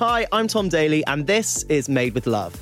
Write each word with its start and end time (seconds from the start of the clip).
Hi, 0.00 0.26
I'm 0.32 0.48
Tom 0.48 0.70
Daley, 0.70 1.04
and 1.08 1.26
this 1.26 1.62
is 1.64 1.86
Made 1.86 2.14
with 2.14 2.26
Love. 2.26 2.58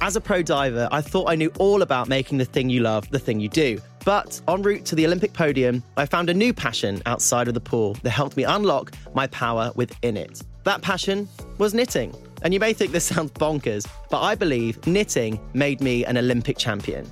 As 0.00 0.14
a 0.14 0.20
pro 0.20 0.40
diver, 0.40 0.88
I 0.92 1.00
thought 1.00 1.28
I 1.28 1.34
knew 1.34 1.50
all 1.58 1.82
about 1.82 2.06
making 2.06 2.38
the 2.38 2.44
thing 2.44 2.70
you 2.70 2.78
love 2.78 3.10
the 3.10 3.18
thing 3.18 3.40
you 3.40 3.48
do. 3.48 3.80
But 4.04 4.40
en 4.46 4.62
route 4.62 4.84
to 4.84 4.94
the 4.94 5.04
Olympic 5.04 5.32
podium, 5.32 5.82
I 5.96 6.06
found 6.06 6.30
a 6.30 6.34
new 6.34 6.54
passion 6.54 7.02
outside 7.06 7.48
of 7.48 7.54
the 7.54 7.60
pool 7.60 7.94
that 8.04 8.10
helped 8.10 8.36
me 8.36 8.44
unlock 8.44 8.92
my 9.14 9.26
power 9.26 9.72
within 9.74 10.16
it. 10.16 10.42
That 10.62 10.80
passion 10.80 11.28
was 11.58 11.74
knitting. 11.74 12.14
And 12.42 12.54
you 12.54 12.60
may 12.60 12.72
think 12.72 12.92
this 12.92 13.04
sounds 13.12 13.32
bonkers, 13.32 13.84
but 14.08 14.20
I 14.20 14.36
believe 14.36 14.86
knitting 14.86 15.40
made 15.54 15.80
me 15.80 16.04
an 16.04 16.16
Olympic 16.18 16.56
champion. 16.56 17.10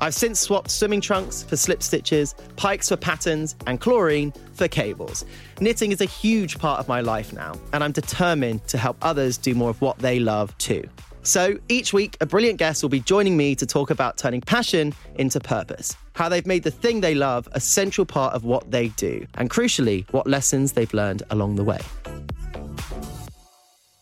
I've 0.00 0.14
since 0.14 0.40
swapped 0.40 0.70
swimming 0.70 1.00
trunks 1.00 1.42
for 1.44 1.56
slip 1.56 1.82
stitches, 1.82 2.34
pikes 2.56 2.88
for 2.88 2.96
patterns, 2.96 3.54
and 3.66 3.80
chlorine 3.80 4.32
for 4.52 4.66
cables. 4.66 5.24
Knitting 5.60 5.92
is 5.92 6.00
a 6.00 6.06
huge 6.06 6.58
part 6.58 6.80
of 6.80 6.88
my 6.88 7.00
life 7.00 7.32
now, 7.32 7.54
and 7.72 7.84
I'm 7.84 7.92
determined 7.92 8.66
to 8.68 8.78
help 8.78 8.96
others 9.02 9.38
do 9.38 9.54
more 9.54 9.70
of 9.70 9.80
what 9.80 9.98
they 9.98 10.18
love 10.18 10.56
too. 10.58 10.82
So 11.22 11.58
each 11.68 11.92
week, 11.92 12.16
a 12.20 12.26
brilliant 12.26 12.58
guest 12.58 12.82
will 12.82 12.90
be 12.90 13.00
joining 13.00 13.36
me 13.36 13.54
to 13.54 13.64
talk 13.64 13.90
about 13.90 14.18
turning 14.18 14.40
passion 14.40 14.92
into 15.14 15.40
purpose, 15.40 15.96
how 16.14 16.28
they've 16.28 16.46
made 16.46 16.64
the 16.64 16.70
thing 16.70 17.00
they 17.00 17.14
love 17.14 17.48
a 17.52 17.60
central 17.60 18.04
part 18.04 18.34
of 18.34 18.44
what 18.44 18.70
they 18.70 18.88
do, 18.88 19.26
and 19.36 19.48
crucially, 19.48 20.10
what 20.12 20.26
lessons 20.26 20.72
they've 20.72 20.92
learned 20.92 21.22
along 21.30 21.54
the 21.54 21.64
way. 21.64 21.80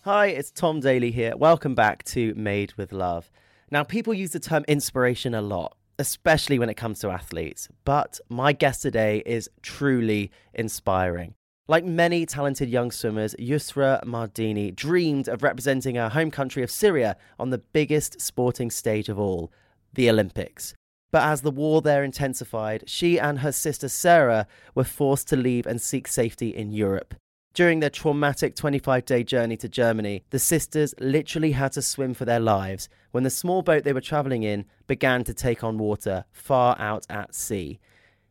Hi, 0.04 0.28
it's 0.28 0.50
Tom 0.50 0.80
Daley 0.80 1.12
here. 1.12 1.36
Welcome 1.36 1.76
back 1.76 2.02
to 2.06 2.34
Made 2.34 2.72
with 2.72 2.92
Love. 2.92 3.30
Now, 3.70 3.84
people 3.84 4.12
use 4.12 4.32
the 4.32 4.40
term 4.40 4.64
inspiration 4.66 5.32
a 5.32 5.40
lot, 5.40 5.76
especially 6.02 6.58
when 6.58 6.68
it 6.68 6.74
comes 6.74 6.98
to 6.98 7.10
athletes, 7.10 7.68
but 7.84 8.18
my 8.28 8.52
guest 8.52 8.82
today 8.82 9.22
is 9.24 9.48
truly 9.62 10.32
inspiring. 10.52 11.34
Like 11.68 11.84
many 11.84 12.26
talented 12.26 12.68
young 12.68 12.90
swimmers, 12.90 13.36
Yusra 13.38 14.02
Mardini 14.04 14.74
dreamed 14.74 15.28
of 15.28 15.44
representing 15.44 15.94
her 15.94 16.08
home 16.08 16.32
country 16.32 16.64
of 16.64 16.72
Syria 16.72 17.16
on 17.38 17.50
the 17.50 17.58
biggest 17.58 18.20
sporting 18.20 18.68
stage 18.68 19.08
of 19.08 19.16
all, 19.16 19.52
the 19.94 20.10
Olympics. 20.10 20.74
But 21.12 21.22
as 21.22 21.42
the 21.42 21.52
war 21.52 21.80
there 21.80 22.02
intensified, 22.02 22.82
she 22.88 23.20
and 23.20 23.38
her 23.38 23.52
sister 23.52 23.88
Sara 23.88 24.48
were 24.74 24.82
forced 24.82 25.28
to 25.28 25.36
leave 25.36 25.66
and 25.66 25.80
seek 25.80 26.08
safety 26.08 26.48
in 26.48 26.72
Europe. 26.72 27.14
During 27.54 27.80
their 27.80 27.90
traumatic 27.90 28.54
25 28.56 29.04
day 29.04 29.22
journey 29.22 29.58
to 29.58 29.68
Germany, 29.68 30.24
the 30.30 30.38
sisters 30.38 30.94
literally 30.98 31.52
had 31.52 31.72
to 31.72 31.82
swim 31.82 32.14
for 32.14 32.24
their 32.24 32.40
lives 32.40 32.88
when 33.10 33.24
the 33.24 33.30
small 33.30 33.60
boat 33.60 33.84
they 33.84 33.92
were 33.92 34.00
travelling 34.00 34.42
in 34.42 34.64
began 34.86 35.22
to 35.24 35.34
take 35.34 35.62
on 35.62 35.76
water 35.76 36.24
far 36.32 36.76
out 36.78 37.06
at 37.10 37.34
sea. 37.34 37.78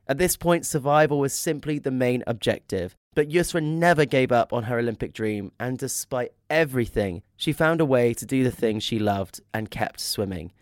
At 0.07 0.17
this 0.17 0.35
point, 0.35 0.65
survival 0.65 1.19
was 1.19 1.33
simply 1.33 1.77
the 1.77 1.91
main 1.91 2.23
objective. 2.25 2.95
But 3.13 3.29
Yusra 3.29 3.61
never 3.61 4.05
gave 4.05 4.31
up 4.31 4.53
on 4.53 4.63
her 4.63 4.79
Olympic 4.79 5.13
dream, 5.13 5.51
and 5.59 5.77
despite 5.77 6.31
everything, 6.49 7.23
she 7.35 7.51
found 7.53 7.81
a 7.81 7.85
way 7.85 8.13
to 8.13 8.25
do 8.25 8.43
the 8.43 8.51
thing 8.51 8.79
she 8.79 8.99
loved 8.99 9.41
and 9.53 9.69
kept 9.69 9.99
swimming. 9.99 10.53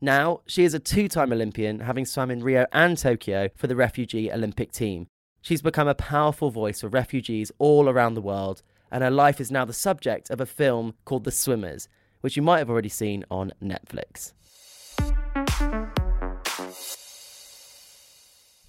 Now, 0.00 0.40
she 0.46 0.64
is 0.64 0.74
a 0.74 0.80
two 0.80 1.06
time 1.06 1.32
Olympian, 1.32 1.80
having 1.80 2.06
swam 2.06 2.30
in 2.30 2.42
Rio 2.42 2.66
and 2.72 2.98
Tokyo 2.98 3.50
for 3.54 3.68
the 3.68 3.76
refugee 3.76 4.32
Olympic 4.32 4.72
team. 4.72 5.06
She's 5.42 5.60
become 5.60 5.88
a 5.88 5.94
powerful 5.96 6.50
voice 6.50 6.82
for 6.82 6.88
refugees 6.88 7.50
all 7.58 7.88
around 7.88 8.14
the 8.14 8.22
world, 8.22 8.62
and 8.92 9.02
her 9.02 9.10
life 9.10 9.40
is 9.40 9.50
now 9.50 9.64
the 9.64 9.72
subject 9.72 10.30
of 10.30 10.40
a 10.40 10.46
film 10.46 10.94
called 11.04 11.24
The 11.24 11.32
Swimmers, 11.32 11.88
which 12.20 12.36
you 12.36 12.42
might 12.42 12.58
have 12.60 12.70
already 12.70 12.88
seen 12.88 13.24
on 13.28 13.52
Netflix. 13.60 14.34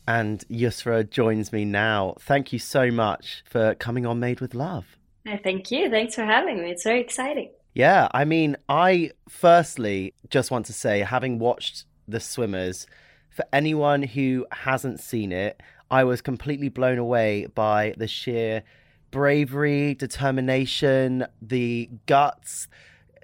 And 0.08 0.44
Yusra 0.50 1.08
joins 1.08 1.54
me 1.54 1.64
now. 1.64 2.16
Thank 2.20 2.52
you 2.52 2.58
so 2.58 2.90
much 2.90 3.44
for 3.46 3.76
coming 3.76 4.08
on 4.08 4.20
Made 4.20 4.42
with 4.42 4.56
Love. 4.56 4.98
Thank 5.44 5.70
you. 5.70 5.92
Thanks 5.92 6.16
for 6.16 6.26
having 6.26 6.62
me. 6.64 6.72
It's 6.72 6.84
very 6.84 7.02
exciting. 7.02 7.52
Yeah, 7.76 8.08
I 8.12 8.26
mean, 8.26 8.58
I 8.68 9.12
firstly 9.30 10.16
just 10.30 10.50
want 10.50 10.66
to 10.66 10.74
say, 10.74 11.02
having 11.02 11.38
watched 11.38 11.86
The 12.08 12.20
Swimmers, 12.20 12.88
for 13.30 13.46
anyone 13.54 14.04
who 14.04 14.46
hasn't 14.52 15.00
seen 15.00 15.32
it, 15.32 15.62
I 15.94 16.06
was 16.06 16.22
completely 16.22 16.70
blown 16.70 16.98
away 16.98 17.46
by 17.54 17.94
the 17.98 18.08
sheer 18.08 18.64
bravery, 19.12 19.94
determination, 19.94 21.28
the 21.40 21.88
guts. 22.08 22.68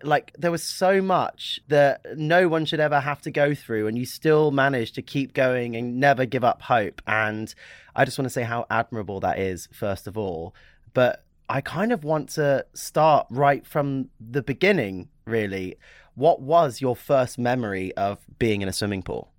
Like, 0.03 0.34
there 0.38 0.52
was 0.52 0.62
so 0.62 1.02
much 1.02 1.59
that 1.68 2.06
no 2.16 2.47
one 2.47 2.66
should 2.66 2.80
ever 2.80 3.00
have 3.00 3.24
to 3.24 3.31
go 3.31 3.56
through, 3.56 3.88
and 3.88 3.97
you 3.97 4.06
still 4.06 4.52
managed 4.52 4.94
to 4.96 5.02
keep 5.02 5.34
going 5.34 5.75
and 5.75 6.00
never 6.00 6.28
give 6.28 6.44
up 6.44 6.62
hope. 6.62 7.02
And 7.07 7.52
I 7.96 8.06
just 8.06 8.19
want 8.19 8.28
to 8.28 8.30
say 8.30 8.44
how 8.44 8.68
admirable 8.69 9.19
that 9.22 9.40
is, 9.40 9.68
first 9.74 10.06
of 10.06 10.16
all. 10.16 10.53
But 10.94 11.25
I 11.50 11.62
kind 11.62 11.91
of 11.91 12.03
want 12.03 12.30
to 12.36 12.68
start 12.75 13.25
right 13.31 13.66
from 13.66 14.09
the 14.19 14.44
beginning, 14.44 15.09
really. 15.25 15.78
What 16.13 16.40
was 16.40 16.81
your 16.81 16.96
first 16.96 17.40
memory 17.40 17.96
of 17.96 18.19
being 18.38 18.62
in 18.62 18.69
a 18.69 18.74
swimming 18.74 19.01
pool? 19.01 19.31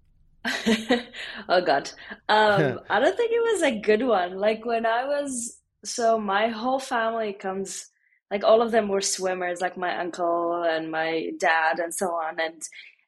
Oh 1.48 1.60
God. 1.60 1.90
Um, 2.28 2.80
I 2.90 3.00
don't 3.00 3.16
think 3.16 3.32
it 3.32 3.52
was 3.52 3.62
a 3.62 3.80
good 3.80 4.02
one. 4.06 4.38
Like 4.38 4.64
when 4.64 4.86
I 4.86 5.04
was, 5.04 5.58
so 5.84 6.18
my 6.18 6.48
whole 6.48 6.78
family 6.78 7.32
comes, 7.32 7.86
like 8.30 8.44
all 8.44 8.62
of 8.62 8.70
them 8.70 8.88
were 8.88 9.00
swimmers, 9.00 9.60
like 9.60 9.76
my 9.76 9.98
uncle 9.98 10.62
and 10.62 10.90
my 10.90 11.30
dad 11.38 11.78
and 11.78 11.94
so 11.94 12.08
on. 12.08 12.38
And 12.40 12.62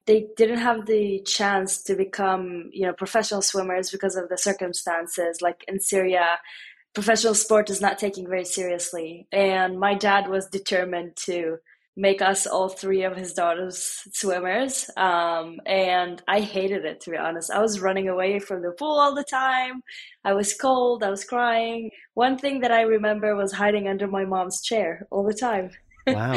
they 0.07 0.27
didn't 0.37 0.59
have 0.59 0.87
the 0.87 1.21
chance 1.25 1.83
to 1.85 1.95
become, 1.95 2.71
you 2.73 2.87
know, 2.87 2.93
professional 2.93 3.43
swimmers 3.43 3.91
because 3.91 4.17
of 4.17 4.29
the 4.29 4.39
circumstances. 4.39 5.41
Like 5.41 5.65
in 5.69 5.79
Syria, 5.79 6.39
professional 6.95 7.35
sport 7.35 7.71
is 7.71 7.81
not 7.81 7.99
taken 7.99 8.27
very 8.27 8.45
seriously. 8.45 9.29
And 9.31 9.79
my 9.79 9.95
dad 9.95 10.29
was 10.29 10.47
determined 10.49 11.17
to 11.27 11.59
make 11.97 12.23
us 12.23 12.47
all 12.47 12.69
three 12.69 13.03
of 13.03 13.17
his 13.17 13.35
daughters 13.35 14.03
swimmers. 14.13 14.89
Um, 14.97 15.61
and 15.67 16.23
I 16.27 16.41
hated 16.41 16.85
it, 16.85 17.01
to 17.03 17.11
be 17.11 17.17
honest. 17.17 17.51
I 17.51 17.61
was 17.61 17.81
running 17.81 18.09
away 18.09 18.39
from 18.39 18.63
the 18.63 18.73
pool 18.73 18.99
all 18.99 19.15
the 19.15 19.25
time. 19.25 19.83
I 20.25 20.33
was 20.33 20.55
cold. 20.55 21.03
I 21.03 21.11
was 21.11 21.25
crying. 21.25 21.91
One 22.15 22.39
thing 22.39 22.61
that 22.61 22.73
I 22.73 22.83
remember 22.83 23.37
was 23.37 23.53
hiding 23.53 23.89
under 23.89 24.07
my 24.07 24.25
mom's 24.25 24.63
chair 24.63 25.07
all 25.11 25.25
the 25.25 25.35
time. 25.35 25.71
Wow. 26.05 26.37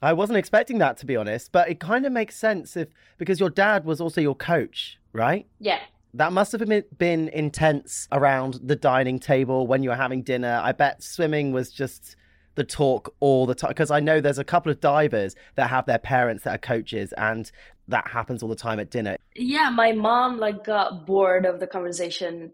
I 0.00 0.14
wasn't 0.14 0.38
expecting 0.38 0.78
that 0.78 0.96
to 0.98 1.06
be 1.06 1.14
honest, 1.14 1.52
but 1.52 1.68
it 1.68 1.78
kind 1.78 2.06
of 2.06 2.12
makes 2.12 2.36
sense 2.36 2.74
if 2.74 2.88
because 3.18 3.38
your 3.38 3.50
dad 3.50 3.84
was 3.84 4.00
also 4.00 4.22
your 4.22 4.34
coach, 4.34 4.98
right? 5.12 5.46
Yeah. 5.60 5.80
That 6.14 6.32
must 6.32 6.52
have 6.52 6.66
been, 6.66 6.84
been 6.96 7.28
intense 7.28 8.08
around 8.12 8.60
the 8.62 8.76
dining 8.76 9.18
table 9.18 9.66
when 9.66 9.82
you 9.82 9.90
were 9.90 9.96
having 9.96 10.22
dinner. 10.22 10.60
I 10.62 10.72
bet 10.72 11.02
swimming 11.02 11.52
was 11.52 11.70
just 11.70 12.16
the 12.54 12.64
talk 12.64 13.14
all 13.20 13.46
the 13.46 13.54
time 13.54 13.70
because 13.70 13.90
I 13.90 14.00
know 14.00 14.20
there's 14.20 14.38
a 14.38 14.44
couple 14.44 14.70
of 14.70 14.80
divers 14.80 15.34
that 15.56 15.70
have 15.70 15.86
their 15.86 15.98
parents 15.98 16.44
that 16.44 16.54
are 16.54 16.58
coaches 16.58 17.12
and 17.16 17.50
that 17.88 18.08
happens 18.08 18.42
all 18.42 18.48
the 18.48 18.56
time 18.56 18.80
at 18.80 18.90
dinner. 18.90 19.16
Yeah, 19.34 19.70
my 19.70 19.92
mom 19.92 20.38
like 20.38 20.64
got 20.64 21.06
bored 21.06 21.46
of 21.46 21.60
the 21.60 21.66
conversation 21.66 22.52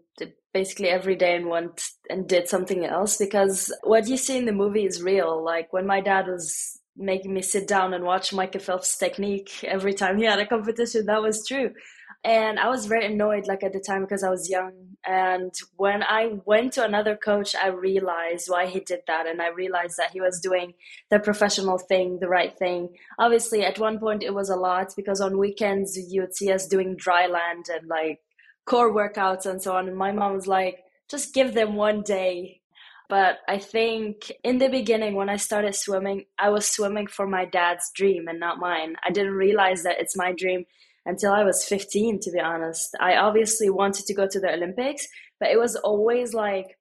basically 0.53 0.89
every 0.89 1.15
day 1.15 1.35
and 1.35 1.47
went 1.47 1.91
and 2.09 2.27
did 2.27 2.49
something 2.49 2.85
else 2.85 3.17
because 3.17 3.73
what 3.83 4.07
you 4.07 4.17
see 4.17 4.37
in 4.37 4.45
the 4.45 4.51
movie 4.51 4.85
is 4.85 5.01
real. 5.01 5.43
Like 5.43 5.71
when 5.71 5.87
my 5.87 6.01
dad 6.01 6.27
was 6.27 6.79
making 6.97 7.33
me 7.33 7.41
sit 7.41 7.67
down 7.67 7.93
and 7.93 8.03
watch 8.03 8.33
Michael 8.33 8.59
Phelps' 8.59 8.97
technique 8.97 9.63
every 9.63 9.93
time 9.93 10.17
he 10.17 10.25
had 10.25 10.39
a 10.39 10.45
competition, 10.45 11.05
that 11.05 11.21
was 11.21 11.47
true. 11.47 11.71
And 12.23 12.59
I 12.59 12.69
was 12.69 12.85
very 12.85 13.05
annoyed 13.05 13.47
like 13.47 13.63
at 13.63 13.73
the 13.73 13.79
time 13.79 14.01
because 14.01 14.23
I 14.23 14.29
was 14.29 14.49
young. 14.49 14.73
And 15.05 15.51
when 15.77 16.03
I 16.03 16.33
went 16.45 16.73
to 16.73 16.85
another 16.85 17.15
coach, 17.15 17.55
I 17.55 17.69
realized 17.69 18.47
why 18.47 18.67
he 18.67 18.79
did 18.81 18.99
that. 19.07 19.25
And 19.25 19.41
I 19.41 19.47
realized 19.47 19.97
that 19.97 20.11
he 20.11 20.21
was 20.21 20.39
doing 20.39 20.73
the 21.09 21.19
professional 21.19 21.79
thing, 21.79 22.19
the 22.19 22.29
right 22.29 22.55
thing. 22.55 22.89
Obviously, 23.17 23.65
at 23.65 23.79
one 23.79 23.97
point 23.97 24.21
it 24.21 24.35
was 24.35 24.49
a 24.49 24.55
lot 24.55 24.93
because 24.95 25.19
on 25.19 25.39
weekends 25.39 25.97
you 25.97 26.21
would 26.21 26.35
see 26.35 26.51
us 26.51 26.67
doing 26.67 26.95
dry 26.95 27.25
land 27.25 27.65
and 27.73 27.87
like 27.87 28.19
core 28.67 28.93
workouts 28.93 29.47
and 29.47 29.59
so 29.59 29.75
on. 29.75 29.87
And 29.87 29.97
my 29.97 30.11
mom 30.11 30.33
was 30.33 30.47
like, 30.47 30.83
just 31.09 31.33
give 31.33 31.55
them 31.55 31.75
one 31.75 32.03
day. 32.03 32.61
But 33.09 33.39
I 33.47 33.57
think 33.57 34.31
in 34.43 34.59
the 34.59 34.69
beginning, 34.69 35.15
when 35.15 35.27
I 35.27 35.35
started 35.35 35.75
swimming, 35.75 36.25
I 36.37 36.49
was 36.49 36.69
swimming 36.69 37.07
for 37.07 37.27
my 37.27 37.45
dad's 37.45 37.91
dream 37.93 38.27
and 38.27 38.39
not 38.39 38.59
mine. 38.59 38.95
I 39.05 39.09
didn't 39.09 39.33
realize 39.33 39.83
that 39.83 39.99
it's 39.99 40.15
my 40.15 40.31
dream 40.31 40.65
until 41.05 41.33
I 41.33 41.43
was 41.43 41.65
15, 41.65 42.19
to 42.21 42.31
be 42.31 42.39
honest. 42.39 42.95
I 42.99 43.15
obviously 43.15 43.69
wanted 43.69 44.05
to 44.05 44.13
go 44.13 44.27
to 44.27 44.39
the 44.39 44.53
Olympics, 44.53 45.07
but 45.39 45.49
it 45.49 45.59
was 45.59 45.75
always 45.75 46.33
like, 46.33 46.77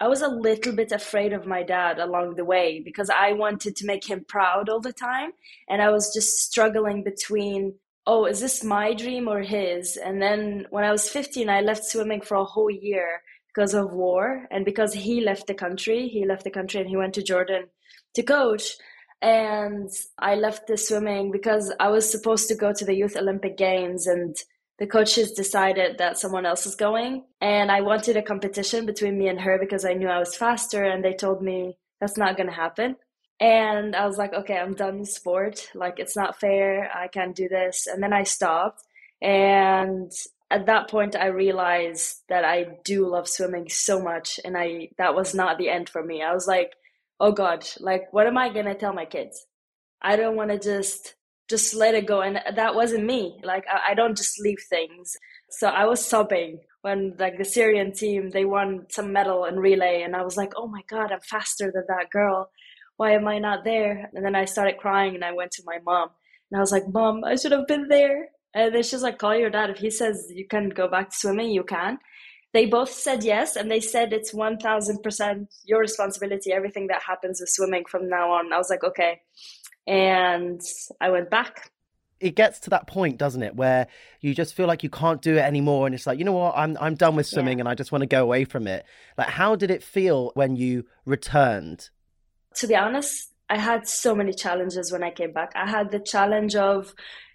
I 0.00 0.08
was 0.08 0.22
a 0.22 0.28
little 0.28 0.74
bit 0.74 0.92
afraid 0.92 1.32
of 1.32 1.46
my 1.46 1.62
dad 1.62 1.98
along 1.98 2.34
the 2.34 2.44
way 2.44 2.82
because 2.84 3.10
I 3.10 3.32
wanted 3.32 3.76
to 3.76 3.86
make 3.86 4.08
him 4.08 4.24
proud 4.26 4.68
all 4.68 4.80
the 4.80 4.92
time. 4.92 5.30
And 5.68 5.80
I 5.80 5.90
was 5.90 6.12
just 6.12 6.38
struggling 6.38 7.04
between, 7.04 7.74
oh, 8.06 8.26
is 8.26 8.40
this 8.40 8.64
my 8.64 8.92
dream 8.92 9.28
or 9.28 9.40
his? 9.40 9.96
And 9.96 10.20
then 10.20 10.66
when 10.70 10.84
I 10.84 10.90
was 10.90 11.08
15, 11.08 11.48
I 11.48 11.60
left 11.60 11.84
swimming 11.84 12.20
for 12.20 12.36
a 12.36 12.44
whole 12.44 12.70
year 12.70 13.22
because 13.54 13.72
of 13.72 13.92
war 13.92 14.46
and 14.50 14.64
because 14.64 14.92
he 14.92 15.20
left 15.20 15.46
the 15.46 15.54
country. 15.54 16.08
He 16.08 16.26
left 16.26 16.44
the 16.44 16.50
country 16.50 16.80
and 16.80 16.88
he 16.88 16.96
went 16.96 17.14
to 17.14 17.22
Jordan 17.22 17.66
to 18.14 18.22
coach 18.22 18.76
and 19.22 19.90
I 20.18 20.34
left 20.34 20.66
the 20.66 20.76
swimming 20.76 21.30
because 21.30 21.72
I 21.80 21.88
was 21.88 22.10
supposed 22.10 22.48
to 22.48 22.54
go 22.54 22.72
to 22.72 22.84
the 22.84 22.94
Youth 22.94 23.16
Olympic 23.16 23.56
Games 23.56 24.06
and 24.06 24.36
the 24.78 24.86
coaches 24.86 25.32
decided 25.32 25.98
that 25.98 26.18
someone 26.18 26.44
else 26.44 26.64
was 26.64 26.74
going 26.74 27.24
and 27.40 27.70
I 27.70 27.80
wanted 27.80 28.16
a 28.16 28.22
competition 28.22 28.86
between 28.86 29.18
me 29.18 29.28
and 29.28 29.40
her 29.40 29.58
because 29.58 29.84
I 29.84 29.94
knew 29.94 30.08
I 30.08 30.18
was 30.18 30.36
faster 30.36 30.82
and 30.84 31.04
they 31.04 31.14
told 31.14 31.42
me 31.42 31.76
that's 32.00 32.18
not 32.18 32.36
going 32.36 32.48
to 32.48 32.54
happen. 32.54 32.96
And 33.40 33.96
I 33.96 34.06
was 34.06 34.18
like, 34.18 34.32
okay, 34.32 34.58
I'm 34.58 34.74
done 34.74 35.00
with 35.00 35.10
sport. 35.10 35.70
Like 35.74 35.98
it's 35.98 36.16
not 36.16 36.40
fair. 36.40 36.90
I 36.94 37.08
can't 37.08 37.34
do 37.34 37.48
this. 37.48 37.86
And 37.86 38.02
then 38.02 38.12
I 38.12 38.24
stopped 38.24 38.82
and 39.22 40.12
at 40.50 40.66
that 40.66 40.90
point 40.90 41.16
I 41.16 41.26
realized 41.26 42.22
that 42.28 42.44
I 42.44 42.66
do 42.84 43.08
love 43.08 43.28
swimming 43.28 43.68
so 43.70 44.02
much 44.02 44.38
and 44.44 44.56
I 44.56 44.90
that 44.98 45.14
was 45.14 45.34
not 45.34 45.58
the 45.58 45.70
end 45.70 45.88
for 45.88 46.02
me. 46.02 46.22
I 46.22 46.34
was 46.34 46.46
like 46.46 46.74
oh 47.20 47.32
god 47.32 47.66
like 47.80 48.12
what 48.12 48.26
am 48.26 48.36
i 48.36 48.48
going 48.52 48.66
to 48.66 48.74
tell 48.74 48.92
my 48.92 49.04
kids? 49.04 49.46
I 50.02 50.16
don't 50.16 50.36
want 50.36 50.50
to 50.50 50.58
just 50.58 51.14
just 51.48 51.74
let 51.74 51.94
it 51.94 52.06
go. 52.06 52.22
And 52.22 52.40
that 52.56 52.74
wasn't 52.74 53.04
me. 53.04 53.38
Like 53.42 53.64
I, 53.70 53.90
I, 53.90 53.94
don't 53.94 54.16
just 54.16 54.40
leave 54.40 54.58
things. 54.68 55.14
So 55.50 55.68
i 55.68 55.84
was 55.84 56.04
sobbing 56.04 56.60
when 56.82 57.14
like 57.18 57.36
the 57.36 57.44
syrian 57.44 57.92
team 57.92 58.30
they 58.30 58.44
won 58.44 58.86
some 58.90 59.12
medal 59.12 59.44
in 59.44 59.58
relay. 59.58 60.02
And 60.02 60.14
i 60.16 60.22
was 60.22 60.36
like 60.36 60.52
oh 60.56 60.66
my 60.66 60.82
god 60.88 61.12
i'm 61.12 61.20
faster 61.20 61.70
than 61.72 61.84
that 61.88 62.10
girl. 62.10 62.50
Why 62.96 63.12
am 63.12 63.28
i 63.28 63.38
not 63.38 63.64
there? 63.64 64.10
And 64.14 64.24
then 64.24 64.34
i 64.34 64.44
started 64.44 64.78
crying 64.78 65.14
and 65.14 65.24
i 65.24 65.32
went 65.32 65.52
to 65.52 65.62
my 65.66 65.78
mom. 65.84 66.10
And 66.50 66.58
i 66.58 66.60
was 66.60 66.72
like 66.72 66.88
mom 66.88 67.24
i 67.24 67.36
should 67.36 67.52
have 67.52 67.66
been 67.66 67.88
there. 67.88 68.28
And 68.54 68.74
then 68.74 68.82
she's 68.82 69.02
like 69.02 69.18
call 69.18 69.36
your 69.36 69.50
dad. 69.50 69.70
If 69.70 69.78
he 69.78 69.90
says 69.90 70.30
you 70.34 70.46
can 70.46 70.68
go 70.70 70.88
back 70.88 71.10
to 71.10 71.16
swimming 71.16 71.50
you 71.50 71.64
can 71.64 71.98
they 72.54 72.66
both 72.66 72.90
said 72.90 73.24
yes 73.24 73.56
and 73.56 73.70
they 73.70 73.80
said 73.80 74.12
it's 74.12 74.32
1000% 74.32 75.46
your 75.64 75.80
responsibility 75.80 76.52
everything 76.52 76.86
that 76.86 77.02
happens 77.02 77.40
with 77.40 77.50
swimming 77.50 77.84
from 77.84 78.08
now 78.08 78.30
on. 78.30 78.52
I 78.52 78.56
was 78.56 78.70
like 78.70 78.84
okay. 78.84 79.20
And 79.86 80.60
i 81.00 81.10
went 81.10 81.28
back. 81.28 81.70
It 82.20 82.36
gets 82.36 82.60
to 82.60 82.70
that 82.70 82.86
point 82.86 83.18
doesn't 83.18 83.42
it 83.42 83.54
where 83.54 83.88
you 84.20 84.34
just 84.34 84.54
feel 84.54 84.66
like 84.66 84.82
you 84.82 84.88
can't 84.88 85.20
do 85.20 85.34
it 85.34 85.40
anymore 85.42 85.84
and 85.84 85.94
it's 85.94 86.06
like 86.06 86.18
you 86.18 86.24
know 86.24 86.32
what? 86.32 86.54
I'm 86.56 86.78
i'm 86.80 86.94
done 86.94 87.16
with 87.16 87.26
swimming 87.26 87.58
yeah. 87.58 87.62
and 87.62 87.68
i 87.68 87.74
just 87.74 87.92
want 87.92 88.02
to 88.02 88.06
go 88.06 88.22
away 88.22 88.44
from 88.44 88.66
it. 88.68 88.86
Like 89.18 89.28
how 89.28 89.56
did 89.56 89.70
it 89.70 89.82
feel 89.82 90.30
when 90.34 90.56
you 90.56 90.86
returned? 91.04 91.90
To 92.56 92.66
be 92.68 92.76
honest 92.76 93.32
i 93.50 93.58
had 93.58 93.86
so 93.86 94.14
many 94.14 94.32
challenges 94.32 94.92
when 94.92 95.02
i 95.02 95.10
came 95.10 95.32
back. 95.32 95.52
I 95.56 95.68
had 95.68 95.90
the 95.90 95.98
challenge 95.98 96.54
of 96.54 96.94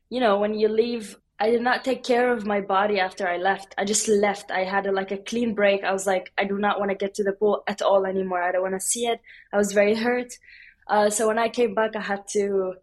you 0.10 0.22
know 0.22 0.39
when 0.39 0.54
you 0.54 0.69
leave 0.69 1.18
I 1.41 1.50
did 1.50 1.62
not 1.62 1.86
take 1.86 2.03
care 2.03 2.33
of 2.33 2.45
my 2.45 2.59
body 2.59 3.00
after 3.00 3.27
I 3.27 3.38
left. 3.38 3.74
I 3.77 3.86
just 3.86 4.09
left. 4.09 4.51
I 4.51 4.65
had 4.65 4.86
a, 4.88 4.91
like 4.91 5.12
a 5.12 5.18
clean 5.18 5.56
break. 5.56 5.83
I 5.83 5.94
was 5.94 6.06
like, 6.06 6.33
I 6.38 6.44
do 6.44 6.57
not 6.57 6.80
want 6.80 6.91
to 6.91 6.97
get 6.97 7.13
to 7.15 7.24
the 7.24 7.31
pool 7.31 7.63
at 7.68 7.81
all 7.81 8.06
anymore. 8.06 8.44
I 8.44 8.51
don't 8.51 8.62
want 8.62 8.74
to 8.75 8.86
see 8.86 9.06
it. 9.06 9.21
I 9.53 9.57
was 9.57 9.71
very 9.71 9.95
hurt. 9.95 10.33
Uh, 10.88 11.09
so 11.09 11.27
when 11.27 11.39
I 11.39 11.47
came 11.47 11.74
back, 11.74 11.95
I 11.95 12.01
had 12.01 12.27
to 12.30 12.74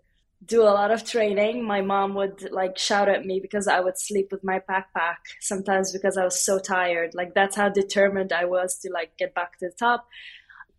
do 0.44 0.62
a 0.62 0.72
lot 0.72 0.90
of 0.90 1.04
training. 1.04 1.64
My 1.64 1.82
mom 1.82 2.14
would 2.14 2.50
like 2.50 2.78
shout 2.78 3.08
at 3.08 3.26
me 3.26 3.40
because 3.40 3.68
I 3.68 3.80
would 3.80 3.98
sleep 3.98 4.28
with 4.30 4.44
my 4.44 4.60
backpack 4.68 5.16
sometimes 5.40 5.92
because 5.92 6.16
I 6.16 6.24
was 6.24 6.40
so 6.40 6.58
tired. 6.58 7.14
Like 7.14 7.34
that's 7.34 7.56
how 7.56 7.68
determined 7.68 8.32
I 8.32 8.44
was 8.44 8.78
to 8.78 8.90
like 8.90 9.18
get 9.18 9.34
back 9.34 9.58
to 9.58 9.66
the 9.66 9.74
top 9.78 10.06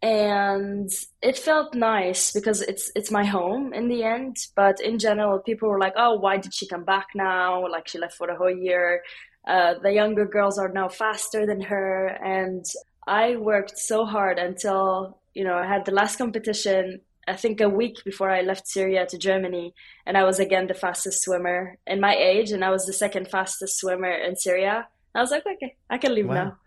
and 0.01 0.91
it 1.23 1.38
felt 1.38 1.73
nice 1.73 2.31
because 2.31 2.61
it's 2.61 2.91
it's 2.95 3.09
my 3.09 3.25
home 3.25 3.73
in 3.73 3.88
the 3.88 4.03
end. 4.03 4.38
But 4.55 4.79
in 4.79 4.99
general 4.99 5.39
people 5.39 5.69
were 5.69 5.79
like 5.79 5.94
oh 5.95 6.15
why 6.15 6.38
did 6.38 6.53
she 6.53 6.67
come 6.67 6.83
back 6.83 7.07
now? 7.15 7.67
Like 7.67 7.88
she 7.88 7.97
left 7.97 8.15
for 8.15 8.27
the 8.27 8.35
whole 8.35 8.51
year. 8.51 9.03
Uh, 9.47 9.75
the 9.81 9.94
younger 9.94 10.25
girls 10.25 10.59
are 10.59 10.69
now 10.69 10.88
faster 10.89 11.45
than 11.45 11.61
her. 11.61 12.07
And 12.07 12.65
i 13.07 13.38
worked 13.38 13.77
so 13.77 14.05
hard 14.05 14.38
until 14.38 15.17
you 15.33 15.44
know 15.44 15.55
i 15.55 15.65
had 15.65 15.85
the 15.85 15.94
last 15.94 16.17
competition 16.17 17.00
i 17.25 17.33
think 17.33 17.61
a 17.61 17.69
week 17.69 17.95
before 18.03 18.29
i 18.29 18.41
left 18.41 18.67
syria 18.67 19.05
to 19.07 19.17
germany. 19.17 19.73
And 20.05 20.17
i 20.17 20.23
was 20.23 20.39
again 20.39 20.67
the 20.67 20.73
fastest 20.73 21.23
swimmer 21.23 21.77
in 21.88 22.00
my 22.00 22.15
age. 22.15 22.51
And 22.51 22.63
i 22.63 22.69
was 22.69 22.85
the 22.85 22.93
second 22.93 23.29
fastest 23.29 23.79
swimmer 23.79 24.11
in 24.11 24.35
syria. 24.35 24.88
I 25.15 25.21
was 25.21 25.31
like 25.31 25.45
okay 25.47 25.75
i 25.89 25.97
can 25.97 26.13
leave 26.13 26.27
wow. 26.27 26.33
now 26.35 26.57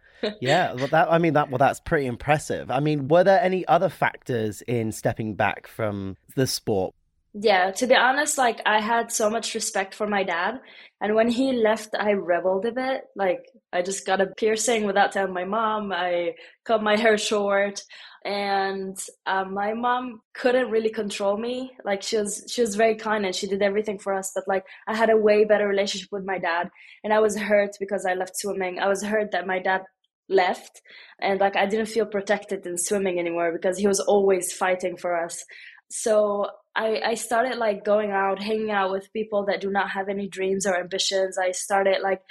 yeah, 0.40 0.74
well, 0.74 0.88
that 0.88 1.12
I 1.12 1.18
mean 1.18 1.34
that 1.34 1.50
well, 1.50 1.58
that's 1.58 1.80
pretty 1.80 2.06
impressive. 2.06 2.70
I 2.70 2.80
mean, 2.80 3.08
were 3.08 3.24
there 3.24 3.40
any 3.40 3.66
other 3.66 3.88
factors 3.88 4.62
in 4.62 4.92
stepping 4.92 5.34
back 5.34 5.66
from 5.66 6.16
the 6.36 6.46
sport? 6.46 6.94
Yeah, 7.32 7.70
to 7.72 7.86
be 7.86 7.94
honest, 7.94 8.38
like 8.38 8.60
I 8.66 8.80
had 8.80 9.12
so 9.12 9.30
much 9.30 9.54
respect 9.54 9.94
for 9.94 10.06
my 10.08 10.24
dad, 10.24 10.60
and 11.00 11.14
when 11.14 11.28
he 11.28 11.52
left, 11.52 11.94
I 11.98 12.10
rebelled 12.10 12.66
a 12.66 12.72
bit. 12.72 13.02
Like 13.14 13.46
I 13.72 13.82
just 13.82 14.04
got 14.04 14.20
a 14.20 14.26
piercing 14.26 14.84
without 14.84 15.12
telling 15.12 15.32
my 15.32 15.44
mom. 15.44 15.92
I 15.92 16.34
cut 16.64 16.82
my 16.82 16.96
hair 16.96 17.16
short, 17.16 17.84
and 18.24 18.98
um, 19.26 19.54
my 19.54 19.74
mom 19.74 20.22
couldn't 20.34 20.70
really 20.70 20.90
control 20.90 21.36
me. 21.36 21.70
Like 21.84 22.02
she 22.02 22.16
was, 22.16 22.44
she 22.48 22.62
was 22.62 22.74
very 22.74 22.96
kind 22.96 23.24
and 23.24 23.34
she 23.34 23.46
did 23.46 23.62
everything 23.62 23.98
for 23.98 24.12
us. 24.12 24.32
But 24.34 24.48
like 24.48 24.64
I 24.88 24.96
had 24.96 25.08
a 25.08 25.16
way 25.16 25.44
better 25.44 25.68
relationship 25.68 26.10
with 26.10 26.24
my 26.24 26.38
dad, 26.38 26.68
and 27.04 27.12
I 27.12 27.20
was 27.20 27.36
hurt 27.36 27.76
because 27.78 28.04
I 28.04 28.14
left 28.14 28.36
swimming. 28.36 28.80
I 28.80 28.88
was 28.88 29.04
hurt 29.04 29.30
that 29.30 29.46
my 29.46 29.60
dad 29.60 29.82
left. 30.30 30.80
And 31.20 31.40
like 31.40 31.56
i 31.56 31.66
didn't 31.66 31.86
feel 31.86 32.06
protected 32.06 32.64
in 32.66 32.78
swimming 32.78 33.18
anymore 33.18 33.52
because 33.52 33.76
he 33.76 33.86
was 33.86 34.00
always 34.00 34.52
fighting 34.52 34.96
for 34.96 35.22
us. 35.22 35.44
So 35.90 36.46
I, 36.76 37.00
I 37.04 37.14
started 37.14 37.58
like 37.58 37.84
going 37.84 38.12
out 38.12 38.40
hanging 38.40 38.70
out 38.70 38.92
with 38.92 39.12
people 39.12 39.44
that 39.46 39.60
do 39.60 39.70
not 39.70 39.90
have 39.90 40.08
any 40.08 40.28
dreams 40.28 40.64
or 40.64 40.78
ambitions. 40.78 41.36
I 41.36 41.50
started 41.50 41.98
like 42.02 42.22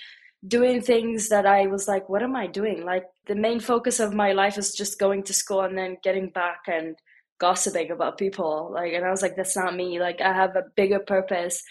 doing 0.48 0.80
things 0.82 1.28
that 1.28 1.46
i 1.46 1.68
was 1.68 1.86
like 1.86 2.08
what 2.08 2.24
am 2.24 2.36
i 2.36 2.48
doing? 2.48 2.86
Like 2.86 3.04
the 3.28 3.36
main 3.36 3.60
focus 3.60 4.00
of 4.00 4.14
my 4.14 4.32
life 4.32 4.58
is 4.58 4.74
just 4.74 4.98
going 4.98 5.24
to 5.24 5.34
school 5.34 5.62
and 5.62 5.78
then 5.78 5.98
getting 6.02 6.30
back 6.30 6.62
and 6.68 6.96
gossiping 7.40 7.92
about 7.92 8.18
people. 8.18 8.72
Like 8.74 8.94
and 8.94 9.06
i 9.06 9.12
was 9.12 9.22
like 9.22 9.36
that's 9.36 9.58
not 9.58 9.76
me. 9.76 10.00
Like 10.00 10.22
i 10.22 10.34
have 10.34 10.56
a 10.56 10.64
bigger 10.76 11.00
purpose. 11.00 11.62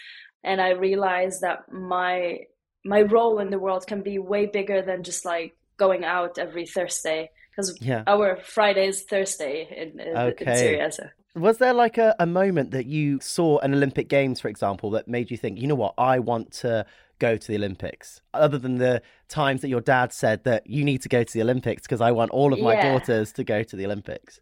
And 0.43 0.61
i 0.61 0.69
realized 0.69 1.41
that 1.41 1.71
my 1.71 2.41
my 2.85 3.01
role 3.01 3.39
in 3.39 3.49
the 3.49 3.59
world 3.59 3.87
can 3.87 4.01
be 4.03 4.19
way 4.19 4.45
bigger 4.45 4.81
than 4.81 5.03
just 5.03 5.25
like 5.25 5.53
going 5.79 6.03
out 6.03 6.37
every 6.37 6.65
Thursday 6.65 7.31
because 7.49 7.81
yeah. 7.81 8.03
our 8.07 8.37
Friday 8.37 8.87
is 8.87 9.03
Thursday 9.03 9.67
in, 9.75 9.99
in, 9.99 10.17
okay. 10.17 10.51
in 10.51 10.57
Syria. 10.57 10.91
So. 10.91 11.07
Was 11.35 11.57
there 11.57 11.73
like 11.73 11.97
a, 11.97 12.15
a 12.19 12.25
moment 12.25 12.71
that 12.71 12.85
you 12.85 13.19
saw 13.21 13.59
an 13.59 13.73
Olympic 13.73 14.09
Games, 14.09 14.39
for 14.39 14.47
example, 14.47 14.91
that 14.91 15.07
made 15.07 15.31
you 15.31 15.37
think, 15.37 15.59
you 15.59 15.67
know 15.67 15.75
what, 15.75 15.93
I 15.97 16.19
want 16.19 16.51
to 16.53 16.85
go 17.19 17.37
to 17.37 17.47
the 17.47 17.55
Olympics? 17.55 18.21
Other 18.33 18.57
than 18.57 18.77
the 18.77 19.01
times 19.27 19.61
that 19.61 19.69
your 19.69 19.81
dad 19.81 20.13
said 20.13 20.43
that 20.45 20.67
you 20.67 20.83
need 20.83 21.01
to 21.01 21.09
go 21.09 21.23
to 21.23 21.33
the 21.33 21.41
Olympics 21.41 21.83
because 21.83 22.01
I 22.01 22.11
want 22.11 22.31
all 22.31 22.53
of 22.53 22.59
my 22.59 22.73
yeah. 22.73 22.91
daughters 22.91 23.31
to 23.33 23.43
go 23.43 23.63
to 23.63 23.75
the 23.75 23.85
Olympics. 23.85 24.39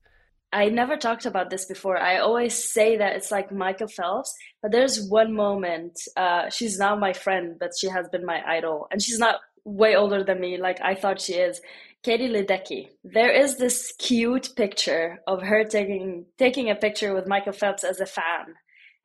I 0.53 0.69
never 0.69 0.95
talked 0.95 1.25
about 1.25 1.49
this 1.49 1.65
before. 1.65 1.97
I 1.97 2.19
always 2.19 2.71
say 2.71 2.97
that 2.97 3.17
it's 3.17 3.31
like 3.31 3.51
Michael 3.51 3.89
Phelps, 3.89 4.33
but 4.61 4.71
there's 4.71 5.05
one 5.09 5.33
moment. 5.33 5.99
Uh, 6.15 6.49
she's 6.49 6.79
now 6.79 6.95
my 6.95 7.11
friend, 7.11 7.57
but 7.59 7.71
she 7.77 7.89
has 7.89 8.07
been 8.09 8.25
my 8.25 8.41
idol, 8.47 8.87
and 8.89 9.01
she's 9.01 9.19
not 9.19 9.41
way 9.67 9.95
older 9.95 10.23
than 10.23 10.39
me, 10.39 10.57
like 10.57 10.79
I 10.81 10.95
thought 10.95 11.21
she 11.21 11.33
is. 11.33 11.61
Katie 12.03 12.29
Ledecky. 12.29 12.89
There 13.03 13.31
is 13.31 13.57
this 13.57 13.93
cute 13.99 14.55
picture 14.55 15.19
of 15.27 15.41
her 15.41 15.63
taking 15.65 16.25
taking 16.37 16.69
a 16.69 16.75
picture 16.75 17.13
with 17.13 17.27
Michael 17.27 17.53
Phelps 17.53 17.83
as 17.83 17.99
a 17.99 18.05
fan, 18.05 18.55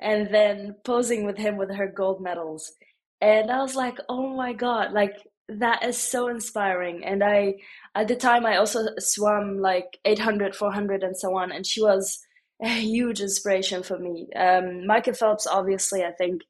and 0.00 0.32
then 0.32 0.76
posing 0.84 1.26
with 1.26 1.38
him 1.38 1.56
with 1.56 1.70
her 1.74 1.88
gold 1.88 2.22
medals. 2.22 2.72
And 3.20 3.50
I 3.50 3.60
was 3.62 3.74
like, 3.74 3.98
oh 4.08 4.34
my 4.36 4.52
god, 4.52 4.92
like 4.92 5.16
that 5.48 5.84
is 5.84 5.96
so 5.98 6.28
inspiring. 6.28 7.04
And 7.04 7.22
I, 7.22 7.54
at 7.94 8.08
the 8.08 8.16
time, 8.16 8.46
I 8.46 8.56
also 8.56 8.86
swam 8.98 9.58
like 9.58 9.98
800, 10.04 10.54
400, 10.54 11.02
and 11.02 11.16
so 11.16 11.36
on. 11.36 11.52
And 11.52 11.66
she 11.66 11.82
was 11.82 12.18
a 12.62 12.68
huge 12.68 13.20
inspiration 13.20 13.82
for 13.82 13.98
me. 13.98 14.28
Um, 14.34 14.86
Michael 14.86 15.14
Phelps, 15.14 15.46
obviously, 15.46 16.04
I 16.04 16.12
think 16.12 16.42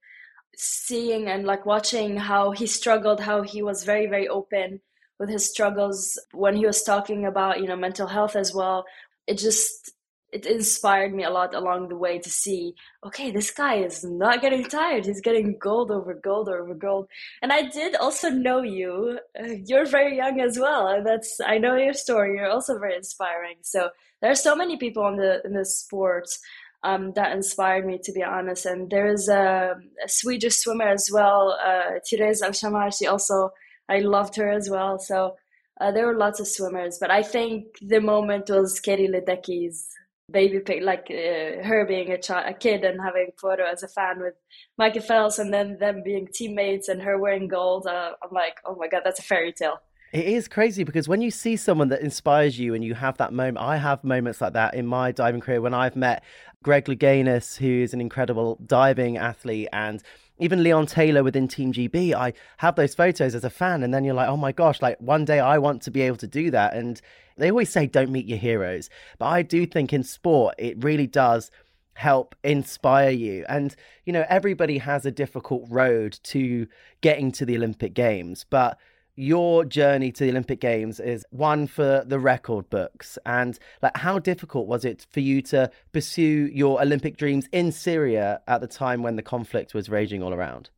seeing 0.56 1.28
and 1.28 1.44
like 1.44 1.66
watching 1.66 2.16
how 2.16 2.50
he 2.50 2.66
struggled, 2.66 3.20
how 3.20 3.42
he 3.42 3.62
was 3.62 3.84
very, 3.84 4.06
very 4.06 4.28
open 4.28 4.80
with 5.18 5.28
his 5.28 5.48
struggles 5.48 6.18
when 6.32 6.56
he 6.56 6.66
was 6.66 6.82
talking 6.82 7.26
about, 7.26 7.60
you 7.60 7.66
know, 7.66 7.76
mental 7.76 8.06
health 8.06 8.36
as 8.36 8.54
well. 8.54 8.84
It 9.26 9.38
just 9.38 9.92
it 10.32 10.46
inspired 10.46 11.14
me 11.14 11.24
a 11.24 11.30
lot 11.30 11.54
along 11.54 11.88
the 11.88 11.96
way 11.96 12.18
to 12.18 12.30
see 12.30 12.74
okay 13.04 13.30
this 13.30 13.50
guy 13.50 13.74
is 13.74 14.02
not 14.02 14.40
getting 14.40 14.64
tired. 14.64 15.04
He's 15.04 15.20
getting 15.20 15.58
gold 15.58 15.90
over 15.90 16.14
gold 16.14 16.48
over 16.48 16.74
gold. 16.74 17.06
And 17.42 17.52
i 17.52 17.62
did 17.62 17.94
also 17.96 18.30
know 18.30 18.62
you. 18.62 19.18
Uh, 19.38 19.56
you're 19.66 19.84
very 19.84 20.16
young 20.16 20.40
as 20.40 20.58
well. 20.58 20.88
And 20.88 21.06
that's 21.06 21.38
i 21.46 21.58
know 21.58 21.76
your 21.76 21.92
story. 21.92 22.36
You're 22.36 22.50
also 22.50 22.78
very 22.78 22.96
inspiring. 22.96 23.58
So 23.60 23.90
there 24.20 24.30
are 24.30 24.46
so 24.46 24.56
many 24.56 24.76
people 24.76 25.06
in 25.08 25.16
the 25.16 25.42
in 25.44 25.52
the 25.52 25.64
sports 25.64 26.40
um, 26.84 27.12
that 27.14 27.32
inspired 27.32 27.86
me 27.86 27.98
to 28.02 28.12
be 28.12 28.22
honest 28.22 28.66
and 28.66 28.90
there's 28.90 29.28
a, 29.28 29.74
a 30.04 30.08
swedish 30.08 30.56
swimmer 30.56 30.88
as 30.88 31.10
well 31.12 31.56
uh, 31.64 31.98
Therese 32.08 32.42
Alshammar 32.42 32.90
she 32.90 33.06
also 33.06 33.50
i 33.88 33.98
loved 33.98 34.36
her 34.36 34.50
as 34.50 34.68
well 34.70 34.98
so 34.98 35.36
uh, 35.82 35.90
there 35.90 36.06
were 36.06 36.16
lots 36.16 36.38
of 36.38 36.46
swimmers, 36.46 36.98
but 37.00 37.10
I 37.10 37.22
think 37.22 37.64
the 37.80 38.00
moment 38.00 38.48
was 38.48 38.78
Katie 38.78 39.08
Ledecky's 39.08 39.88
baby 40.30 40.60
pic, 40.60 40.82
like 40.82 41.06
uh, 41.10 41.62
her 41.64 41.84
being 41.88 42.10
a, 42.12 42.18
child, 42.18 42.44
a 42.48 42.54
kid 42.54 42.84
and 42.84 43.00
having 43.00 43.30
photo 43.40 43.64
as 43.64 43.82
a 43.82 43.88
fan 43.88 44.20
with 44.20 44.34
Michael 44.78 45.02
Phelps, 45.02 45.38
and 45.38 45.52
then 45.52 45.78
them 45.80 46.02
being 46.04 46.28
teammates 46.32 46.88
and 46.88 47.02
her 47.02 47.18
wearing 47.18 47.48
gold. 47.48 47.86
Uh, 47.86 48.12
I'm 48.22 48.32
like, 48.32 48.58
oh 48.64 48.76
my 48.76 48.86
god, 48.86 49.02
that's 49.04 49.18
a 49.18 49.24
fairy 49.24 49.52
tale. 49.52 49.80
It 50.12 50.26
is 50.26 50.46
crazy 50.46 50.84
because 50.84 51.08
when 51.08 51.22
you 51.22 51.30
see 51.30 51.56
someone 51.56 51.88
that 51.88 52.02
inspires 52.02 52.58
you 52.58 52.74
and 52.74 52.84
you 52.84 52.94
have 52.94 53.16
that 53.16 53.32
moment, 53.32 53.58
I 53.58 53.78
have 53.78 54.04
moments 54.04 54.42
like 54.42 54.52
that 54.52 54.74
in 54.74 54.86
my 54.86 55.10
diving 55.10 55.40
career 55.40 55.62
when 55.62 55.72
I've 55.72 55.96
met 55.96 56.22
Greg 56.62 56.86
Louganis, 56.86 57.56
who 57.56 57.82
is 57.82 57.92
an 57.92 58.00
incredible 58.00 58.58
diving 58.66 59.16
athlete, 59.16 59.68
and 59.72 60.02
even 60.38 60.62
Leon 60.62 60.86
Taylor 60.86 61.22
within 61.22 61.48
Team 61.48 61.72
GB. 61.72 62.14
I 62.14 62.32
have 62.58 62.76
those 62.76 62.94
photos 62.94 63.34
as 63.34 63.44
a 63.44 63.50
fan, 63.50 63.82
and 63.82 63.92
then 63.92 64.04
you're 64.04 64.14
like, 64.14 64.28
oh 64.28 64.36
my 64.36 64.52
gosh, 64.52 64.80
like 64.82 64.98
one 65.00 65.24
day 65.24 65.40
I 65.40 65.58
want 65.58 65.82
to 65.82 65.90
be 65.90 66.00
able 66.02 66.16
to 66.18 66.26
do 66.26 66.50
that. 66.50 66.74
And 66.74 67.00
they 67.36 67.50
always 67.50 67.70
say 67.70 67.86
don't 67.86 68.10
meet 68.10 68.26
your 68.26 68.38
heroes, 68.38 68.90
but 69.18 69.26
I 69.26 69.42
do 69.42 69.66
think 69.66 69.92
in 69.92 70.02
sport 70.02 70.54
it 70.58 70.82
really 70.82 71.06
does 71.06 71.50
help 71.94 72.34
inspire 72.42 73.10
you. 73.10 73.44
And, 73.48 73.74
you 74.04 74.12
know, 74.12 74.24
everybody 74.28 74.78
has 74.78 75.04
a 75.04 75.10
difficult 75.10 75.64
road 75.68 76.18
to 76.24 76.66
getting 77.00 77.32
to 77.32 77.44
the 77.44 77.56
Olympic 77.56 77.94
Games, 77.94 78.46
but 78.48 78.78
your 79.16 79.64
journey 79.64 80.10
to 80.12 80.24
the 80.24 80.30
Olympic 80.30 80.60
Games 80.60 80.98
is 80.98 81.24
one 81.30 81.66
for 81.66 82.02
the 82.06 82.18
record 82.18 82.70
books. 82.70 83.18
And 83.26 83.58
like, 83.82 83.96
how 83.96 84.18
difficult 84.18 84.66
was 84.66 84.84
it 84.84 85.06
for 85.10 85.20
you 85.20 85.42
to 85.42 85.70
pursue 85.92 86.48
your 86.52 86.80
Olympic 86.80 87.16
dreams 87.16 87.48
in 87.52 87.72
Syria 87.72 88.40
at 88.46 88.60
the 88.60 88.66
time 88.66 89.02
when 89.02 89.16
the 89.16 89.22
conflict 89.22 89.74
was 89.74 89.88
raging 89.88 90.22
all 90.22 90.32
around? 90.32 90.70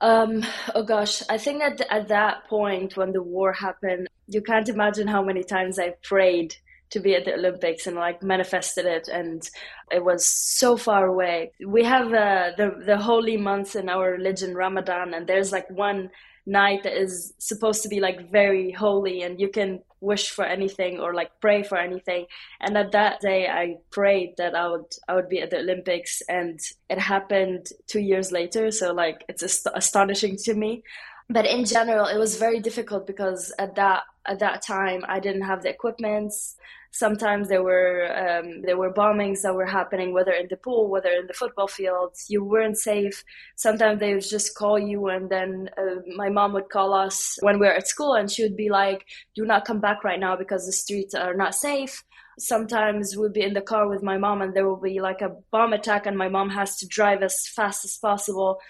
Um, 0.00 0.44
oh 0.74 0.82
gosh, 0.82 1.22
I 1.30 1.38
think 1.38 1.62
at 1.62 1.80
at 1.90 2.08
that 2.08 2.46
point 2.48 2.96
when 2.96 3.12
the 3.12 3.22
war 3.22 3.52
happened, 3.52 4.08
you 4.26 4.42
can't 4.42 4.68
imagine 4.68 5.06
how 5.06 5.22
many 5.22 5.42
times 5.42 5.78
I 5.78 5.94
prayed 6.02 6.54
to 6.90 7.00
be 7.00 7.14
at 7.14 7.24
the 7.24 7.34
Olympics 7.34 7.86
and 7.86 7.96
like 7.96 8.22
manifested 8.22 8.84
it, 8.84 9.08
and 9.08 9.48
it 9.90 10.04
was 10.04 10.26
so 10.26 10.76
far 10.76 11.06
away. 11.06 11.52
We 11.66 11.84
have 11.84 12.12
uh, 12.12 12.50
the 12.56 12.82
the 12.84 12.98
holy 12.98 13.38
months 13.38 13.76
in 13.76 13.88
our 13.88 14.10
religion, 14.10 14.54
Ramadan, 14.54 15.14
and 15.14 15.26
there's 15.26 15.52
like 15.52 15.70
one 15.70 16.10
night 16.46 16.82
that 16.82 16.92
is 17.00 17.32
supposed 17.38 17.82
to 17.82 17.88
be 17.88 18.00
like 18.00 18.30
very 18.30 18.70
holy 18.70 19.22
and 19.22 19.40
you 19.40 19.48
can 19.48 19.80
wish 20.00 20.30
for 20.30 20.44
anything 20.44 21.00
or 21.00 21.14
like 21.14 21.30
pray 21.40 21.62
for 21.62 21.78
anything. 21.78 22.26
And 22.60 22.76
at 22.76 22.92
that 22.92 23.20
day 23.20 23.48
i 23.48 23.76
prayed 23.90 24.34
that 24.36 24.54
i 24.54 24.68
would 24.68 24.92
i 25.08 25.14
would 25.14 25.28
be 25.28 25.40
at 25.40 25.50
the 25.50 25.58
olympics 25.58 26.22
and 26.28 26.60
it 26.90 26.98
happened 26.98 27.68
two 27.86 28.00
years 28.00 28.30
later. 28.30 28.70
So 28.70 28.92
like 28.92 29.24
it's 29.28 29.42
ast- 29.42 29.66
astonishing 29.74 30.36
to 30.44 30.54
me. 30.54 30.82
But 31.30 31.46
in 31.46 31.64
general 31.64 32.06
it 32.06 32.18
was 32.18 32.36
very 32.36 32.60
difficult 32.60 33.06
because 33.06 33.52
at 33.58 33.76
that 33.76 34.02
at 34.26 34.40
that 34.40 34.62
time 34.62 35.04
i 35.08 35.20
didn't 35.20 35.42
have 35.42 35.62
the 35.62 35.70
equipments 35.70 36.56
sometimes 36.94 37.48
there 37.48 37.62
were 37.62 38.06
um, 38.24 38.62
there 38.62 38.76
were 38.76 38.92
bombings 38.92 39.42
that 39.42 39.54
were 39.54 39.66
happening, 39.66 40.12
whether 40.12 40.30
in 40.32 40.46
the 40.48 40.56
pool, 40.56 40.88
whether 40.88 41.10
in 41.10 41.26
the 41.26 41.34
football 41.34 41.66
fields. 41.66 42.26
You 42.28 42.44
weren't 42.44 42.78
safe. 42.78 43.24
Sometimes 43.56 43.98
they 43.98 44.14
would 44.14 44.28
just 44.36 44.54
call 44.54 44.78
you, 44.78 45.08
and 45.08 45.28
then 45.28 45.70
uh, 45.76 46.00
my 46.14 46.28
mom 46.28 46.52
would 46.52 46.70
call 46.70 46.94
us 46.94 47.36
when 47.40 47.58
we 47.58 47.66
were 47.66 47.74
at 47.74 47.88
school, 47.88 48.14
and 48.14 48.30
she 48.30 48.44
would 48.44 48.56
be 48.56 48.70
like, 48.70 49.04
"Do 49.34 49.44
not 49.44 49.64
come 49.64 49.80
back 49.80 50.04
right 50.04 50.20
now 50.20 50.36
because 50.36 50.66
the 50.66 50.72
streets 50.72 51.14
are 51.14 51.34
not 51.34 51.54
safe." 51.54 52.04
Sometimes 52.38 53.16
we'd 53.16 53.32
be 53.32 53.42
in 53.42 53.54
the 53.54 53.60
car 53.72 53.88
with 53.88 54.02
my 54.02 54.16
mom, 54.16 54.40
and 54.40 54.54
there 54.54 54.68
will 54.68 54.80
be 54.80 55.00
like 55.00 55.20
a 55.20 55.34
bomb 55.50 55.72
attack, 55.72 56.06
and 56.06 56.16
my 56.16 56.28
mom 56.28 56.48
has 56.50 56.76
to 56.78 56.86
drive 56.86 57.22
as 57.22 57.48
fast 57.48 57.84
as 57.84 57.98
possible. 57.98 58.60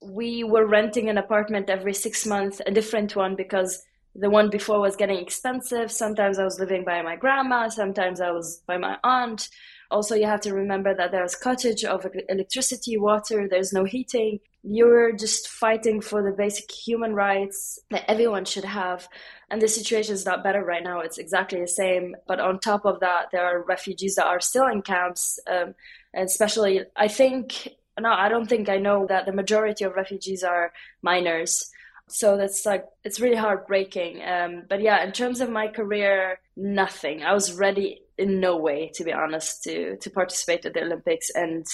We 0.00 0.44
were 0.44 0.66
renting 0.66 1.08
an 1.08 1.18
apartment 1.18 1.68
every 1.70 1.94
six 1.94 2.26
months, 2.26 2.60
a 2.64 2.70
different 2.70 3.16
one, 3.16 3.34
because 3.36 3.82
the 4.14 4.30
one 4.30 4.50
before 4.50 4.80
was 4.80 4.96
getting 4.96 5.18
expensive. 5.18 5.90
Sometimes 5.90 6.38
I 6.38 6.44
was 6.44 6.60
living 6.60 6.84
by 6.84 7.00
my 7.02 7.16
grandma, 7.16 7.68
sometimes 7.68 8.20
I 8.20 8.30
was 8.30 8.62
by 8.66 8.76
my 8.76 8.98
aunt. 9.02 9.48
Also, 9.90 10.14
you 10.14 10.26
have 10.26 10.40
to 10.40 10.54
remember 10.54 10.94
that 10.94 11.12
there's 11.12 11.34
cottage 11.34 11.84
of 11.84 12.06
electricity, 12.28 12.96
water, 12.96 13.46
there's 13.46 13.74
no 13.74 13.84
heating. 13.84 14.40
You're 14.62 15.12
just 15.12 15.48
fighting 15.48 16.00
for 16.00 16.22
the 16.22 16.34
basic 16.34 16.70
human 16.70 17.14
rights 17.14 17.78
that 17.90 18.10
everyone 18.10 18.46
should 18.46 18.64
have. 18.64 19.06
And 19.50 19.60
the 19.60 19.68
situation 19.68 20.14
is 20.14 20.24
not 20.24 20.42
better 20.42 20.64
right 20.64 20.82
now. 20.82 21.00
It's 21.00 21.18
exactly 21.18 21.60
the 21.60 21.68
same. 21.68 22.16
But 22.26 22.40
on 22.40 22.58
top 22.58 22.86
of 22.86 23.00
that, 23.00 23.26
there 23.32 23.44
are 23.44 23.64
refugees 23.64 24.14
that 24.14 24.26
are 24.26 24.40
still 24.40 24.66
in 24.66 24.80
camps. 24.80 25.38
Um, 25.50 25.74
and 26.14 26.24
especially, 26.24 26.82
I 26.96 27.08
think, 27.08 27.68
no, 28.00 28.12
I 28.12 28.30
don't 28.30 28.48
think 28.48 28.70
I 28.70 28.78
know 28.78 29.06
that 29.08 29.26
the 29.26 29.32
majority 29.32 29.84
of 29.84 29.94
refugees 29.94 30.42
are 30.42 30.72
minors 31.02 31.70
so 32.12 32.36
that's 32.36 32.66
like 32.66 32.84
it's 33.04 33.20
really 33.20 33.36
heartbreaking. 33.36 34.22
Um, 34.22 34.62
but 34.68 34.80
yeah 34.80 35.02
in 35.04 35.12
terms 35.12 35.40
of 35.40 35.50
my 35.50 35.68
career 35.68 36.38
nothing. 36.56 37.22
I 37.22 37.32
was 37.32 37.52
ready 37.54 38.02
in 38.18 38.40
no 38.40 38.56
way 38.56 38.90
to 38.94 39.04
be 39.04 39.12
honest 39.12 39.62
to 39.64 39.96
to 39.96 40.10
participate 40.10 40.64
at 40.66 40.74
the 40.74 40.82
olympics. 40.82 41.30
And 41.34 41.66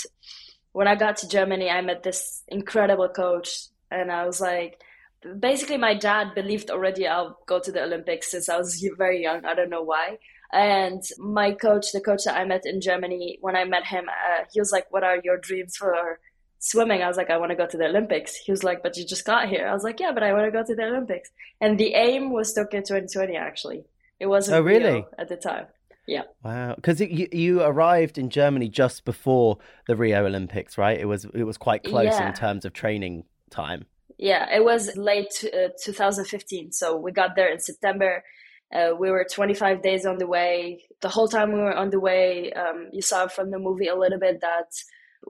when 0.73 0.87
i 0.87 0.95
got 0.95 1.17
to 1.19 1.29
germany 1.29 1.69
i 1.69 1.81
met 1.81 2.03
this 2.03 2.43
incredible 2.49 3.09
coach. 3.09 3.67
And 3.91 4.13
i 4.13 4.25
was 4.27 4.41
like 4.41 4.81
basically 5.41 5.79
my 5.79 5.95
dad 5.95 6.35
believed 6.35 6.71
already 6.71 7.07
i'll 7.09 7.39
go 7.47 7.59
to 7.59 7.73
the 7.73 7.83
olympics 7.83 8.31
since 8.31 8.49
i 8.49 8.57
was 8.57 8.85
very 8.97 9.23
young. 9.23 9.45
I 9.45 9.55
don't 9.55 9.71
know 9.71 9.83
why. 9.83 10.19
And 10.53 11.03
my 11.19 11.53
coach 11.53 11.87
the 11.93 12.01
coach 12.01 12.23
that 12.25 12.37
i 12.37 12.45
met 12.45 12.65
in 12.65 12.81
germany 12.81 13.39
when 13.41 13.57
i 13.57 13.65
met 13.65 13.87
him 13.87 14.09
uh, 14.09 14.45
he 14.53 14.61
was 14.61 14.73
like 14.73 14.87
what 14.91 15.05
are 15.05 15.19
your 15.23 15.37
dreams 15.37 15.77
for 15.77 16.21
swimming, 16.59 17.03
I 17.03 17.09
was 17.09 17.17
like, 17.17 17.31
I 17.31 17.39
want 17.39 17.51
to 17.51 17.57
go 17.57 17.67
to 17.67 17.77
the 17.77 17.87
Olympics. 17.87 18.35
He 18.35 18.51
was 18.51 18.65
like, 18.65 18.83
but 18.83 18.97
you 18.97 19.07
just 19.07 19.25
got 19.25 19.49
here. 19.49 19.67
I 19.67 19.73
was 19.73 19.85
like, 19.85 20.01
yeah, 20.01 20.13
but 20.13 20.23
I 20.23 20.33
want 20.33 20.47
to 20.47 20.51
go 20.51 20.65
to 20.65 20.75
the 20.75 20.85
Olympics. 20.85 21.31
And 21.61 21.79
the 21.79 21.95
aim 21.95 22.31
was 22.31 22.53
Tokyo 22.53 22.81
2020, 22.81 23.37
actually. 23.37 23.85
It 24.21 24.27
wasn't 24.27 24.59
oh, 24.59 24.61
really? 24.63 25.07
at 25.19 25.29
the 25.29 25.37
time. 25.37 25.67
Yeah. 26.07 26.23
Wow. 26.43 26.75
Because 26.75 27.01
you, 27.01 27.29
you 27.31 27.63
arrived 27.63 28.17
in 28.17 28.31
Germany 28.31 28.69
just 28.69 29.05
before 29.05 29.59
the 29.87 29.95
Rio 29.95 30.25
Olympics, 30.25 30.79
right? 30.79 30.99
It 30.99 31.05
was 31.05 31.27
it 31.35 31.45
was 31.45 31.59
quite 31.59 31.85
close 31.85 32.07
yeah. 32.07 32.29
in 32.29 32.35
terms 32.35 32.65
of 32.65 32.73
training 32.73 33.25
time. 33.51 33.85
Yeah, 34.17 34.49
it 34.53 34.65
was 34.65 34.97
late 34.97 35.45
uh, 35.45 35.69
2015. 35.85 36.73
So 36.73 36.97
we 36.97 37.13
got 37.13 37.37
there 37.37 37.53
in 37.53 37.61
September. 37.61 38.25
Uh, 38.75 38.91
we 38.99 39.11
were 39.11 39.27
25 39.31 39.83
days 39.83 40.07
on 40.07 40.19
the 40.19 40.27
way. 40.27 40.83
The 41.01 41.09
whole 41.09 41.29
time 41.29 41.53
we 41.53 41.61
were 41.61 41.75
on 41.75 41.91
the 41.91 42.01
way, 42.01 42.53
um, 42.53 42.89
you 42.93 43.03
saw 43.03 43.29
from 43.29 43.51
the 43.51 43.59
movie 43.59 43.87
a 43.87 43.95
little 43.95 44.19
bit 44.19 44.41
that 44.41 44.73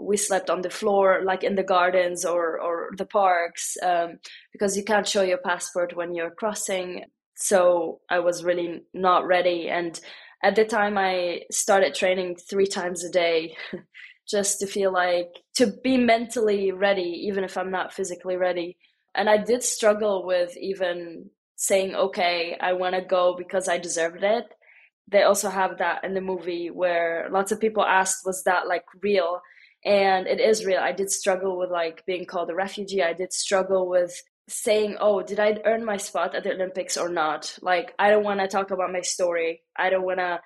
we 0.01 0.17
slept 0.17 0.51
on 0.51 0.63
the 0.63 0.71
floor 0.71 1.23
like 1.25 1.45
in 1.45 1.55
the 1.55 1.63
gardens 1.63 2.25
or 2.25 2.61
or 2.61 2.91
the 2.97 3.07
parks 3.07 3.77
um, 3.83 4.19
because 4.53 4.77
you 4.77 4.85
can't 4.85 5.09
show 5.09 5.23
your 5.23 5.39
passport 5.39 5.97
when 5.97 6.15
you're 6.15 6.31
crossing. 6.31 7.05
So 7.35 8.01
i 8.11 8.19
was 8.19 8.45
really 8.45 8.83
not 8.95 9.27
ready. 9.27 9.69
And 9.69 9.99
at 10.43 10.55
the 10.55 10.65
time 10.65 10.97
i 10.99 11.41
started 11.51 11.95
training 11.95 12.37
three 12.37 12.67
times 12.67 13.05
a 13.05 13.11
day 13.11 13.57
just 14.29 14.61
to 14.61 14.67
feel 14.67 14.93
like 14.93 15.31
to 15.57 15.67
be 15.83 15.97
mentally 15.97 16.71
ready 16.71 17.27
even 17.29 17.45
if 17.45 17.57
i'm 17.57 17.71
not 17.71 17.93
physically 17.93 18.37
ready. 18.37 18.77
And 19.15 19.29
i 19.29 19.37
did 19.37 19.63
struggle 19.63 20.27
with 20.27 20.57
even 20.57 21.31
saying 21.57 21.95
okay 21.95 22.57
i 22.61 22.73
want 22.73 22.95
to 22.95 23.03
go 23.03 23.35
because 23.37 23.69
i 23.69 23.79
deserved 23.79 24.23
it. 24.23 24.45
They 25.11 25.23
also 25.23 25.49
have 25.49 25.79
that 25.79 26.05
in 26.05 26.13
the 26.13 26.21
movie 26.21 26.71
where 26.71 27.29
lots 27.31 27.51
of 27.51 27.61
people 27.61 27.83
asked 27.83 28.27
was 28.27 28.45
that 28.45 28.69
like 28.69 28.85
real 29.03 29.41
and 29.85 30.27
it 30.27 30.41
is 30.41 30.65
real 30.65 30.81
i 30.81 30.93
did 30.93 31.11
struggle 31.11 31.59
with 31.59 31.71
like 31.71 32.05
being 32.07 32.25
called 32.25 32.51
a 32.51 32.55
refugee. 32.55 33.03
I 33.03 33.13
did 33.13 33.33
struggle 33.33 33.89
with 33.89 34.13
saying 34.49 34.97
oh 35.01 35.23
did 35.23 35.39
i 35.39 35.59
earn 35.65 35.85
my 35.85 35.97
spot 35.97 36.35
at 36.35 36.45
the 36.45 36.53
olympics 36.53 36.97
or 36.97 37.09
not? 37.09 37.59
Like 37.63 37.95
i 37.99 38.11
don't 38.11 38.25
want 38.25 38.41
to 38.41 38.49
talk 38.49 38.71
about 38.71 38.93
my 38.93 39.03
story. 39.03 39.63
I 39.77 39.91
don't 39.91 40.05
want 40.05 40.19
to 40.19 40.41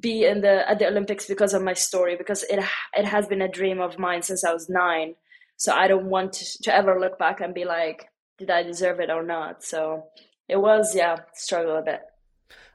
be 0.00 0.24
in 0.24 0.40
the 0.40 0.68
at 0.68 0.78
the 0.78 0.86
olympics 0.86 1.26
because 1.26 1.54
of 1.54 1.62
my 1.62 1.72
story 1.72 2.16
because 2.16 2.44
it 2.44 2.64
it 2.94 3.04
has 3.04 3.26
been 3.26 3.42
a 3.42 3.48
dream 3.48 3.80
of 3.80 3.98
mine 3.98 4.22
since 4.22 4.44
i 4.44 4.52
was 4.52 4.68
9 4.68 5.16
so 5.56 5.74
i 5.74 5.88
don't 5.88 6.06
want 6.06 6.34
to, 6.34 6.62
to 6.62 6.72
ever 6.72 7.00
look 7.00 7.18
back 7.18 7.40
and 7.40 7.52
be 7.52 7.64
like 7.64 8.06
did 8.38 8.50
i 8.50 8.62
deserve 8.62 9.00
it 9.00 9.10
or 9.10 9.22
not? 9.22 9.62
So 9.62 10.04
it 10.48 10.56
was 10.56 10.94
yeah 10.94 11.16
struggle 11.34 11.76
a 11.76 11.82
bit. 11.82 12.00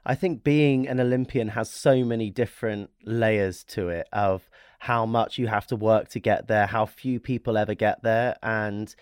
I 0.04 0.14
think 0.14 0.42
being 0.42 0.88
an 0.88 1.00
Olympian 1.00 1.48
has 1.48 1.70
so 1.70 2.04
many 2.04 2.30
different 2.30 2.90
layers 3.04 3.62
to 3.64 3.90
it 3.90 4.08
of 4.12 4.48
how 4.78 5.04
much 5.04 5.38
you 5.38 5.46
have 5.48 5.66
to 5.66 5.76
work 5.76 6.08
to 6.10 6.20
get 6.20 6.48
there, 6.48 6.66
how 6.66 6.86
few 6.86 7.20
people 7.20 7.58
ever 7.58 7.74
get 7.74 8.02
there, 8.02 8.36
and 8.42 8.94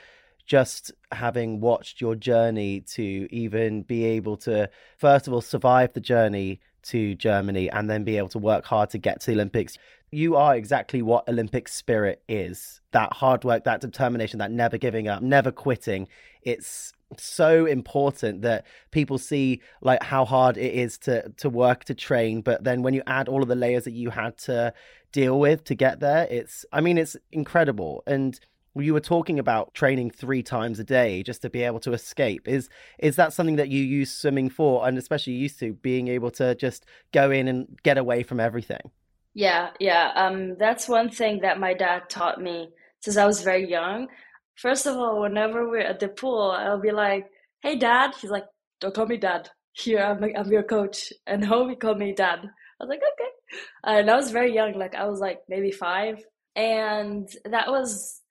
just 0.47 0.93
having 1.13 1.61
watched 1.61 2.01
your 2.01 2.15
journey 2.15 2.81
to 2.81 3.29
even 3.31 3.83
be 3.83 4.05
able 4.05 4.37
to, 4.37 4.71
first 4.97 5.27
of 5.27 5.35
all, 5.35 5.41
survive 5.41 5.93
the 5.93 6.01
journey 6.01 6.61
to 6.83 7.15
Germany 7.17 7.69
and 7.71 7.91
then 7.91 8.05
be 8.05 8.17
able 8.17 8.29
to 8.29 8.39
work 8.39 8.65
hard 8.65 8.91
to 8.91 8.99
get 8.99 9.21
to 9.21 9.27
the 9.27 9.33
Olympics. 9.33 9.77
You 10.13 10.37
are 10.37 10.55
exactly 10.55 11.03
what 11.03 11.29
Olympic 11.29 11.67
spirit 11.67 12.23
is 12.29 12.81
that 12.93 13.13
hard 13.13 13.45
work, 13.45 13.65
that 13.65 13.81
determination, 13.81 14.39
that 14.39 14.53
never 14.53 14.79
giving 14.79 15.09
up, 15.09 15.21
never 15.21 15.51
quitting. 15.51 16.07
It's 16.43 16.93
so 17.19 17.67
important 17.67 18.43
that 18.43 18.67
people 18.91 19.17
see 19.17 19.61
like 19.81 20.03
how 20.03 20.25
hard 20.25 20.57
it 20.57 20.75
is 20.75 20.99
to 20.99 21.29
to 21.37 21.49
work 21.49 21.85
to 21.85 21.95
train 21.95 22.41
but 22.41 22.65
then 22.65 22.83
when 22.83 22.95
you 22.95 23.03
add 23.07 23.29
all 23.29 23.43
of 23.43 23.49
the 23.49 23.55
layers 23.55 23.85
that 23.85 23.93
you 23.93 24.11
had 24.11 24.37
to 24.37 24.73
deal 25.13 25.39
with 25.39 25.63
to 25.63 25.75
get 25.75 26.01
there 26.01 26.27
it's 26.31 26.67
i 26.73 26.81
mean 26.81 26.99
it's 26.99 27.17
incredible. 27.33 28.03
And 28.07 28.39
you 28.79 28.93
were 28.93 29.01
talking 29.01 29.39
about 29.39 29.73
training 29.73 30.11
three 30.11 30.43
times 30.43 30.79
a 30.79 30.85
day 30.85 31.23
just 31.23 31.41
to 31.43 31.49
be 31.49 31.63
able 31.63 31.81
to 31.81 31.93
escape. 31.93 32.47
Is 32.47 32.69
is 32.99 33.17
that 33.17 33.33
something 33.33 33.57
that 33.57 33.69
you 33.69 33.83
use 33.83 34.13
swimming 34.13 34.51
for 34.51 34.87
and 34.87 34.99
especially 34.99 35.33
used 35.33 35.59
to 35.61 35.73
being 35.73 36.09
able 36.09 36.31
to 36.33 36.55
just 36.55 36.85
go 37.13 37.31
in 37.31 37.49
and 37.49 37.79
get 37.83 37.97
away 37.97 38.23
from 38.23 38.41
everything? 38.41 38.91
Yeah 39.35 39.71
yeah 39.81 40.13
um 40.15 40.57
that's 40.59 40.89
one 40.89 41.11
thing 41.11 41.41
that 41.41 41.59
my 41.59 41.75
dad 41.75 42.09
taught 42.09 42.41
me 42.41 42.71
since 43.01 43.17
i 43.19 43.27
was 43.27 43.43
very 43.43 43.69
young 43.69 44.09
first 44.57 44.87
of 44.87 44.97
all 44.97 45.21
whenever 45.21 45.69
we're 45.69 45.81
at 45.81 46.01
the 46.01 46.09
pool 46.09 46.51
i'll 46.51 46.81
be 46.81 46.93
like 46.93 47.27
hey 47.63 47.77
dad. 47.77 48.15
He's 48.21 48.31
like 48.31 48.45
don't 48.81 48.95
call 48.95 49.07
me 49.07 49.17
dad. 49.17 49.51
Here 49.73 50.01
i'm, 50.01 50.23
I'm 50.37 50.53
your 50.53 50.63
coach. 50.63 51.13
And 51.27 51.43
homie 51.43 51.79
called 51.79 51.99
me 51.99 52.15
dad. 52.15 52.41
I 52.41 52.85
was 52.85 52.89
like 52.89 53.01
okay. 53.01 53.31
And 53.85 54.11
i 54.11 54.17
was 54.17 54.31
very 54.31 54.55
young 54.55 54.75
like 54.79 54.95
i 54.95 55.07
was 55.07 55.21
like 55.21 55.41
maybe 55.49 55.71
five. 55.71 56.23
And 56.55 57.29
that 57.45 57.69
was 57.69 58.23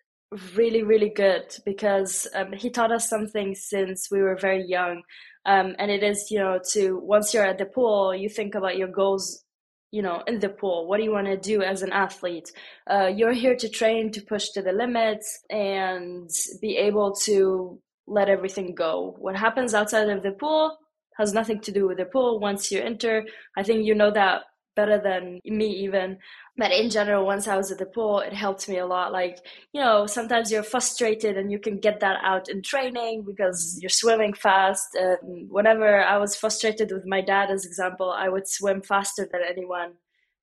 really 0.56 0.84
really 0.84 1.10
good 1.10 1.56
because 1.66 2.28
um, 2.34 2.52
he 2.52 2.70
taught 2.70 2.92
us 2.92 3.10
something 3.10 3.56
since 3.56 4.10
we 4.12 4.22
were 4.22 4.38
very 4.38 4.66
young. 4.66 5.04
Um, 5.46 5.76
and 5.78 5.92
it 5.92 6.02
is 6.02 6.32
you 6.32 6.40
know 6.40 6.60
to 6.72 7.00
once 7.00 7.34
you're 7.34 7.46
at 7.46 7.58
the 7.58 7.66
pool 7.66 8.16
you 8.16 8.30
think 8.30 8.56
about 8.56 8.78
your 8.78 8.88
goals 8.88 9.45
you 9.96 10.02
know 10.02 10.18
in 10.28 10.40
the 10.40 10.50
pool. 10.50 10.88
What 10.88 10.98
do 10.98 11.04
you 11.04 11.12
want 11.18 11.28
to 11.28 11.38
do 11.38 11.62
as 11.62 11.82
an 11.82 11.94
athlete? 12.06 12.50
Uh, 12.94 13.10
you're 13.18 13.40
here 13.44 13.56
to 13.64 13.70
train 13.80 14.12
to 14.12 14.22
push 14.22 14.50
to 14.50 14.62
the 14.62 14.74
limits 14.84 15.28
and 15.50 16.30
be 16.62 16.78
able 16.78 17.10
to 17.28 17.38
let 18.08 18.30
everything 18.30 18.76
go. 18.76 19.16
What 19.26 19.36
happens 19.36 19.74
outside 19.74 20.10
of 20.10 20.22
the 20.22 20.32
pool 20.32 20.78
has 21.18 21.34
nothing 21.34 21.60
to 21.62 21.72
do 21.72 21.88
with 21.88 21.98
the 21.98 22.06
pool. 22.06 22.40
Once 22.40 22.72
you 22.72 22.80
enter 22.92 23.16
i 23.60 23.64
think 23.64 23.86
you 23.86 23.96
know 23.96 24.12
that 24.12 24.38
better 24.76 25.00
than 25.00 25.40
me 25.46 25.68
even. 25.68 26.18
But 26.58 26.72
in 26.72 26.90
general 26.90 27.26
once 27.26 27.48
i 27.48 27.58
was 27.58 27.72
at 27.72 27.78
the 27.78 27.86
pool 27.86 28.20
it 28.20 28.34
helped 28.34 28.68
me 28.70 28.78
a 28.78 28.86
lot. 28.86 29.12
Like 29.12 29.40
you 29.74 29.82
know 29.82 30.06
sometimes 30.06 30.52
you're 30.52 30.64
frustrated 30.64 31.38
and 31.38 31.52
you 31.52 31.60
can 31.60 31.80
get 31.80 32.00
that 32.02 32.20
out 32.24 32.50
in 32.50 32.62
training 32.62 33.24
because 33.26 33.78
you're 33.82 33.90
swimming 33.90 34.34
fast. 34.34 34.96
And 34.96 35.50
whenever 35.50 36.02
i 36.04 36.18
was 36.18 36.36
frustrated 36.36 36.92
with 36.92 37.06
my 37.06 37.22
dad 37.22 37.52
as 37.52 37.66
example 37.66 38.12
i 38.12 38.30
would 38.30 38.48
swim 38.48 38.82
faster 38.82 39.28
than 39.32 39.42
anyone 39.48 39.94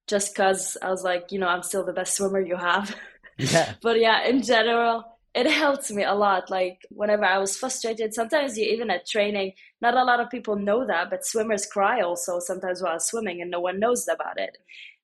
just 0.08 0.34
because 0.34 0.76
i 0.82 0.90
was 0.90 1.02
like 1.04 1.30
you 1.30 1.38
know 1.38 1.48
i'm 1.48 1.62
still 1.62 1.84
the 1.84 1.92
best 1.92 2.14
swimmer 2.16 2.40
you 2.40 2.56
have. 2.56 2.94
Yeah. 3.38 3.74
But 3.82 3.98
yeah 3.98 4.26
in 4.26 4.42
general 4.42 5.11
it 5.34 5.46
helped 5.46 5.90
me 5.90 6.04
a 6.04 6.14
lot 6.14 6.50
like 6.50 6.82
whenever 6.90 7.24
i 7.24 7.38
was 7.38 7.56
frustrated 7.56 8.12
sometimes 8.12 8.58
you 8.58 8.64
even 8.64 8.90
at 8.90 9.06
training 9.06 9.52
not 9.82 9.94
a 9.96 10.04
lot 10.04 10.20
of 10.20 10.30
people 10.30 10.56
know 10.56 10.86
that 10.86 11.10
but 11.10 11.26
swimmers 11.26 11.66
cry 11.66 12.00
also 12.00 12.38
sometimes 12.38 12.82
while 12.82 13.00
swimming 13.00 13.42
and 13.42 13.50
no 13.50 13.60
one 13.60 13.80
knows 13.80 14.06
about 14.08 14.38
it. 14.38 14.56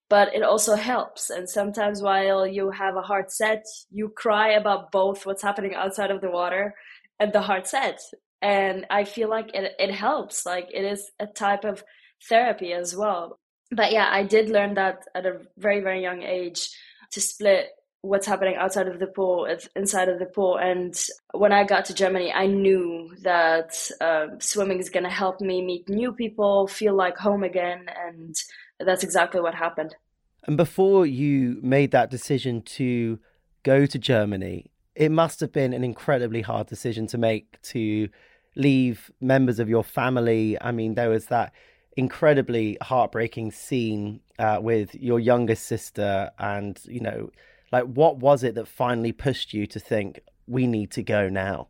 But 0.08 0.34
it 0.34 0.42
also 0.42 0.74
helps 0.74 1.28
and 1.28 1.50
sometimes 1.50 2.00
while 2.00 2.46
you 2.46 2.70
have 2.70 2.96
a 2.96 3.02
hard 3.02 3.30
set 3.30 3.66
you 3.90 4.08
cry 4.08 4.50
about 4.52 4.90
both 4.90 5.26
what's 5.26 5.42
happening 5.42 5.74
outside 5.74 6.10
of 6.10 6.22
the 6.22 6.30
water 6.30 6.74
and 7.20 7.32
the 7.32 7.42
hard 7.42 7.66
set. 7.66 8.00
And 8.40 8.86
i 8.90 9.04
feel 9.04 9.28
like 9.28 9.54
it, 9.54 9.74
it 9.78 9.92
helps 9.92 10.46
like 10.46 10.68
it 10.72 10.84
is 10.84 11.10
a 11.18 11.26
type 11.26 11.64
of 11.64 11.82
therapy 12.28 12.72
as 12.72 12.96
well. 12.96 13.38
But 13.70 13.92
yeah 13.92 14.08
i 14.10 14.22
did 14.22 14.48
learn 14.48 14.74
that 14.74 15.04
at 15.14 15.26
a 15.26 15.40
very 15.58 15.80
very 15.80 16.00
young 16.00 16.22
age 16.22 16.70
to 17.12 17.20
split 17.20 17.68
what's 18.02 18.26
happening 18.26 18.54
outside 18.56 18.86
of 18.86 18.98
the 19.00 19.06
pool 19.06 19.46
inside 19.74 20.08
of 20.08 20.18
the 20.18 20.26
pool. 20.26 20.56
And 20.56 20.94
when 21.32 21.52
i 21.52 21.64
got 21.64 21.84
to 21.86 21.94
germany 21.94 22.32
i 22.32 22.46
knew 22.46 23.14
that 23.22 23.90
uh, 24.00 24.26
swimming 24.38 24.78
is 24.78 24.88
going 24.88 25.04
to 25.04 25.10
help 25.10 25.40
me 25.40 25.62
meet 25.62 25.88
new 25.88 26.12
people 26.12 26.66
feel 26.66 26.94
like 26.94 27.16
home 27.16 27.42
again 27.42 27.86
and 28.06 28.34
that's 28.80 29.02
exactly 29.02 29.40
what 29.40 29.54
happened. 29.54 29.94
And 30.46 30.56
before 30.56 31.04
you 31.04 31.58
made 31.62 31.90
that 31.90 32.10
decision 32.10 32.62
to 32.62 33.18
go 33.62 33.86
to 33.86 33.98
germany 33.98 34.70
it 34.94 35.10
must 35.10 35.40
have 35.40 35.52
been 35.52 35.72
an 35.72 35.84
incredibly 35.84 36.42
hard 36.42 36.66
decision 36.66 37.06
to 37.08 37.18
make 37.18 37.60
to 37.62 38.08
leave 38.56 39.12
members 39.20 39.60
of 39.60 39.68
your 39.68 39.84
family. 39.84 40.60
I 40.60 40.72
mean 40.72 40.94
there 40.94 41.10
was 41.10 41.26
that 41.26 41.52
incredibly 41.96 42.78
heartbreaking 42.80 43.52
scene 43.52 44.20
uh, 44.38 44.58
with 44.60 44.94
your 44.94 45.18
youngest 45.18 45.66
sister 45.66 46.30
and 46.38 46.80
you 46.84 47.00
know 47.00 47.30
like, 47.72 47.84
what 47.84 48.18
was 48.18 48.44
it 48.44 48.54
that 48.54 48.68
finally 48.68 49.12
pushed 49.12 49.52
you 49.52 49.66
to 49.68 49.80
think 49.80 50.20
we 50.46 50.66
need 50.66 50.90
to 50.92 51.02
go 51.02 51.28
now? 51.28 51.68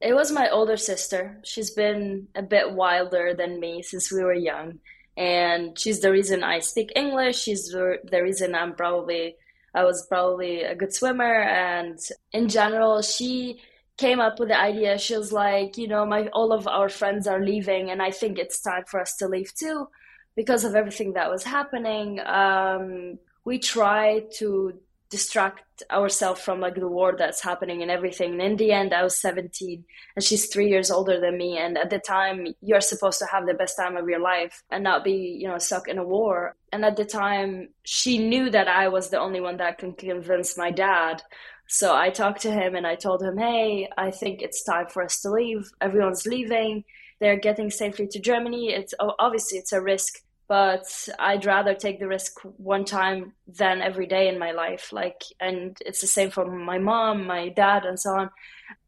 It 0.00 0.14
was 0.14 0.32
my 0.32 0.48
older 0.48 0.76
sister. 0.76 1.40
She's 1.44 1.70
been 1.70 2.28
a 2.34 2.42
bit 2.42 2.72
wilder 2.72 3.34
than 3.34 3.60
me 3.60 3.82
since 3.82 4.10
we 4.10 4.22
were 4.22 4.34
young. 4.34 4.80
And 5.16 5.78
she's 5.78 6.00
the 6.00 6.10
reason 6.10 6.42
I 6.42 6.60
speak 6.60 6.92
English. 6.96 7.38
She's 7.40 7.68
the, 7.68 7.98
reason 8.22 8.54
I'm 8.54 8.74
probably, 8.74 9.36
I 9.74 9.84
was 9.84 10.06
probably 10.06 10.62
a 10.62 10.74
good 10.74 10.92
swimmer. 10.92 11.42
And 11.42 11.98
in 12.32 12.48
general, 12.48 13.02
she 13.02 13.60
came 13.98 14.20
up 14.20 14.38
with 14.38 14.48
the 14.48 14.60
idea. 14.60 14.98
She 14.98 15.16
was 15.16 15.32
like, 15.32 15.76
you 15.76 15.88
know, 15.88 16.04
my 16.06 16.28
all 16.28 16.52
of 16.52 16.66
our 16.66 16.88
friends 16.88 17.26
are 17.26 17.44
leaving, 17.44 17.90
and 17.90 18.02
I 18.02 18.10
think 18.10 18.38
it's 18.38 18.60
time 18.60 18.84
for 18.86 19.00
us 19.00 19.16
to 19.18 19.28
leave 19.28 19.54
too, 19.54 19.88
because 20.34 20.64
of 20.64 20.74
everything 20.74 21.12
that 21.12 21.30
was 21.30 21.44
happening. 21.44 22.20
Um, 22.20 23.18
we 23.44 23.58
tried 23.58 24.32
to 24.38 24.80
distract 25.12 25.82
ourselves 25.90 26.40
from 26.40 26.58
like 26.58 26.74
the 26.74 26.88
war 26.88 27.14
that's 27.16 27.42
happening 27.42 27.82
and 27.82 27.90
everything. 27.90 28.32
And 28.32 28.40
in 28.40 28.56
the 28.56 28.72
end, 28.72 28.94
I 28.94 29.02
was 29.02 29.20
17 29.20 29.84
and 30.16 30.24
she's 30.24 30.46
three 30.46 30.70
years 30.70 30.90
older 30.90 31.20
than 31.20 31.36
me. 31.36 31.58
And 31.58 31.76
at 31.76 31.90
the 31.90 31.98
time, 31.98 32.46
you're 32.62 32.80
supposed 32.80 33.18
to 33.18 33.26
have 33.26 33.46
the 33.46 33.52
best 33.52 33.76
time 33.76 33.98
of 33.98 34.08
your 34.08 34.20
life 34.20 34.62
and 34.70 34.82
not 34.82 35.04
be, 35.04 35.36
you 35.38 35.46
know, 35.46 35.58
stuck 35.58 35.86
in 35.86 35.98
a 35.98 36.04
war. 36.04 36.56
And 36.72 36.82
at 36.82 36.96
the 36.96 37.04
time, 37.04 37.68
she 37.84 38.16
knew 38.16 38.48
that 38.50 38.68
I 38.68 38.88
was 38.88 39.10
the 39.10 39.20
only 39.20 39.42
one 39.42 39.58
that 39.58 39.76
can 39.76 39.92
convince 39.92 40.56
my 40.56 40.70
dad. 40.70 41.22
So 41.68 41.94
I 41.94 42.08
talked 42.08 42.40
to 42.42 42.50
him 42.50 42.74
and 42.74 42.86
I 42.86 42.94
told 42.94 43.22
him, 43.22 43.36
hey, 43.36 43.90
I 43.98 44.10
think 44.10 44.40
it's 44.40 44.64
time 44.64 44.86
for 44.88 45.02
us 45.02 45.20
to 45.20 45.30
leave. 45.30 45.70
Everyone's 45.82 46.24
leaving. 46.24 46.84
They're 47.20 47.38
getting 47.38 47.70
safely 47.70 48.06
to 48.08 48.18
Germany. 48.18 48.70
It's 48.70 48.94
obviously 48.98 49.58
it's 49.58 49.72
a 49.72 49.80
risk 49.82 50.21
but 50.48 50.84
I'd 51.18 51.46
rather 51.46 51.74
take 51.74 51.98
the 51.98 52.08
risk 52.08 52.40
one 52.56 52.84
time 52.84 53.32
than 53.46 53.80
every 53.80 54.06
day 54.06 54.28
in 54.28 54.38
my 54.38 54.52
life. 54.52 54.92
Like, 54.92 55.22
and 55.40 55.76
it's 55.84 56.00
the 56.00 56.06
same 56.06 56.30
for 56.30 56.44
my 56.44 56.78
mom, 56.78 57.26
my 57.26 57.48
dad, 57.48 57.84
and 57.84 57.98
so 57.98 58.10
on. 58.10 58.30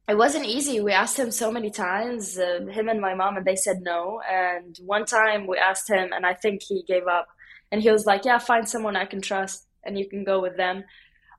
It 0.06 0.18
wasn't 0.18 0.44
easy. 0.44 0.80
We 0.80 0.92
asked 0.92 1.18
him 1.18 1.30
so 1.30 1.50
many 1.50 1.70
times, 1.70 2.38
uh, 2.38 2.66
him 2.66 2.88
and 2.88 3.00
my 3.00 3.14
mom, 3.14 3.36
and 3.36 3.46
they 3.46 3.56
said 3.56 3.80
no. 3.82 4.20
And 4.30 4.76
one 4.84 5.06
time 5.06 5.46
we 5.46 5.56
asked 5.56 5.88
him, 5.88 6.12
and 6.12 6.26
I 6.26 6.34
think 6.34 6.62
he 6.62 6.82
gave 6.82 7.06
up. 7.06 7.28
And 7.72 7.80
he 7.80 7.90
was 7.90 8.04
like, 8.04 8.24
"Yeah, 8.24 8.38
find 8.38 8.68
someone 8.68 8.96
I 8.96 9.06
can 9.06 9.22
trust, 9.22 9.66
and 9.84 9.98
you 9.98 10.08
can 10.08 10.24
go 10.24 10.40
with 10.40 10.56
them." 10.56 10.84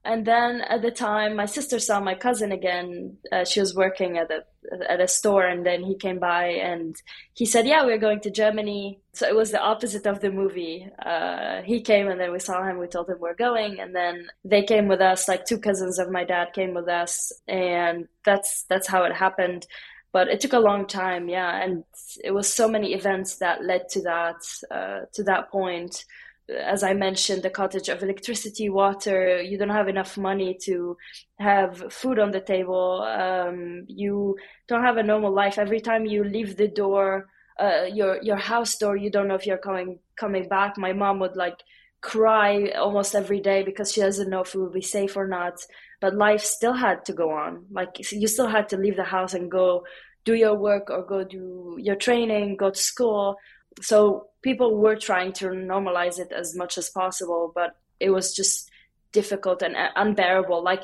And 0.06 0.26
then 0.26 0.62
at 0.62 0.82
the 0.82 0.92
time 0.92 1.36
my 1.36 1.46
sister 1.46 1.80
saw 1.80 2.00
my 2.00 2.14
cousin 2.16 2.52
again 2.52 3.18
uh, 3.32 3.44
she 3.44 3.60
was 3.60 3.76
working 3.76 4.18
at 4.18 4.30
a 4.32 4.44
at 4.90 5.02
a 5.02 5.08
store 5.08 5.46
and 5.46 5.66
then 5.66 5.84
he 5.84 5.96
came 5.96 6.20
by 6.20 6.46
and 6.46 6.96
he 7.34 7.46
said 7.46 7.68
yeah 7.68 7.84
we're 7.84 7.98
going 7.98 8.20
to 8.22 8.30
germany. 8.32 9.00
So 9.14 9.28
it 9.28 9.36
was 9.36 9.52
the 9.52 9.62
opposite 9.62 10.06
of 10.06 10.20
the 10.20 10.30
movie. 10.30 10.90
Uh, 11.04 11.62
he 11.62 11.82
came 11.82 12.08
and 12.10 12.20
then 12.20 12.32
we 12.32 12.40
saw 12.40 12.64
him 12.64 12.78
we 12.78 12.88
told 12.88 13.10
him 13.10 13.18
we're 13.20 13.36
going 13.36 13.80
and 13.80 13.96
then 13.96 14.28
they 14.44 14.64
came 14.64 14.88
with 14.88 15.02
us 15.02 15.28
like 15.28 15.46
two 15.46 15.60
cousins 15.60 16.00
of 16.00 16.12
my 16.12 16.24
dad 16.24 16.54
came 16.54 16.74
with 16.74 16.88
us 16.88 17.32
and 17.48 18.08
that's 18.24 18.64
that's 18.70 18.88
how 18.88 19.04
it 19.04 19.14
happened. 19.14 19.66
But 20.12 20.30
it 20.30 20.40
took 20.40 20.54
a 20.54 20.60
long 20.60 20.86
time 20.88 21.30
yeah 21.30 21.64
and 21.64 21.84
it 22.24 22.32
was 22.32 22.52
so 22.52 22.68
many 22.68 22.94
events 22.94 23.38
that 23.38 23.64
led 23.64 23.90
to 23.90 24.02
that 24.04 24.42
uh, 24.72 25.02
to 25.14 25.24
that 25.24 25.50
point 25.50 26.06
as 26.50 26.84
I 26.84 26.94
mentioned, 26.94 27.44
the 27.44 27.50
cottage 27.50 27.90
of 27.90 28.04
electricity, 28.04 28.70
water, 28.70 29.42
you 29.42 29.58
don't 29.58 29.70
have 29.70 29.88
enough 29.88 30.18
money 30.18 30.58
to 30.64 30.98
have 31.40 31.92
food 31.92 32.20
on 32.20 32.32
the 32.32 32.42
table. 32.42 33.02
Um, 33.02 33.86
you 33.88 34.38
don't 34.68 34.84
have 34.84 34.98
a 34.98 35.04
normal 35.04 35.34
life. 35.34 35.58
Every 35.58 35.82
time 35.82 36.06
you 36.06 36.24
leave 36.24 36.56
the 36.56 36.68
door, 36.68 37.28
uh, 37.60 37.86
your 37.92 38.22
your 38.22 38.38
house 38.38 38.78
door, 38.78 38.96
you 38.96 39.10
don't 39.10 39.28
know 39.28 39.36
if 39.36 39.48
you're 39.48 39.58
coming 39.58 40.00
coming 40.18 40.48
back. 40.48 40.78
My 40.78 40.94
mom 40.94 41.20
would 41.20 41.36
like 41.36 41.58
cry 42.02 42.70
almost 42.78 43.16
every 43.16 43.40
day 43.40 43.64
because 43.64 43.92
she 43.92 44.02
doesn't 44.02 44.30
know 44.30 44.42
if 44.42 44.54
we 44.54 44.62
will 44.62 44.72
be 44.72 44.82
safe 44.82 45.18
or 45.18 45.28
not. 45.28 45.56
But 46.02 46.16
life 46.16 46.42
still 46.42 46.74
had 46.74 47.06
to 47.06 47.14
go 47.14 47.32
on. 47.32 47.66
Like 47.72 48.12
you 48.12 48.28
still 48.28 48.48
had 48.48 48.70
to 48.70 48.78
leave 48.78 48.98
the 48.98 49.04
house 49.04 49.34
and 49.34 49.50
go 49.50 49.86
do 50.26 50.36
your 50.36 50.56
work 50.56 50.90
or 50.90 51.06
go 51.06 51.24
do 51.24 51.78
your 51.80 51.96
training, 51.96 52.58
go 52.58 52.70
to 52.70 52.80
school 52.80 53.38
so 53.82 54.28
people 54.42 54.78
were 54.78 54.96
trying 54.96 55.34
to 55.34 55.48
normalize 55.48 56.20
it 56.20 56.32
as 56.32 56.56
much 56.56 56.78
as 56.78 56.90
possible, 56.90 57.52
but 57.54 57.76
it 58.00 58.10
was 58.10 58.36
just 58.36 58.70
difficult 59.12 59.62
and 59.62 59.76
unbearable. 59.96 60.64
Like 60.64 60.84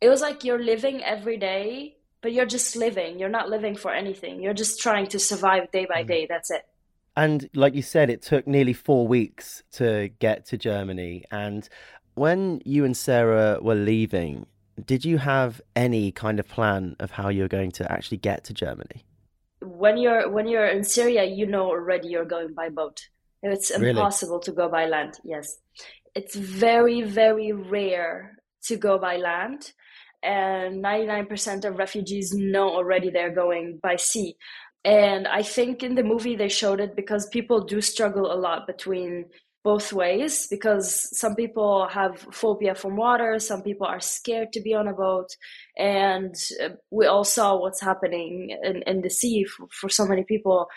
it 0.00 0.08
was 0.08 0.20
like 0.20 0.44
you're 0.44 0.62
living 0.62 1.02
every 1.02 1.36
day, 1.36 1.96
but 2.20 2.32
you're 2.32 2.46
just 2.46 2.76
living. 2.76 3.18
You're 3.18 3.28
not 3.28 3.48
living 3.48 3.74
for 3.76 3.92
anything. 3.92 4.42
You're 4.42 4.54
just 4.54 4.80
trying 4.80 5.06
to 5.08 5.18
survive 5.18 5.70
day 5.70 5.86
by 5.86 6.02
mm. 6.02 6.08
day. 6.08 6.26
That's 6.28 6.50
it. 6.50 6.66
And 7.16 7.50
like 7.54 7.74
you 7.74 7.82
said, 7.82 8.10
it 8.10 8.22
took 8.22 8.46
nearly 8.46 8.72
four 8.72 9.08
weeks 9.08 9.64
to 9.72 10.10
get 10.20 10.46
to 10.46 10.56
Germany. 10.56 11.24
And 11.32 11.68
when 12.14 12.60
you 12.64 12.84
and 12.84 12.96
Sara 12.96 13.58
were 13.60 13.74
leaving, 13.74 14.46
did 14.84 15.04
you 15.04 15.18
have 15.18 15.60
any 15.74 16.12
kind 16.12 16.38
of 16.38 16.46
plan 16.46 16.94
of 17.00 17.10
how 17.10 17.28
you're 17.28 17.48
going 17.48 17.72
to 17.72 17.90
actually 17.90 18.18
get 18.18 18.44
to 18.44 18.54
Germany? 18.54 19.04
When 19.60 19.98
you're 19.98 20.30
when 20.30 20.46
you're 20.46 20.66
in 20.66 20.84
Syria, 20.84 21.24
you 21.24 21.46
know 21.46 21.66
already 21.66 22.08
you're 22.08 22.24
going 22.24 22.54
by 22.54 22.68
boat. 22.68 23.08
It's 23.42 23.70
impossible 23.70 24.36
really? 24.36 24.44
to 24.44 24.52
go 24.52 24.68
by 24.68 24.86
land. 24.86 25.18
Yes, 25.24 25.58
it's 26.14 26.34
very 26.34 27.02
very 27.02 27.52
rare 27.52 28.38
to 28.64 28.76
go 28.76 28.98
by 28.98 29.16
land, 29.16 29.72
and 30.22 30.82
99% 30.82 31.64
of 31.64 31.78
refugees 31.78 32.34
know 32.34 32.68
already 32.68 33.10
they're 33.10 33.34
going 33.34 33.78
by 33.82 33.96
sea. 33.96 34.36
And 34.84 35.26
I 35.26 35.42
think 35.42 35.82
in 35.82 35.94
the 35.94 36.02
movie 36.02 36.36
they 36.36 36.48
showed 36.48 36.80
it 36.80 36.96
because 36.96 37.28
people 37.28 37.64
do 37.64 37.80
struggle 37.80 38.32
a 38.32 38.38
lot 38.38 38.66
between 38.66 39.26
both 39.64 39.92
ways 39.92 40.46
because 40.48 41.18
some 41.18 41.34
people 41.34 41.86
have 41.88 42.18
phobia 42.32 42.74
from 42.74 42.96
water 42.96 43.38
some 43.38 43.62
people 43.62 43.86
are 43.86 44.00
scared 44.00 44.52
to 44.52 44.60
be 44.60 44.72
on 44.72 44.88
a 44.88 44.92
boat 44.92 45.28
and 45.78 46.34
uh, 46.62 46.70
we 46.90 47.06
all 47.06 47.24
saw 47.24 47.56
what's 47.56 47.80
happening 47.80 48.56
in, 48.62 48.82
in 48.82 49.00
the 49.00 49.10
sea 49.10 49.44
for, 49.44 49.66
for 49.70 49.88
so 49.88 50.04
many 50.04 50.24
people. 50.24 50.68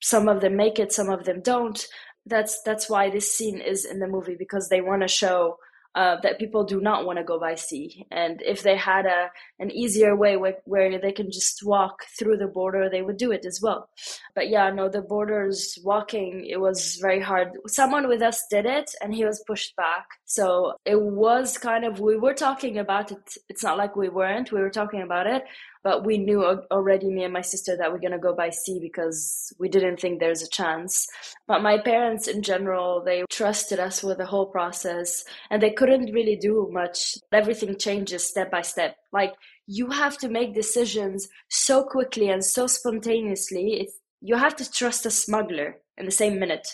Some 0.00 0.28
of 0.28 0.40
them 0.40 0.56
make 0.56 0.78
it 0.78 0.92
some 0.92 1.08
of 1.08 1.24
them 1.24 1.40
don't. 1.42 1.86
That's 2.26 2.60
that's 2.62 2.90
why 2.90 3.08
this 3.08 3.32
scene 3.32 3.60
is 3.60 3.84
in 3.84 4.00
the 4.00 4.06
movie 4.06 4.36
because 4.38 4.68
they 4.68 4.80
want 4.80 5.02
to 5.02 5.08
show 5.08 5.56
uh, 5.94 6.16
that 6.22 6.38
people 6.38 6.64
do 6.64 6.80
not 6.80 7.04
want 7.06 7.18
to 7.18 7.24
go 7.24 7.40
by 7.40 7.54
sea. 7.54 8.06
And 8.10 8.42
if 8.42 8.62
they 8.62 8.76
had 8.76 9.06
a 9.06 9.30
an 9.58 9.70
easier 9.70 10.14
way 10.14 10.36
where, 10.36 10.58
where 10.64 10.98
they 10.98 11.12
can 11.12 11.30
just 11.30 11.64
walk 11.64 12.04
through 12.16 12.36
the 12.36 12.46
border, 12.46 12.88
they 12.88 13.02
would 13.02 13.16
do 13.16 13.32
it 13.32 13.44
as 13.44 13.60
well. 13.60 13.88
But 14.34 14.48
yeah, 14.48 14.70
no, 14.70 14.88
the 14.88 15.02
borders 15.02 15.78
walking, 15.82 16.46
it 16.46 16.60
was 16.60 16.96
very 16.96 17.20
hard. 17.20 17.48
Someone 17.66 18.06
with 18.06 18.22
us 18.22 18.46
did 18.48 18.66
it 18.66 18.94
and 19.02 19.12
he 19.12 19.24
was 19.24 19.42
pushed 19.46 19.74
back. 19.76 20.06
So 20.26 20.74
it 20.84 21.00
was 21.00 21.58
kind 21.58 21.84
of, 21.84 21.98
we 21.98 22.16
were 22.16 22.34
talking 22.34 22.78
about 22.78 23.10
it. 23.10 23.34
It's 23.48 23.64
not 23.64 23.78
like 23.78 23.96
we 23.96 24.08
weren't, 24.08 24.52
we 24.52 24.60
were 24.60 24.70
talking 24.70 25.02
about 25.02 25.26
it 25.26 25.42
but 25.82 26.04
we 26.04 26.18
knew 26.18 26.44
already 26.70 27.10
me 27.10 27.24
and 27.24 27.32
my 27.32 27.40
sister 27.40 27.76
that 27.76 27.92
we're 27.92 27.98
going 28.00 28.12
to 28.12 28.18
go 28.18 28.34
by 28.34 28.50
sea 28.50 28.78
because 28.80 29.52
we 29.58 29.68
didn't 29.68 30.00
think 30.00 30.20
there's 30.20 30.42
a 30.42 30.48
chance. 30.48 31.06
But 31.46 31.62
my 31.62 31.78
parents 31.78 32.28
in 32.28 32.42
general 32.42 33.02
they 33.04 33.24
trusted 33.30 33.78
us 33.78 34.02
with 34.02 34.18
the 34.18 34.26
whole 34.26 34.46
process 34.46 35.24
and 35.50 35.62
they 35.62 35.70
couldn't 35.70 36.12
really 36.12 36.36
do 36.36 36.68
much. 36.72 37.16
Everything 37.32 37.76
changes 37.76 38.24
step 38.24 38.50
by 38.50 38.62
step. 38.62 38.96
Like 39.12 39.34
you 39.66 39.90
have 39.90 40.18
to 40.18 40.28
make 40.28 40.54
decisions 40.54 41.28
so 41.48 41.84
quickly 41.84 42.28
and 42.30 42.44
so 42.44 42.66
spontaneously. 42.66 43.88
You 44.20 44.36
have 44.36 44.56
to 44.56 44.70
trust 44.70 45.06
a 45.06 45.10
smuggler 45.10 45.76
in 45.96 46.06
the 46.06 46.12
same 46.12 46.38
minute. 46.38 46.68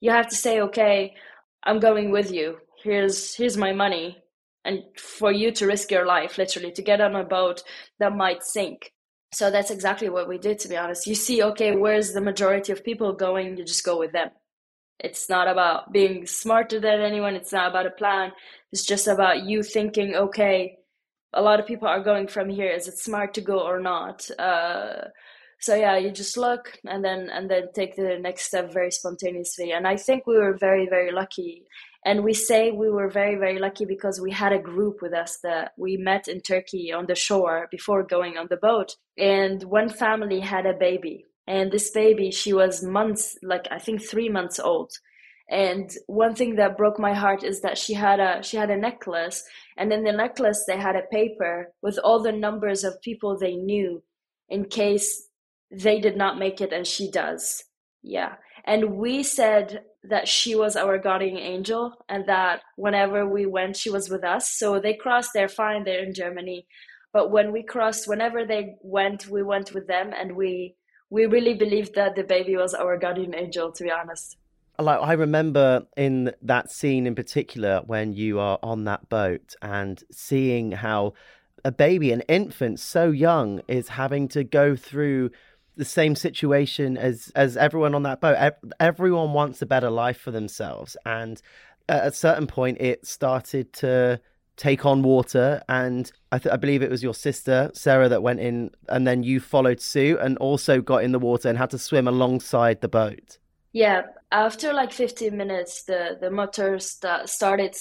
You 0.00 0.10
have 0.10 0.28
to 0.28 0.36
say 0.36 0.60
okay 0.60 1.14
i'm 1.64 1.80
going 1.80 2.10
with 2.10 2.30
you. 2.30 2.58
Here's 2.82 3.34
here's 3.34 3.56
my 3.56 3.72
money 3.72 4.22
and 4.66 4.82
for 4.96 5.32
you 5.32 5.50
to 5.52 5.66
risk 5.66 5.90
your 5.90 6.04
life 6.04 6.36
literally 6.36 6.72
to 6.72 6.82
get 6.82 7.00
on 7.00 7.14
a 7.14 7.24
boat 7.24 7.62
that 7.98 8.14
might 8.14 8.42
sink. 8.42 8.92
So 9.32 9.50
that's 9.50 9.70
exactly 9.70 10.08
what 10.08 10.28
we 10.28 10.38
did 10.38 10.58
to 10.60 10.68
be 10.68 10.76
honest. 10.76 11.06
You 11.06 11.14
see 11.14 11.42
okay 11.42 11.74
where's 11.76 12.12
the 12.12 12.20
majority 12.20 12.72
of 12.72 12.84
people 12.84 13.12
going? 13.12 13.56
You 13.56 13.64
just 13.64 13.84
go 13.84 13.98
with 13.98 14.12
them. 14.12 14.30
It's 14.98 15.28
not 15.28 15.46
about 15.46 15.92
being 15.92 16.26
smarter 16.26 16.80
than 16.80 17.00
anyone. 17.00 17.34
It's 17.34 17.52
not 17.52 17.70
about 17.70 17.86
a 17.86 17.90
plan. 17.90 18.32
It's 18.72 18.84
just 18.84 19.06
about 19.06 19.44
you 19.44 19.62
thinking 19.62 20.14
okay 20.14 20.78
a 21.32 21.42
lot 21.42 21.60
of 21.60 21.66
people 21.66 21.86
are 21.86 22.02
going 22.02 22.28
from 22.28 22.48
here. 22.48 22.70
Is 22.70 22.88
it 22.88 22.98
smart 22.98 23.34
to 23.34 23.40
go 23.42 23.60
or 23.60 23.78
not? 23.78 24.28
Uh, 24.38 25.08
so 25.58 25.74
yeah 25.74 25.96
you 25.96 26.10
just 26.10 26.36
look 26.36 26.78
and 26.86 27.02
then 27.04 27.30
and 27.30 27.50
then 27.50 27.68
take 27.74 27.96
the 27.96 28.18
next 28.20 28.42
step 28.46 28.72
very 28.72 28.90
spontaneously. 28.90 29.72
And 29.72 29.86
i 29.86 29.96
think 29.96 30.26
we 30.26 30.36
were 30.36 30.56
very 30.56 30.86
very 30.86 31.12
lucky 31.12 31.64
and 32.06 32.22
we 32.22 32.32
say 32.32 32.70
we 32.70 32.88
were 32.88 33.10
very 33.10 33.34
very 33.34 33.58
lucky 33.58 33.84
because 33.84 34.20
we 34.20 34.30
had 34.30 34.52
a 34.52 34.66
group 34.72 35.02
with 35.02 35.12
us 35.12 35.38
that 35.42 35.72
we 35.76 35.96
met 35.96 36.28
in 36.28 36.40
turkey 36.40 36.92
on 36.92 37.06
the 37.06 37.16
shore 37.16 37.66
before 37.70 38.04
going 38.04 38.38
on 38.38 38.46
the 38.48 38.56
boat. 38.56 38.96
And 39.18 39.62
one 39.64 39.88
family 39.88 40.40
had 40.40 40.66
a 40.66 40.72
baby. 40.72 41.24
And 41.48 41.70
this 41.72 41.90
baby 41.90 42.30
she 42.30 42.52
was 42.52 42.82
months 42.82 43.36
like 43.42 43.66
i 43.70 43.78
think 43.78 44.02
three 44.02 44.28
months 44.28 44.58
old. 44.60 44.92
And 45.48 45.90
one 46.06 46.34
thing 46.34 46.56
that 46.56 46.76
broke 46.76 46.98
my 46.98 47.14
heart 47.14 47.44
is 47.44 47.60
that 47.60 47.78
she 47.78 47.94
had 47.94 48.20
a 48.20 48.42
she 48.42 48.56
had 48.56 48.70
a 48.70 48.76
necklace. 48.88 49.42
And 49.76 49.92
in 49.92 50.04
the 50.04 50.12
necklace 50.12 50.64
they 50.66 50.78
had 50.78 50.96
a 50.96 51.10
paper 51.18 51.72
with 51.82 51.98
all 52.04 52.22
the 52.22 52.32
numbers 52.46 52.84
of 52.84 53.02
people 53.02 53.36
they 53.36 53.56
knew 53.56 54.02
in 54.48 54.66
case 54.66 55.28
they 55.72 56.00
did 56.00 56.16
not 56.16 56.38
make 56.38 56.60
it 56.60 56.72
and 56.72 56.86
she 56.86 57.10
does. 57.10 57.64
Yeah. 58.02 58.34
And 58.64 58.96
we 58.96 59.22
said 59.22 59.82
that 60.08 60.28
she 60.28 60.54
was 60.54 60.76
our 60.76 60.98
guardian 60.98 61.36
angel 61.36 61.92
and 62.08 62.26
that 62.26 62.62
whenever 62.76 63.28
we 63.28 63.46
went 63.46 63.76
she 63.76 63.90
was 63.90 64.08
with 64.08 64.24
us. 64.24 64.50
So 64.50 64.80
they 64.80 64.94
crossed 64.94 65.30
they're 65.34 65.48
fine 65.48 65.84
they're 65.84 66.04
in 66.04 66.14
germany. 66.14 66.66
But 67.12 67.30
when 67.30 67.52
we 67.52 67.62
crossed 67.62 68.08
whenever 68.08 68.44
they 68.44 68.76
went 68.82 69.28
we 69.28 69.42
went 69.42 69.72
with 69.74 69.86
them 69.86 70.12
and 70.18 70.36
we 70.36 70.76
we 71.08 71.26
really 71.26 71.54
believed 71.54 71.94
that 71.94 72.16
the 72.16 72.24
baby 72.24 72.56
was 72.56 72.74
our 72.74 72.98
guardian 72.98 73.34
angel 73.34 73.72
to 73.72 73.84
be 73.84 73.90
honest. 73.90 74.36
Like 74.78 75.00
i 75.00 75.12
remember 75.12 75.86
in 75.96 76.32
that 76.42 76.70
scene 76.70 77.06
in 77.06 77.14
particular 77.14 77.82
when 77.86 78.12
you 78.12 78.38
are 78.38 78.58
on 78.62 78.84
that 78.84 79.08
boat 79.08 79.54
and 79.62 80.02
seeing 80.10 80.72
how 80.72 81.14
a 81.64 81.72
baby 81.72 82.12
an 82.12 82.20
infant 82.28 82.78
so 82.78 83.10
young 83.10 83.60
is 83.66 83.88
having 83.88 84.28
to 84.28 84.44
go 84.44 84.76
through 84.76 85.30
the 85.76 85.84
same 85.84 86.16
situation 86.16 86.96
as 86.96 87.30
as 87.34 87.56
everyone 87.56 87.94
on 87.94 88.02
that 88.04 88.20
boat. 88.20 88.54
Everyone 88.80 89.32
wants 89.32 89.62
a 89.62 89.66
better 89.66 89.90
life 89.90 90.18
for 90.18 90.30
themselves, 90.30 90.96
and 91.04 91.40
at 91.88 92.06
a 92.06 92.12
certain 92.12 92.46
point, 92.46 92.80
it 92.80 93.06
started 93.06 93.72
to 93.74 94.20
take 94.56 94.86
on 94.86 95.02
water. 95.02 95.62
And 95.68 96.10
I, 96.32 96.38
th- 96.38 96.52
I 96.52 96.56
believe 96.56 96.82
it 96.82 96.90
was 96.90 97.02
your 97.02 97.14
sister 97.14 97.70
Sara 97.74 98.08
that 98.08 98.22
went 98.22 98.40
in 98.40 98.70
and 98.88 99.06
then 99.06 99.22
you 99.22 99.38
followed 99.38 99.80
suit 99.80 100.18
and 100.20 100.36
also 100.38 100.80
got 100.80 101.04
in 101.04 101.12
the 101.12 101.18
water 101.18 101.48
and 101.48 101.58
had 101.58 101.70
to 101.70 101.78
swim 101.78 102.08
alongside 102.08 102.80
the 102.80 102.88
boat. 102.88 103.38
Yeah. 103.72 104.02
After 104.32 104.72
like 104.72 104.92
15 104.92 105.36
minutes 105.36 105.84
the 105.84 106.16
the 106.20 106.30
motor 106.30 106.78
st- 106.78 107.28
started 107.28 107.76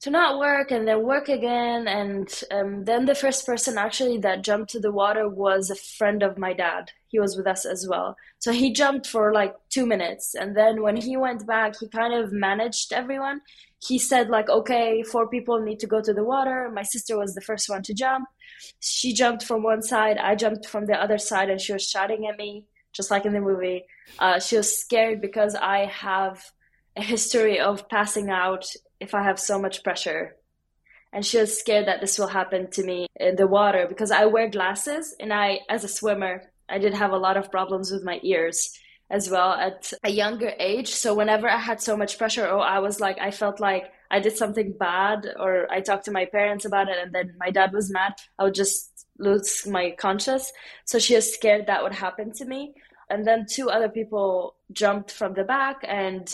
to 0.00 0.10
not 0.10 0.38
work 0.38 0.70
and 0.70 0.88
then 0.88 1.02
work 1.02 1.28
again. 1.28 1.86
And 1.86 2.28
um, 2.50 2.84
then 2.84 3.04
the 3.04 3.14
first 3.14 3.44
person 3.44 3.76
actually 3.76 4.18
that 4.18 4.42
jumped 4.42 4.70
to 4.70 4.80
the 4.80 4.92
water 4.92 5.28
was 5.28 5.68
a 5.68 5.74
friend 5.74 6.22
of 6.22 6.38
my 6.38 6.54
dad. 6.54 6.90
He 7.08 7.20
was 7.20 7.36
with 7.36 7.46
us 7.46 7.66
as 7.66 7.86
well. 7.86 8.16
So 8.38 8.50
he 8.50 8.72
jumped 8.72 9.06
for 9.06 9.32
like 9.32 9.54
two 9.68 9.84
minutes. 9.84 10.34
And 10.34 10.56
then 10.56 10.82
when 10.82 10.96
he 10.96 11.16
went 11.16 11.46
back 11.46 11.74
he 11.78 11.88
kind 11.88 12.14
of 12.14 12.32
managed 12.32 12.92
everyone. 12.92 13.42
He 13.82 13.98
said 13.98 14.28
like 14.28 14.48
okay 14.48 15.02
four 15.02 15.28
people 15.28 15.60
need 15.60 15.80
to 15.80 15.86
go 15.86 16.00
to 16.00 16.14
the 16.14 16.24
water. 16.24 16.70
My 16.72 16.82
sister 16.82 17.18
was 17.18 17.34
the 17.34 17.40
first 17.42 17.68
one 17.68 17.82
to 17.82 17.94
jump. 17.94 18.26
She 18.80 19.12
jumped 19.12 19.44
from 19.44 19.62
one 19.62 19.82
side. 19.82 20.16
I 20.16 20.34
jumped 20.34 20.66
from 20.66 20.86
the 20.86 20.94
other 20.94 21.18
side 21.18 21.50
and 21.50 21.60
she 21.60 21.74
was 21.74 21.86
shouting 21.86 22.26
at 22.26 22.38
me 22.38 22.64
just 22.92 23.10
like 23.10 23.26
in 23.26 23.34
the 23.34 23.40
movie. 23.40 23.84
Uh, 24.18 24.40
she 24.40 24.56
was 24.56 24.80
scared 24.80 25.20
because 25.20 25.54
i 25.54 25.84
have 25.84 26.42
a 26.96 27.02
history 27.02 27.60
of 27.60 27.88
passing 27.88 28.30
out 28.30 28.64
if 29.00 29.14
I 29.14 29.22
have 29.22 29.40
so 29.40 29.58
much 29.58 29.82
pressure. 29.82 30.36
And 31.12 31.26
she 31.26 31.38
was 31.38 31.58
scared 31.58 31.88
that 31.88 32.00
this 32.00 32.18
will 32.18 32.28
happen 32.28 32.70
to 32.72 32.84
me 32.84 33.08
in 33.18 33.34
the 33.34 33.46
water 33.46 33.86
because 33.88 34.12
I 34.12 34.26
wear 34.26 34.48
glasses 34.48 35.14
and 35.18 35.32
I, 35.32 35.60
as 35.68 35.82
a 35.82 35.88
swimmer, 35.88 36.42
I 36.68 36.78
did 36.78 36.94
have 36.94 37.10
a 37.12 37.18
lot 37.18 37.36
of 37.36 37.50
problems 37.50 37.90
with 37.90 38.04
my 38.04 38.20
ears 38.22 38.78
as 39.10 39.28
well 39.28 39.52
at 39.52 39.92
a 40.04 40.10
younger 40.10 40.52
age. 40.58 40.88
So 40.88 41.14
whenever 41.14 41.48
I 41.48 41.58
had 41.58 41.80
so 41.80 41.96
much 41.96 42.16
pressure, 42.16 42.46
or 42.46 42.60
I 42.60 42.78
was 42.78 43.00
like, 43.00 43.18
I 43.20 43.32
felt 43.32 43.58
like 43.58 43.90
I 44.10 44.20
did 44.20 44.36
something 44.36 44.72
bad, 44.78 45.28
or 45.38 45.70
I 45.70 45.80
talked 45.80 46.04
to 46.04 46.12
my 46.12 46.26
parents 46.26 46.64
about 46.64 46.88
it, 46.88 46.96
and 47.02 47.12
then 47.12 47.34
my 47.38 47.50
dad 47.50 47.72
was 47.72 47.90
mad, 47.90 48.14
I 48.38 48.44
would 48.44 48.54
just 48.54 49.06
lose 49.18 49.66
my 49.66 49.94
conscious. 49.98 50.52
So 50.84 50.98
she 50.98 51.16
was 51.16 51.32
scared 51.32 51.66
that 51.66 51.82
would 51.82 51.94
happen 51.94 52.32
to 52.34 52.44
me. 52.44 52.74
And 53.08 53.26
then 53.26 53.46
two 53.50 53.68
other 53.68 53.88
people 53.88 54.54
jumped 54.72 55.10
from 55.10 55.34
the 55.34 55.44
back, 55.44 55.78
and 55.82 56.32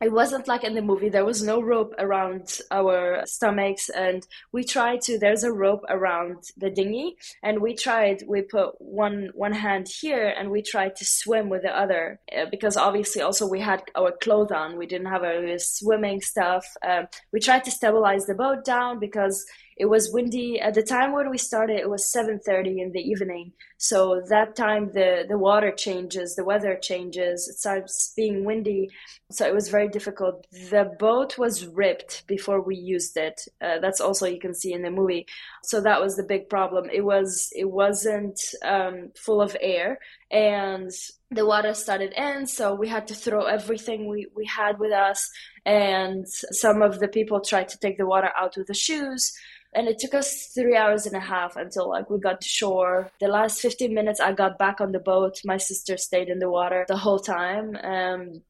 it 0.00 0.12
wasn't 0.12 0.48
like 0.48 0.64
in 0.64 0.74
the 0.74 0.82
movie. 0.82 1.10
There 1.10 1.24
was 1.24 1.42
no 1.42 1.60
rope 1.60 1.94
around 1.98 2.58
our 2.70 3.22
stomachs 3.26 3.90
and 3.90 4.26
we 4.50 4.64
tried 4.64 5.02
to 5.02 5.18
there's 5.18 5.44
a 5.44 5.52
rope 5.52 5.84
around 5.88 6.44
the 6.56 6.70
dinghy 6.70 7.16
and 7.42 7.60
we 7.60 7.74
tried 7.74 8.22
we 8.26 8.40
put 8.42 8.80
one 8.80 9.30
one 9.34 9.52
hand 9.52 9.88
here 9.88 10.34
and 10.38 10.50
we 10.50 10.62
tried 10.62 10.96
to 10.96 11.04
swim 11.04 11.50
with 11.50 11.62
the 11.62 11.76
other 11.76 12.18
uh, 12.36 12.46
because 12.50 12.76
obviously 12.78 13.20
also 13.20 13.46
we 13.46 13.60
had 13.60 13.82
our 13.94 14.12
clothes 14.12 14.52
on. 14.52 14.78
We 14.78 14.86
didn't 14.86 15.08
have 15.08 15.22
our 15.22 15.58
swimming 15.58 16.22
stuff. 16.22 16.64
Um, 16.86 17.06
we 17.32 17.40
tried 17.40 17.64
to 17.64 17.70
stabilize 17.70 18.24
the 18.24 18.34
boat 18.34 18.64
down 18.64 19.00
because 19.00 19.44
it 19.80 19.88
was 19.88 20.12
windy. 20.12 20.60
At 20.60 20.74
the 20.74 20.82
time 20.82 21.12
when 21.12 21.30
we 21.30 21.38
started 21.38 21.78
it 21.78 21.88
was 21.88 22.12
7.30 22.14 22.82
in 22.82 22.92
the 22.92 23.00
evening. 23.00 23.52
So 23.78 24.22
that 24.28 24.54
time 24.54 24.90
the 24.92 25.24
the 25.26 25.38
water 25.38 25.72
changes 25.72 26.34
the 26.34 26.44
weather 26.44 26.76
changes. 26.76 27.48
It 27.48 27.56
starts 27.58 28.12
being 28.14 28.44
windy. 28.44 28.90
So 29.30 29.46
it 29.46 29.54
was 29.54 29.70
very 29.70 29.88
difficult. 29.88 30.46
The 30.70 30.84
boat 30.98 31.38
was 31.38 31.66
ripped 31.66 32.26
before 32.26 32.60
we 32.60 32.76
used 32.76 33.16
it. 33.16 33.40
Uh, 33.62 33.78
that's 33.78 34.02
also 34.02 34.26
you 34.26 34.38
can 34.38 34.54
see 34.54 34.74
in 34.74 34.82
the 34.82 34.90
movie. 34.90 35.26
So 35.62 35.80
that 35.80 36.02
was 36.02 36.14
the 36.14 36.24
big 36.34 36.50
problem. 36.50 36.90
It 36.92 37.04
was 37.12 37.48
it 37.56 37.70
wasn't 37.70 38.38
um, 38.62 39.12
full 39.16 39.40
of 39.40 39.56
air. 39.62 39.98
And 40.30 40.92
the 41.30 41.46
water 41.46 41.74
started 41.74 42.12
in 42.12 42.46
so 42.46 42.74
we 42.74 42.88
had 42.88 43.06
to 43.06 43.14
throw 43.14 43.44
everything 43.44 44.08
we, 44.08 44.26
we 44.34 44.44
had 44.46 44.78
with 44.78 44.92
us 44.92 45.30
and 45.64 46.26
some 46.28 46.82
of 46.82 46.98
the 46.98 47.08
people 47.08 47.40
tried 47.40 47.68
to 47.68 47.78
take 47.78 47.98
the 47.98 48.06
water 48.06 48.30
out 48.36 48.56
with 48.56 48.66
the 48.66 48.74
shoes 48.74 49.32
and 49.72 49.86
it 49.86 49.98
took 49.98 50.14
us 50.14 50.50
three 50.52 50.76
hours 50.76 51.06
and 51.06 51.14
a 51.14 51.20
half 51.20 51.56
until 51.56 51.88
like 51.88 52.10
we 52.10 52.18
got 52.18 52.40
to 52.40 52.48
shore. 52.48 53.10
The 53.20 53.28
last 53.28 53.60
15 53.60 53.94
minutes 53.94 54.18
i 54.18 54.32
got 54.32 54.58
back 54.58 54.80
on 54.80 54.90
the 54.92 54.98
boat. 54.98 55.40
My 55.44 55.58
sister 55.58 55.96
stayed 55.96 56.28
in 56.28 56.40
the 56.40 56.50
water 56.50 56.84
the 56.88 56.96
whole 56.96 57.20
time 57.20 57.76
um, 57.82 58.42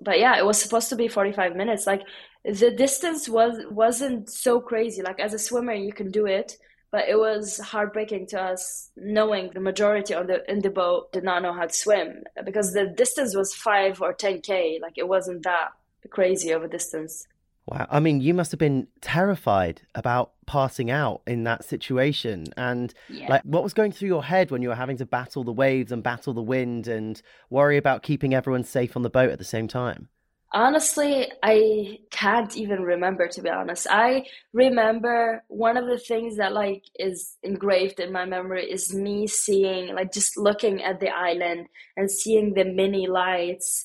but 0.00 0.20
yeah 0.20 0.38
it 0.38 0.46
was 0.46 0.60
supposed 0.60 0.88
to 0.90 0.96
be 0.96 1.08
45 1.08 1.56
minutes. 1.56 1.86
Like 1.86 2.02
the 2.44 2.70
distance 2.70 3.28
was 3.28 3.58
wasn't 3.70 4.30
so 4.30 4.60
crazy. 4.60 5.02
Like 5.02 5.18
as 5.18 5.34
a 5.34 5.38
swimmer 5.38 5.74
you 5.74 5.92
can 5.92 6.10
do 6.10 6.26
it 6.26 6.56
but 6.90 7.08
it 7.08 7.18
was 7.18 7.58
heartbreaking 7.58 8.26
to 8.26 8.40
us 8.40 8.90
knowing 8.96 9.50
the 9.52 9.60
majority 9.60 10.14
on 10.14 10.26
the 10.26 10.50
in 10.50 10.60
the 10.60 10.70
boat 10.70 11.12
did 11.12 11.24
not 11.24 11.42
know 11.42 11.52
how 11.52 11.66
to 11.66 11.72
swim 11.72 12.24
because 12.44 12.72
the 12.72 12.86
distance 12.86 13.36
was 13.36 13.54
5 13.54 14.02
or 14.02 14.14
10k 14.14 14.80
like 14.80 14.96
it 14.96 15.08
wasn't 15.08 15.42
that 15.44 15.68
crazy 16.10 16.50
of 16.50 16.62
a 16.62 16.68
distance 16.68 17.26
Wow. 17.68 17.86
I 17.90 18.00
mean, 18.00 18.22
you 18.22 18.32
must 18.32 18.50
have 18.50 18.58
been 18.58 18.88
terrified 19.02 19.82
about 19.94 20.32
passing 20.46 20.90
out 20.90 21.20
in 21.26 21.44
that 21.44 21.64
situation. 21.64 22.46
And 22.56 22.94
yeah. 23.10 23.28
like 23.28 23.42
what 23.42 23.62
was 23.62 23.74
going 23.74 23.92
through 23.92 24.08
your 24.08 24.24
head 24.24 24.50
when 24.50 24.62
you 24.62 24.70
were 24.70 24.74
having 24.74 24.96
to 24.96 25.06
battle 25.06 25.44
the 25.44 25.52
waves 25.52 25.92
and 25.92 26.02
battle 26.02 26.32
the 26.32 26.40
wind 26.40 26.88
and 26.88 27.20
worry 27.50 27.76
about 27.76 28.02
keeping 28.02 28.32
everyone 28.32 28.64
safe 28.64 28.96
on 28.96 29.02
the 29.02 29.10
boat 29.10 29.30
at 29.30 29.38
the 29.38 29.44
same 29.44 29.68
time? 29.68 30.08
Honestly, 30.52 31.30
I 31.42 31.98
can't 32.10 32.56
even 32.56 32.80
remember 32.82 33.28
to 33.28 33.42
be 33.42 33.50
honest. 33.50 33.86
I 33.90 34.24
remember 34.54 35.44
one 35.48 35.76
of 35.76 35.86
the 35.86 35.98
things 35.98 36.38
that 36.38 36.54
like 36.54 36.84
is 36.98 37.36
engraved 37.42 38.00
in 38.00 38.12
my 38.12 38.24
memory 38.24 38.64
is 38.70 38.94
me 38.94 39.26
seeing 39.26 39.94
like 39.94 40.10
just 40.10 40.38
looking 40.38 40.82
at 40.82 41.00
the 41.00 41.10
island 41.10 41.66
and 41.98 42.10
seeing 42.10 42.54
the 42.54 42.64
mini 42.64 43.06
lights 43.06 43.84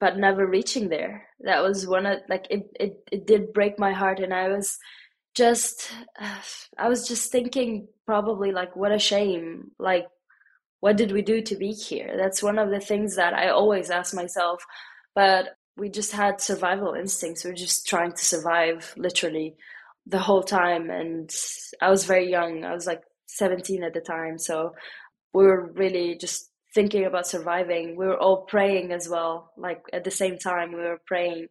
but 0.00 0.18
never 0.18 0.46
reaching 0.46 0.88
there. 0.90 1.26
That 1.40 1.62
was 1.62 1.86
one 1.86 2.04
of 2.04 2.18
like 2.28 2.46
it, 2.50 2.68
it, 2.78 2.96
it 3.10 3.26
did 3.26 3.54
break 3.54 3.78
my 3.78 3.92
heart 3.92 4.20
and 4.20 4.34
I 4.34 4.48
was 4.48 4.78
just 5.34 5.90
I 6.78 6.88
was 6.90 7.08
just 7.08 7.32
thinking 7.32 7.88
probably 8.04 8.52
like 8.52 8.76
what 8.76 8.92
a 8.92 8.98
shame. 8.98 9.70
Like 9.78 10.08
what 10.80 10.98
did 10.98 11.12
we 11.12 11.22
do 11.22 11.40
to 11.40 11.56
be 11.56 11.72
here? 11.72 12.16
That's 12.20 12.42
one 12.42 12.58
of 12.58 12.68
the 12.68 12.80
things 12.80 13.16
that 13.16 13.32
I 13.32 13.48
always 13.48 13.88
ask 13.88 14.14
myself. 14.14 14.62
But 15.14 15.56
we 15.76 15.88
just 15.88 16.12
had 16.12 16.40
survival 16.40 16.94
instincts. 16.94 17.44
We 17.44 17.50
are 17.50 17.54
just 17.54 17.86
trying 17.86 18.12
to 18.12 18.24
survive 18.24 18.94
literally 18.96 19.56
the 20.06 20.18
whole 20.18 20.42
time 20.42 20.90
and 20.90 21.34
I 21.80 21.90
was 21.90 22.04
very 22.04 22.30
young. 22.30 22.64
I 22.64 22.74
was 22.74 22.86
like 22.86 23.02
17 23.26 23.82
at 23.82 23.94
the 23.94 24.00
time. 24.00 24.38
So 24.38 24.74
we 25.32 25.44
were 25.44 25.72
really 25.72 26.16
just 26.16 26.50
thinking 26.74 27.04
about 27.04 27.26
surviving. 27.26 27.96
We 27.96 28.06
were 28.06 28.18
all 28.18 28.42
praying 28.42 28.92
as 28.92 29.08
well. 29.08 29.52
Like 29.56 29.82
at 29.92 30.04
the 30.04 30.10
same 30.10 30.38
time, 30.38 30.72
we 30.72 30.80
were 30.80 31.00
praying. 31.06 31.48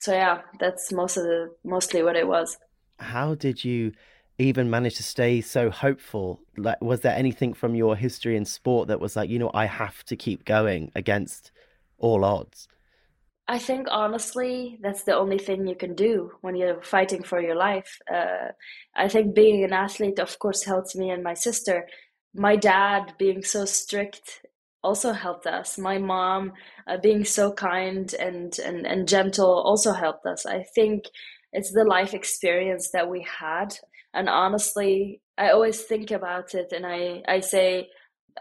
So 0.00 0.12
yeah, 0.12 0.40
that's 0.58 0.92
most 0.92 1.16
of 1.16 1.24
the 1.24 1.54
mostly 1.64 2.02
what 2.02 2.16
it 2.16 2.26
was. 2.26 2.56
How 2.98 3.34
did 3.34 3.64
you 3.64 3.92
even 4.38 4.70
manage 4.70 4.96
to 4.96 5.02
stay 5.02 5.40
so 5.40 5.70
hopeful? 5.70 6.40
Like, 6.56 6.80
was 6.80 7.00
there 7.00 7.14
anything 7.14 7.52
from 7.52 7.74
your 7.74 7.96
history 7.96 8.36
in 8.36 8.44
sport 8.44 8.88
that 8.88 9.00
was 9.00 9.16
like, 9.16 9.28
you 9.28 9.38
know, 9.38 9.50
I 9.52 9.66
have 9.66 10.02
to 10.04 10.16
keep 10.16 10.44
going 10.44 10.90
against 10.94 11.50
all 11.98 12.24
odds? 12.24 12.66
I 13.50 13.58
think 13.58 13.88
honestly, 13.90 14.78
that's 14.80 15.02
the 15.02 15.16
only 15.16 15.38
thing 15.38 15.66
you 15.66 15.74
can 15.74 15.94
do 15.94 16.30
when 16.40 16.54
you're 16.54 16.82
fighting 16.82 17.24
for 17.24 17.40
your 17.40 17.56
life. 17.56 17.98
Uh, 18.08 18.52
I 18.94 19.08
think 19.08 19.34
being 19.34 19.64
an 19.64 19.72
athlete, 19.72 20.20
of 20.20 20.38
course, 20.38 20.62
helped 20.62 20.94
me 20.94 21.10
and 21.10 21.22
my 21.24 21.34
sister 21.34 21.86
my 22.34 22.56
dad 22.56 23.14
being 23.18 23.42
so 23.42 23.64
strict 23.64 24.46
also 24.82 25.12
helped 25.12 25.46
us. 25.46 25.78
My 25.78 25.98
mom 25.98 26.52
uh, 26.86 26.96
being 26.96 27.24
so 27.24 27.52
kind 27.52 28.12
and, 28.14 28.56
and, 28.58 28.86
and 28.86 29.08
gentle 29.08 29.52
also 29.52 29.92
helped 29.92 30.26
us. 30.26 30.46
I 30.46 30.64
think 30.74 31.04
it's 31.52 31.72
the 31.72 31.84
life 31.84 32.14
experience 32.14 32.90
that 32.92 33.10
we 33.10 33.26
had. 33.40 33.74
And 34.14 34.28
honestly, 34.28 35.20
I 35.36 35.50
always 35.50 35.82
think 35.82 36.10
about 36.10 36.54
it 36.54 36.72
and 36.72 36.86
I, 36.86 37.22
I 37.26 37.40
say, 37.40 37.88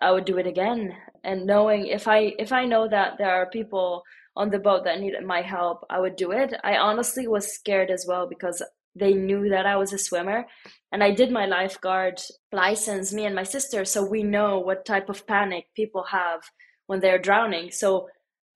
I 0.02 0.12
would 0.12 0.26
do 0.26 0.38
it 0.38 0.48
again. 0.48 0.96
And 1.24 1.46
knowing 1.46 1.88
if 1.88 2.08
I 2.08 2.34
if 2.38 2.54
I 2.54 2.66
know 2.66 2.88
that 2.88 3.18
there 3.18 3.32
are 3.32 3.50
people 3.50 4.04
on 4.40 4.50
the 4.50 4.58
boat 4.58 4.86
that 4.86 5.02
needed 5.02 5.26
my 5.26 5.42
help, 5.42 5.86
I 5.90 6.00
would 6.00 6.16
do 6.16 6.32
it. 6.32 6.54
I 6.64 6.78
honestly 6.78 7.28
was 7.28 7.54
scared 7.54 7.92
as 7.92 8.06
well 8.08 8.26
because 8.26 8.64
they 8.96 9.14
knew 9.14 9.50
that 9.50 9.66
I 9.66 9.76
was 9.76 9.92
a 9.92 9.98
swimmer. 9.98 10.46
And 10.94 11.04
I 11.04 11.12
did 11.12 11.30
my 11.30 11.46
lifeguard 11.46 12.22
license, 12.54 13.14
me 13.14 13.26
and 13.26 13.36
my 13.36 13.44
sister, 13.44 13.84
so 13.84 14.04
we 14.04 14.24
know 14.24 14.58
what 14.60 14.86
type 14.86 15.10
of 15.10 15.28
panic 15.28 15.66
people 15.76 16.06
have 16.10 16.40
when 16.88 17.02
they're 17.02 17.20
drowning. 17.20 17.70
So 17.72 18.08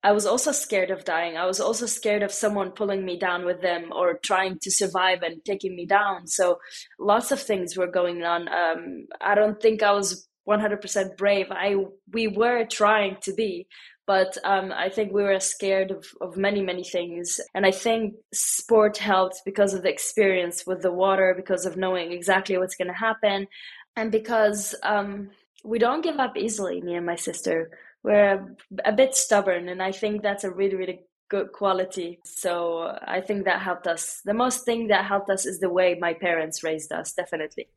I 0.02 0.12
was 0.12 0.24
also 0.24 0.52
scared 0.52 0.90
of 0.90 1.04
dying. 1.04 1.36
I 1.36 1.44
was 1.44 1.60
also 1.60 1.84
scared 1.84 2.22
of 2.22 2.32
someone 2.32 2.70
pulling 2.70 3.04
me 3.04 3.18
down 3.18 3.44
with 3.44 3.60
them 3.60 3.92
or 3.92 4.18
trying 4.22 4.58
to 4.60 4.70
survive 4.70 5.22
and 5.22 5.44
taking 5.44 5.76
me 5.76 5.84
down. 5.84 6.26
So 6.26 6.58
lots 6.98 7.30
of 7.30 7.40
things 7.40 7.76
were 7.76 7.90
going 7.90 8.22
on. 8.24 8.48
Um, 8.48 9.06
I 9.20 9.34
don't 9.34 9.60
think 9.60 9.82
I 9.82 9.92
was 9.92 10.26
100% 10.48 11.16
brave. 11.16 11.46
I 11.50 11.76
we 12.12 12.28
were 12.28 12.64
trying 12.64 13.16
to 13.22 13.32
be, 13.34 13.66
but 14.06 14.36
um, 14.44 14.72
I 14.72 14.88
think 14.88 15.12
we 15.12 15.22
were 15.22 15.40
scared 15.40 15.90
of, 15.90 16.06
of 16.20 16.36
many, 16.36 16.60
many 16.60 16.84
things. 16.84 17.40
And 17.54 17.64
I 17.64 17.70
think 17.70 18.14
sport 18.32 18.98
helped 18.98 19.42
because 19.44 19.72
of 19.72 19.82
the 19.82 19.90
experience 19.90 20.66
with 20.66 20.82
the 20.82 20.92
water, 20.92 21.34
because 21.34 21.64
of 21.64 21.76
knowing 21.76 22.12
exactly 22.12 22.58
what's 22.58 22.76
going 22.76 22.88
to 22.88 22.94
happen, 22.94 23.46
and 23.96 24.12
because 24.12 24.74
um, 24.82 25.30
we 25.64 25.78
don't 25.78 26.02
give 26.02 26.18
up 26.18 26.36
easily, 26.36 26.80
me 26.80 26.94
and 26.94 27.06
my 27.06 27.16
sister. 27.16 27.70
We're 28.02 28.34
a, 28.34 28.90
a 28.90 28.92
bit 28.92 29.14
stubborn, 29.14 29.68
and 29.68 29.82
I 29.82 29.92
think 29.92 30.22
that's 30.22 30.44
a 30.44 30.50
really, 30.50 30.76
really 30.76 31.00
good 31.30 31.52
quality. 31.52 32.20
So 32.24 32.98
I 33.02 33.22
think 33.22 33.44
that 33.44 33.62
helped 33.62 33.86
us. 33.86 34.20
The 34.24 34.34
most 34.34 34.66
thing 34.66 34.88
that 34.88 35.06
helped 35.06 35.30
us 35.30 35.46
is 35.46 35.58
the 35.58 35.70
way 35.70 35.96
my 35.98 36.12
parents 36.12 36.62
raised 36.62 36.92
us, 36.92 37.14
definitely. 37.14 37.68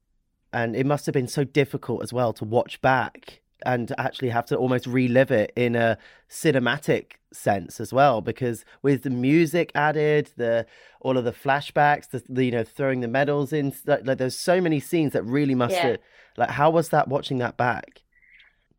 And 0.52 0.76
it 0.76 0.86
must 0.86 1.06
have 1.06 1.13
been 1.13 1.28
so 1.28 1.44
difficult 1.46 2.04
as 2.04 2.12
well 2.12 2.34
to 2.34 2.46
watch 2.46 2.82
back 2.82 3.42
and 3.65 3.93
actually 3.98 4.30
have 4.30 4.46
to 4.46 4.56
almost 4.56 4.86
relive 4.86 5.32
it 5.32 5.52
in 5.56 5.76
a 5.76 5.98
cinematic 6.30 7.13
sense 7.34 7.80
as 7.80 7.91
well 7.91 8.22
because 8.22 8.63
with 8.82 9.04
the 9.04 9.10
music 9.10 9.72
added 9.76 10.30
the 10.38 10.65
all 11.02 11.17
of 11.17 11.26
the 11.26 11.32
flashbacks 11.32 12.10
the, 12.10 12.24
the 12.30 12.46
you 12.46 12.52
know 12.52 12.63
throwing 12.63 13.02
the 13.02 13.08
medals 13.08 13.52
in 13.52 13.74
like, 13.86 14.06
like, 14.06 14.17
there's 14.17 14.38
so 14.38 14.62
many 14.62 14.80
scenes 14.80 15.13
that 15.13 15.24
really 15.24 15.56
must 15.56 15.74
yeah. 15.74 15.88
have 15.88 16.00
like 16.38 16.50
how 16.50 16.70
was 16.70 16.89
that 16.89 17.08
watching 17.08 17.38
that 17.39 17.58
back 17.58 18.02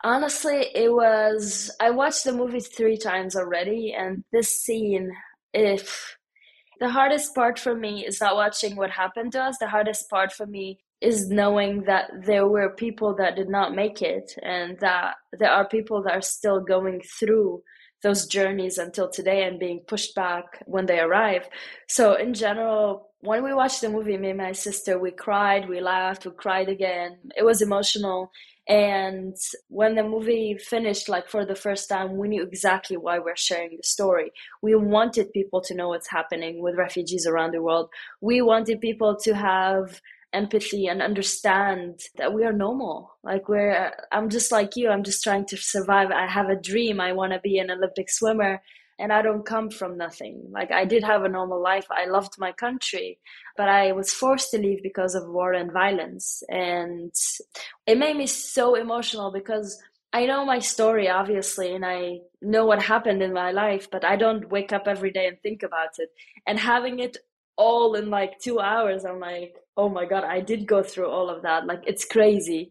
honestly 0.02 0.66
it 0.74 0.92
was 0.92 1.70
i 1.80 1.90
watched 1.90 2.24
the 2.24 2.32
movie 2.32 2.60
three 2.60 2.96
times 2.96 3.36
already 3.36 3.92
and 3.92 4.24
this 4.32 4.60
scene 4.60 5.10
if 5.52 6.16
the 6.80 6.88
hardest 6.88 7.34
part 7.34 7.58
for 7.58 7.74
me 7.74 8.06
is 8.06 8.20
not 8.20 8.36
watching 8.36 8.76
what 8.76 8.90
happened 8.90 9.32
to 9.32 9.42
us 9.42 9.58
the 9.58 9.68
hardest 9.68 10.08
part 10.08 10.32
for 10.32 10.46
me 10.46 10.78
is 11.00 11.28
knowing 11.28 11.84
that 11.84 12.10
there 12.26 12.46
were 12.46 12.70
people 12.70 13.14
that 13.16 13.36
did 13.36 13.48
not 13.48 13.74
make 13.74 14.02
it 14.02 14.32
and 14.42 14.78
that 14.80 15.14
there 15.38 15.50
are 15.50 15.68
people 15.68 16.02
that 16.02 16.12
are 16.12 16.22
still 16.22 16.60
going 16.60 17.00
through 17.18 17.62
those 18.02 18.26
journeys 18.26 18.78
until 18.78 19.08
today 19.08 19.44
and 19.44 19.58
being 19.58 19.80
pushed 19.86 20.14
back 20.14 20.62
when 20.66 20.86
they 20.86 21.00
arrive. 21.00 21.48
So, 21.88 22.14
in 22.14 22.34
general, 22.34 23.10
when 23.20 23.42
we 23.42 23.52
watched 23.52 23.80
the 23.80 23.88
movie, 23.88 24.16
me 24.16 24.30
and 24.30 24.38
my 24.38 24.52
sister, 24.52 24.98
we 24.98 25.10
cried, 25.10 25.68
we 25.68 25.80
laughed, 25.80 26.24
we 26.24 26.32
cried 26.32 26.68
again. 26.68 27.18
It 27.36 27.44
was 27.44 27.60
emotional. 27.60 28.30
And 28.68 29.34
when 29.68 29.94
the 29.94 30.04
movie 30.04 30.56
finished, 30.58 31.08
like 31.08 31.28
for 31.28 31.44
the 31.44 31.56
first 31.56 31.88
time, 31.88 32.16
we 32.16 32.28
knew 32.28 32.42
exactly 32.42 32.96
why 32.96 33.18
we're 33.18 33.34
sharing 33.34 33.76
the 33.76 33.82
story. 33.82 34.30
We 34.62 34.76
wanted 34.76 35.32
people 35.32 35.62
to 35.62 35.74
know 35.74 35.88
what's 35.88 36.10
happening 36.10 36.62
with 36.62 36.76
refugees 36.76 37.26
around 37.26 37.52
the 37.52 37.62
world. 37.62 37.88
We 38.20 38.42
wanted 38.42 38.80
people 38.80 39.16
to 39.24 39.34
have 39.34 40.00
empathy 40.32 40.86
and 40.86 41.02
understand 41.02 42.00
that 42.16 42.32
we 42.32 42.44
are 42.44 42.52
normal. 42.52 43.16
Like 43.22 43.48
we're 43.48 43.92
i'm 44.12 44.28
just 44.28 44.52
like 44.52 44.76
you. 44.76 44.90
I'm 44.90 45.04
just 45.04 45.22
trying 45.22 45.46
to 45.46 45.56
survive. 45.56 46.10
I 46.10 46.26
have 46.26 46.48
a 46.48 46.60
dream. 46.60 47.00
I 47.00 47.12
want 47.12 47.32
to 47.32 47.40
be 47.40 47.58
an 47.58 47.70
olympic 47.70 48.10
swimmer 48.10 48.62
and 49.00 49.12
i 49.12 49.22
don't 49.22 49.46
come 49.46 49.70
from 49.70 49.96
nothing. 49.96 50.44
Like 50.50 50.70
i 50.70 50.84
did 50.84 51.04
have 51.04 51.24
a 51.24 51.28
normal 51.28 51.62
life. 51.62 51.86
I 51.90 52.06
loved 52.06 52.34
my 52.38 52.52
country 52.52 53.18
but 53.56 53.68
i 53.68 53.92
was 53.92 54.12
forced 54.12 54.50
to 54.52 54.58
leave 54.58 54.82
because 54.82 55.14
of 55.14 55.28
war 55.28 55.52
and 55.52 55.72
violence. 55.72 56.42
And 56.48 57.12
it 57.86 57.98
made 57.98 58.16
me 58.16 58.26
so 58.26 58.74
emotional 58.74 59.32
because 59.32 59.80
I 60.12 60.24
know 60.24 60.44
my 60.44 60.58
story, 60.58 61.08
obviously, 61.08 61.74
and 61.74 61.84
I 61.84 62.20
know 62.40 62.64
what 62.64 62.82
happened 62.82 63.22
in 63.22 63.32
my 63.34 63.50
life, 63.50 63.90
but 63.90 64.04
I 64.04 64.16
don't 64.16 64.48
wake 64.48 64.72
up 64.72 64.88
every 64.88 65.10
day 65.10 65.26
and 65.26 65.38
think 65.42 65.62
about 65.62 65.98
it. 65.98 66.08
And 66.46 66.58
having 66.58 66.98
it 67.00 67.18
all 67.56 67.94
in 67.94 68.08
like 68.08 68.38
two 68.38 68.58
hours, 68.58 69.04
I'm 69.04 69.20
like, 69.20 69.56
oh 69.78 69.88
my 69.88 70.04
god 70.04 70.24
i 70.24 70.40
did 70.40 70.66
go 70.66 70.82
through 70.82 71.08
all 71.08 71.30
of 71.30 71.42
that. 71.42 71.66
Like 71.66 71.82
it's 71.86 72.04
crazy. 72.04 72.70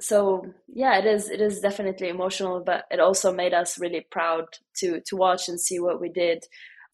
So 0.00 0.44
yeah 0.66 0.98
it 0.98 1.06
is 1.06 1.30
it 1.30 1.40
is 1.40 1.60
definitely 1.60 2.08
emotional 2.08 2.62
but 2.64 2.84
it 2.90 3.00
also 3.00 3.32
made 3.32 3.54
us 3.54 3.78
really 3.78 4.06
proud 4.10 4.44
to 4.78 5.00
to 5.06 5.16
watch 5.16 5.48
and 5.48 5.60
see 5.60 5.78
what 5.78 6.00
we 6.00 6.08
did 6.08 6.44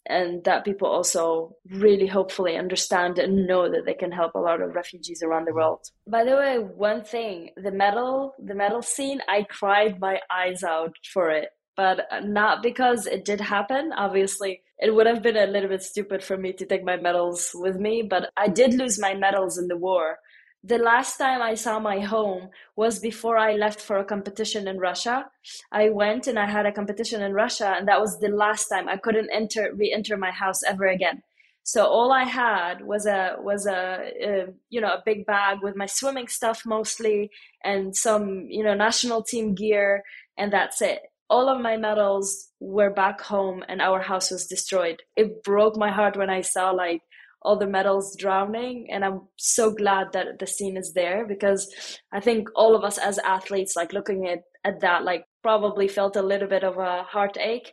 and 0.09 0.45
that 0.45 0.64
people 0.64 0.88
also 0.88 1.57
really 1.69 2.07
hopefully 2.07 2.57
understand 2.57 3.19
and 3.19 3.47
know 3.47 3.69
that 3.71 3.85
they 3.87 3.95
can 3.95 4.12
help 4.12 4.35
a 4.35 4.38
lot 4.49 4.61
of 4.61 4.75
refugees 4.75 5.21
around 5.23 5.47
the 5.47 5.55
world. 5.55 5.83
By 6.07 6.25
the 6.25 6.37
way 6.37 6.59
one 6.59 7.03
thing 7.03 7.51
the 7.57 7.73
medal 7.73 8.35
the 8.38 8.55
medal 8.55 8.83
scene 8.83 9.21
i 9.29 9.45
cried 9.59 10.01
my 10.01 10.21
eyes 10.31 10.62
out 10.62 10.95
for 11.12 11.31
it 11.31 11.49
but 11.77 12.01
not 12.25 12.62
because 12.62 13.07
it 13.07 13.25
did 13.25 13.40
happen. 13.40 13.92
Obviously 13.97 14.62
it 14.79 14.95
would 14.95 15.07
have 15.07 15.23
been 15.23 15.37
a 15.37 15.47
little 15.47 15.69
bit 15.69 15.83
stupid 15.83 16.23
for 16.23 16.37
me 16.37 16.53
to 16.53 16.67
take 16.67 16.85
my 16.85 16.97
medals 16.97 17.51
with 17.55 17.77
me 17.77 18.03
but 18.03 18.31
i 18.37 18.49
did 18.49 18.75
lose 18.75 18.99
my 18.99 19.15
medals 19.15 19.59
in 19.59 19.69
the 19.69 19.77
war 19.77 20.19
the 20.67 20.79
last 20.79 21.17
time 21.17 21.41
I 21.43 21.55
saw 21.55 21.79
my 21.79 22.01
home 22.01 22.49
was 22.75 22.99
before 22.99 23.39
I 23.39 23.53
left 23.55 23.81
for 23.81 23.99
a 23.99 24.05
competition 24.05 24.67
in 24.67 24.79
Russia. 24.79 25.27
I 25.71 25.91
went 25.91 26.27
and 26.27 26.41
I 26.41 26.51
had 26.51 26.67
a 26.67 26.73
competition 26.73 27.23
in 27.23 27.35
Russia, 27.35 27.75
and 27.77 27.87
that 27.87 28.01
was 28.01 28.19
the 28.19 28.29
last 28.29 28.67
time 28.67 28.89
I 28.89 28.97
couldn't 28.97 29.31
enter 29.33 29.73
re-enter 29.73 30.17
my 30.17 30.33
house 30.33 30.65
ever 30.65 30.87
again. 30.87 31.23
So 31.62 31.87
all 31.87 32.12
I 32.12 32.25
had 32.25 32.85
was 32.85 33.07
a 33.07 33.37
was 33.39 33.67
a, 33.67 34.11
a 34.21 34.47
you 34.69 34.81
know 34.81 34.93
a 34.95 35.03
big 35.05 35.25
bag 35.25 35.59
with 35.62 35.77
my 35.77 35.87
swimming 35.87 36.27
stuff 36.27 36.62
mostly 36.67 37.31
and 37.62 37.95
some 37.95 38.47
you 38.49 38.65
know 38.65 38.75
national 38.75 39.23
team 39.23 39.55
gear, 39.55 40.03
and 40.37 40.53
that's 40.53 40.83
it. 40.83 41.03
All 41.29 41.49
of 41.49 41.61
my 41.61 41.77
medals 41.77 42.51
were 42.61 42.91
back 42.91 43.21
home, 43.21 43.65
and 43.69 43.83
our 43.83 44.01
house 44.01 44.31
was 44.31 44.47
destroyed. 44.47 45.03
It 45.17 45.43
broke 45.43 45.77
my 45.77 45.91
heart 45.91 46.17
when 46.17 46.31
I 46.31 46.41
saw 46.43 46.71
like 46.71 47.03
all 47.43 47.57
the 47.57 47.67
medals 47.67 48.17
drowning 48.19 48.89
and 48.91 49.05
i'm 49.05 49.21
so 49.37 49.71
glad 49.71 50.09
that 50.12 50.39
the 50.41 50.47
scene 50.47 50.77
is 50.77 50.93
there 50.95 51.25
because 51.27 51.73
i 52.12 52.19
think 52.19 52.49
all 52.57 52.75
of 52.75 52.83
us 52.83 52.99
as 52.99 53.19
athletes 53.19 53.77
like 53.77 53.93
looking 53.93 54.27
at, 54.27 54.41
at 54.65 54.81
that 54.81 55.05
like 55.05 55.25
probably 55.43 55.87
felt 55.87 56.17
a 56.17 56.23
little 56.23 56.49
bit 56.49 56.65
of 56.65 56.77
a 56.77 57.05
heartache 57.05 57.73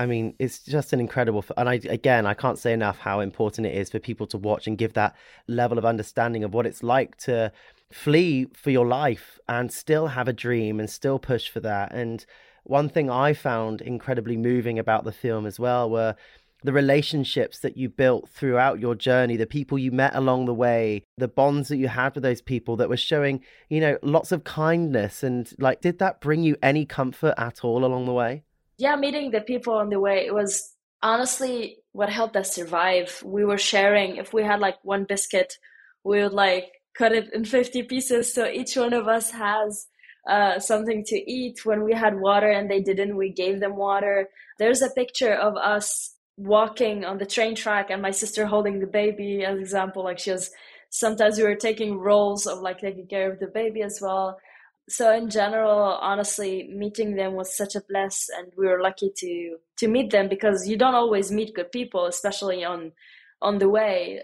I 0.00 0.06
mean, 0.06 0.34
it's 0.38 0.60
just 0.60 0.92
an 0.92 1.00
incredible, 1.00 1.44
and 1.56 1.68
I 1.68 1.74
again, 1.74 2.24
I 2.24 2.34
can't 2.34 2.58
say 2.58 2.72
enough 2.72 2.98
how 2.98 3.18
important 3.18 3.66
it 3.66 3.74
is 3.74 3.90
for 3.90 3.98
people 3.98 4.28
to 4.28 4.38
watch 4.38 4.68
and 4.68 4.78
give 4.78 4.92
that 4.92 5.16
level 5.48 5.76
of 5.76 5.84
understanding 5.84 6.44
of 6.44 6.54
what 6.54 6.66
it's 6.66 6.84
like 6.84 7.16
to 7.18 7.50
flee 7.90 8.46
for 8.54 8.70
your 8.70 8.86
life 8.86 9.40
and 9.48 9.72
still 9.72 10.08
have 10.08 10.28
a 10.28 10.32
dream 10.32 10.78
and 10.78 10.88
still 10.88 11.18
push 11.18 11.48
for 11.48 11.58
that. 11.60 11.92
And 11.92 12.24
one 12.62 12.88
thing 12.88 13.10
I 13.10 13.32
found 13.32 13.80
incredibly 13.80 14.36
moving 14.36 14.78
about 14.78 15.04
the 15.04 15.12
film 15.12 15.46
as 15.46 15.58
well 15.58 15.90
were 15.90 16.14
the 16.62 16.72
relationships 16.72 17.60
that 17.60 17.76
you 17.76 17.88
built 17.88 18.28
throughout 18.28 18.78
your 18.78 18.94
journey, 18.94 19.36
the 19.36 19.46
people 19.46 19.78
you 19.78 19.90
met 19.90 20.14
along 20.14 20.46
the 20.46 20.54
way, 20.54 21.04
the 21.16 21.28
bonds 21.28 21.68
that 21.68 21.76
you 21.76 21.88
had 21.88 22.14
with 22.14 22.22
those 22.22 22.42
people 22.42 22.76
that 22.76 22.88
were 22.88 22.96
showing, 22.96 23.42
you 23.68 23.80
know, 23.80 23.98
lots 24.02 24.30
of 24.32 24.44
kindness. 24.44 25.22
And 25.22 25.52
like, 25.58 25.80
did 25.80 25.98
that 25.98 26.20
bring 26.20 26.42
you 26.42 26.56
any 26.62 26.84
comfort 26.84 27.34
at 27.36 27.64
all 27.64 27.84
along 27.84 28.06
the 28.06 28.12
way? 28.12 28.44
Yeah, 28.78 28.96
meeting 28.96 29.30
the 29.30 29.40
people 29.40 29.74
on 29.74 29.90
the 29.90 30.00
way, 30.00 30.24
it 30.24 30.32
was 30.32 30.74
honestly 31.02 31.78
what 31.92 32.08
helped 32.08 32.36
us 32.36 32.54
survive. 32.54 33.22
We 33.24 33.44
were 33.44 33.58
sharing, 33.58 34.16
if 34.16 34.32
we 34.32 34.44
had 34.44 34.60
like 34.60 34.78
one 34.82 35.04
biscuit, 35.04 35.54
we 36.04 36.22
would 36.22 36.32
like 36.32 36.70
cut 36.96 37.12
it 37.12 37.32
in 37.32 37.44
50 37.44 37.82
pieces 37.84 38.32
so 38.32 38.46
each 38.46 38.76
one 38.76 38.92
of 38.92 39.06
us 39.06 39.30
has 39.30 39.86
uh, 40.28 40.58
something 40.58 41.04
to 41.04 41.30
eat. 41.30 41.64
When 41.64 41.84
we 41.84 41.92
had 41.92 42.20
water 42.20 42.50
and 42.50 42.70
they 42.70 42.80
didn't, 42.80 43.16
we 43.16 43.30
gave 43.30 43.60
them 43.60 43.76
water. 43.76 44.28
There's 44.58 44.82
a 44.82 44.90
picture 44.90 45.34
of 45.34 45.56
us 45.56 46.14
walking 46.36 47.04
on 47.04 47.18
the 47.18 47.26
train 47.26 47.56
track 47.56 47.90
and 47.90 48.00
my 48.00 48.12
sister 48.12 48.46
holding 48.46 48.78
the 48.78 48.86
baby 48.86 49.44
as 49.44 49.58
example 49.58 50.04
like 50.04 50.20
she 50.20 50.30
was 50.30 50.52
sometimes 50.88 51.36
we 51.36 51.42
were 51.42 51.56
taking 51.56 51.98
roles 51.98 52.46
of 52.46 52.60
like 52.60 52.78
taking 52.78 53.08
care 53.08 53.32
of 53.32 53.40
the 53.40 53.48
baby 53.48 53.82
as 53.82 53.98
well 54.00 54.38
so 54.88 55.12
in 55.12 55.28
general 55.30 55.98
honestly 56.00 56.68
meeting 56.72 57.14
them 57.14 57.34
was 57.34 57.56
such 57.56 57.76
a 57.76 57.82
bless 57.88 58.28
and 58.36 58.52
we 58.56 58.66
were 58.66 58.82
lucky 58.82 59.10
to 59.16 59.56
to 59.76 59.88
meet 59.88 60.10
them 60.10 60.28
because 60.28 60.68
you 60.68 60.76
don't 60.76 60.94
always 60.94 61.30
meet 61.30 61.54
good 61.54 61.70
people 61.70 62.06
especially 62.06 62.64
on 62.64 62.92
on 63.40 63.58
the 63.58 63.68
way. 63.68 64.22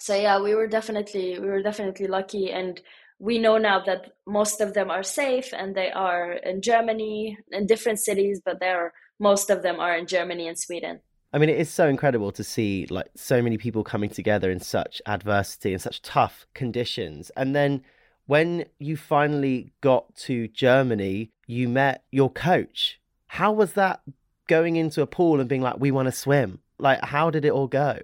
So 0.00 0.14
yeah 0.14 0.40
we 0.40 0.54
were 0.54 0.66
definitely 0.66 1.38
we 1.38 1.46
were 1.46 1.62
definitely 1.62 2.06
lucky 2.06 2.50
and 2.50 2.80
we 3.18 3.38
know 3.38 3.58
now 3.58 3.82
that 3.84 4.12
most 4.26 4.60
of 4.60 4.74
them 4.74 4.90
are 4.90 5.02
safe 5.02 5.52
and 5.54 5.74
they 5.74 5.90
are 5.90 6.32
in 6.32 6.60
germany 6.60 7.38
in 7.50 7.66
different 7.66 7.98
cities 7.98 8.42
but 8.44 8.60
they're 8.60 8.92
most 9.18 9.48
of 9.48 9.62
them 9.62 9.80
are 9.80 9.96
in 9.96 10.06
germany 10.06 10.48
and 10.48 10.58
sweden. 10.58 11.00
I 11.32 11.38
mean, 11.38 11.50
it 11.50 11.58
is 11.58 11.68
so 11.68 11.86
incredible 11.88 12.32
to 12.32 12.44
see 12.44 12.86
like 12.88 13.08
so 13.14 13.42
many 13.42 13.58
people 13.58 13.84
coming 13.84 14.08
together 14.08 14.50
in 14.50 14.60
such 14.60 15.02
adversity 15.06 15.72
and 15.72 15.82
such 15.82 16.00
tough 16.00 16.46
conditions, 16.54 17.30
and 17.36 17.54
then 17.54 17.82
when 18.26 18.66
you 18.78 18.96
finally 18.96 19.72
got 19.80 20.14
to 20.16 20.48
Germany, 20.48 21.30
you 21.46 21.68
met 21.68 22.04
your 22.10 22.30
coach. 22.30 23.00
How 23.28 23.52
was 23.52 23.72
that 23.74 24.00
going 24.48 24.76
into 24.76 25.02
a 25.02 25.06
pool 25.06 25.40
and 25.40 25.48
being 25.48 25.62
like, 25.62 25.78
we 25.78 25.90
want 25.90 26.06
to 26.06 26.12
swim? 26.12 26.60
Like, 26.78 27.04
how 27.04 27.30
did 27.30 27.44
it 27.44 27.52
all 27.52 27.68
go? 27.68 28.00